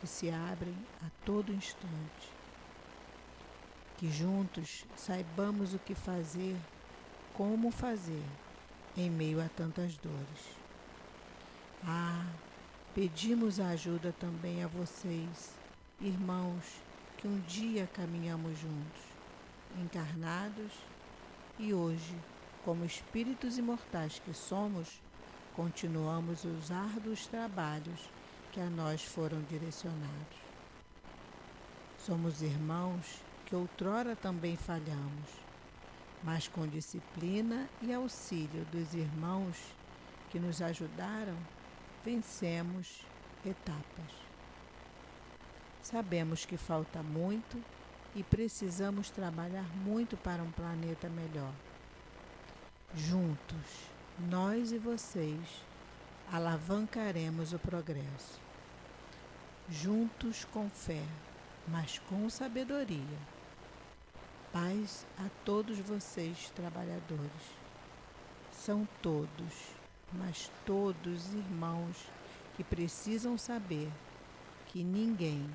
que 0.01 0.05
se 0.05 0.29
abrem 0.29 0.75
a 1.01 1.09
todo 1.25 1.53
instante. 1.53 2.29
Que 3.97 4.11
juntos 4.11 4.85
saibamos 4.95 5.73
o 5.73 5.79
que 5.79 5.95
fazer, 5.95 6.57
como 7.33 7.71
fazer, 7.71 8.23
em 8.97 9.09
meio 9.09 9.41
a 9.41 9.47
tantas 9.47 9.95
dores. 9.95 10.57
Ah, 11.85 12.25
pedimos 12.93 13.59
ajuda 13.61 14.13
também 14.19 14.61
a 14.61 14.67
vocês, 14.67 15.53
irmãos, 16.01 16.81
que 17.17 17.27
um 17.27 17.39
dia 17.41 17.87
caminhamos 17.93 18.59
juntos, 18.59 19.01
encarnados 19.81 20.71
e 21.57 21.73
hoje, 21.73 22.15
como 22.65 22.83
espíritos 22.83 23.57
imortais 23.57 24.19
que 24.19 24.33
somos, 24.33 25.01
continuamos 25.55 26.43
os 26.43 26.71
árduos 26.71 27.27
trabalhos 27.27 28.09
que 28.59 28.63
a 28.63 28.69
nós 28.69 29.01
foram 29.01 29.41
direcionados. 29.43 30.37
Somos 31.97 32.41
irmãos 32.41 33.21
que 33.45 33.55
outrora 33.55 34.17
também 34.17 34.57
falhamos, 34.57 35.29
mas 36.21 36.49
com 36.49 36.67
disciplina 36.67 37.69
e 37.81 37.93
auxílio 37.93 38.65
dos 38.65 38.93
irmãos 38.93 39.55
que 40.29 40.37
nos 40.37 40.61
ajudaram, 40.61 41.37
vencemos 42.03 43.05
etapas. 43.45 44.11
Sabemos 45.81 46.45
que 46.45 46.57
falta 46.57 47.01
muito 47.01 47.63
e 48.13 48.23
precisamos 48.23 49.09
trabalhar 49.09 49.73
muito 49.85 50.17
para 50.17 50.43
um 50.43 50.51
planeta 50.51 51.07
melhor. 51.07 51.53
Juntos, 52.93 53.87
nós 54.29 54.73
e 54.73 54.77
vocês, 54.77 55.63
alavancaremos 56.29 57.53
o 57.53 57.59
progresso. 57.59 58.48
Juntos 59.71 60.45
com 60.45 60.67
fé, 60.67 61.03
mas 61.67 61.99
com 62.09 62.27
sabedoria. 62.27 63.19
Paz 64.51 65.05
a 65.15 65.29
todos 65.45 65.77
vocês, 65.77 66.51
trabalhadores. 66.55 67.29
São 68.51 68.87
todos, 68.99 69.53
mas 70.11 70.49
todos 70.65 71.35
irmãos 71.35 72.07
que 72.57 72.63
precisam 72.63 73.37
saber 73.37 73.91
que 74.65 74.83
ninguém, 74.83 75.47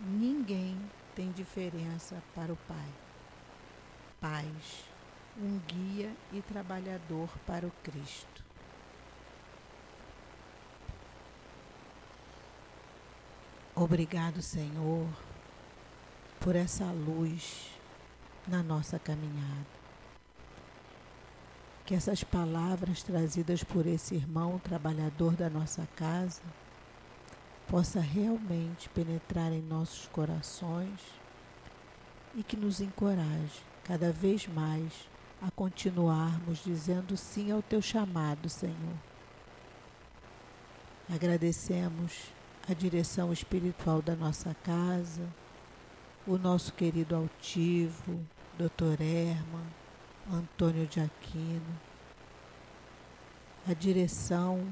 ninguém 0.00 0.76
tem 1.14 1.30
diferença 1.30 2.20
para 2.34 2.52
o 2.52 2.56
Pai. 2.66 2.88
Paz, 4.20 4.84
um 5.38 5.60
guia 5.60 6.12
e 6.32 6.42
trabalhador 6.42 7.28
para 7.46 7.64
o 7.64 7.72
Cristo. 7.84 8.43
Obrigado, 13.76 14.40
Senhor, 14.40 15.08
por 16.38 16.54
essa 16.54 16.84
luz 16.84 17.72
na 18.46 18.62
nossa 18.62 19.00
caminhada. 19.00 19.66
Que 21.84 21.96
essas 21.96 22.22
palavras 22.22 23.02
trazidas 23.02 23.64
por 23.64 23.84
esse 23.84 24.14
irmão 24.14 24.60
trabalhador 24.60 25.34
da 25.34 25.50
nossa 25.50 25.88
casa 25.96 26.40
possa 27.66 27.98
realmente 27.98 28.88
penetrar 28.90 29.52
em 29.52 29.60
nossos 29.60 30.06
corações 30.06 31.00
e 32.36 32.44
que 32.44 32.56
nos 32.56 32.80
encoraje 32.80 33.60
cada 33.82 34.12
vez 34.12 34.46
mais 34.46 35.08
a 35.42 35.50
continuarmos 35.50 36.62
dizendo 36.62 37.16
sim 37.16 37.50
ao 37.50 37.60
teu 37.60 37.82
chamado, 37.82 38.48
Senhor. 38.48 38.96
Agradecemos 41.12 42.32
a 42.68 42.72
direção 42.72 43.32
espiritual 43.32 44.00
da 44.00 44.16
nossa 44.16 44.54
casa, 44.64 45.22
o 46.26 46.38
nosso 46.38 46.72
querido 46.72 47.14
altivo, 47.14 48.24
Dr. 48.56 49.02
Herman, 49.02 49.66
Antônio 50.32 50.86
de 50.86 51.00
Aquino, 51.00 51.78
a 53.68 53.74
direção 53.74 54.66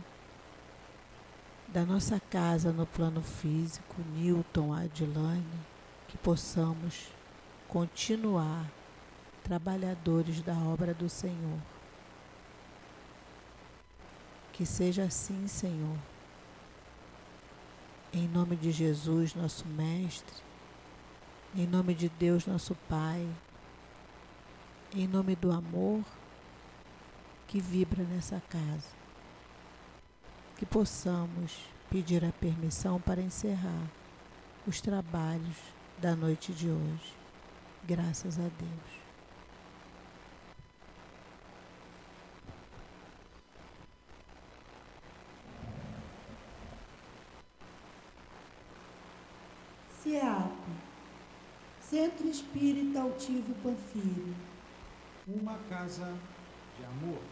da 1.69 1.85
nossa 1.85 2.19
casa 2.19 2.73
no 2.73 2.87
plano 2.87 3.21
físico, 3.23 3.97
Newton, 4.15 4.73
Adilane, 4.73 5.45
que 6.09 6.17
possamos 6.17 7.09
continuar 7.69 8.71
trabalhadores 9.43 10.41
da 10.41 10.55
obra 10.55 10.95
do 10.95 11.09
Senhor. 11.09 11.59
Que 14.53 14.65
seja 14.65 15.05
assim, 15.05 15.47
Senhor. 15.47 16.12
Em 18.15 18.29
nome 18.29 18.57
de 18.57 18.71
Jesus, 18.71 19.35
nosso 19.35 19.67
Mestre, 19.67 20.37
em 21.55 21.67
nome 21.67 21.95
de 21.95 22.11
Deus, 22.11 22.47
nosso 22.47 22.75
Pai, 22.89 23.27
em 24.95 25.09
nome 25.09 25.35
do 25.35 25.51
amor 25.51 26.05
que 27.49 27.59
vibra 27.59 28.05
nessa 28.05 28.43
casa 28.51 29.03
que 30.63 30.67
possamos 30.67 31.59
pedir 31.91 32.25
a 32.25 32.31
permissão 32.33 33.01
para 33.01 33.21
encerrar 33.21 33.91
os 34.67 34.81
trabalhos 34.81 35.57
da 35.99 36.15
noite 36.15 36.53
de 36.53 36.69
hoje. 36.69 37.15
Graças 37.85 38.39
a 38.39 38.43
Deus. 38.43 39.02
CEAP, 50.13 50.53
Centro 51.81 52.29
Espírita 52.29 53.01
Altivo 53.01 53.55
Panfilho. 53.63 54.35
Uma 55.27 55.57
casa 55.71 56.15
de 56.77 56.85
amor. 56.85 57.23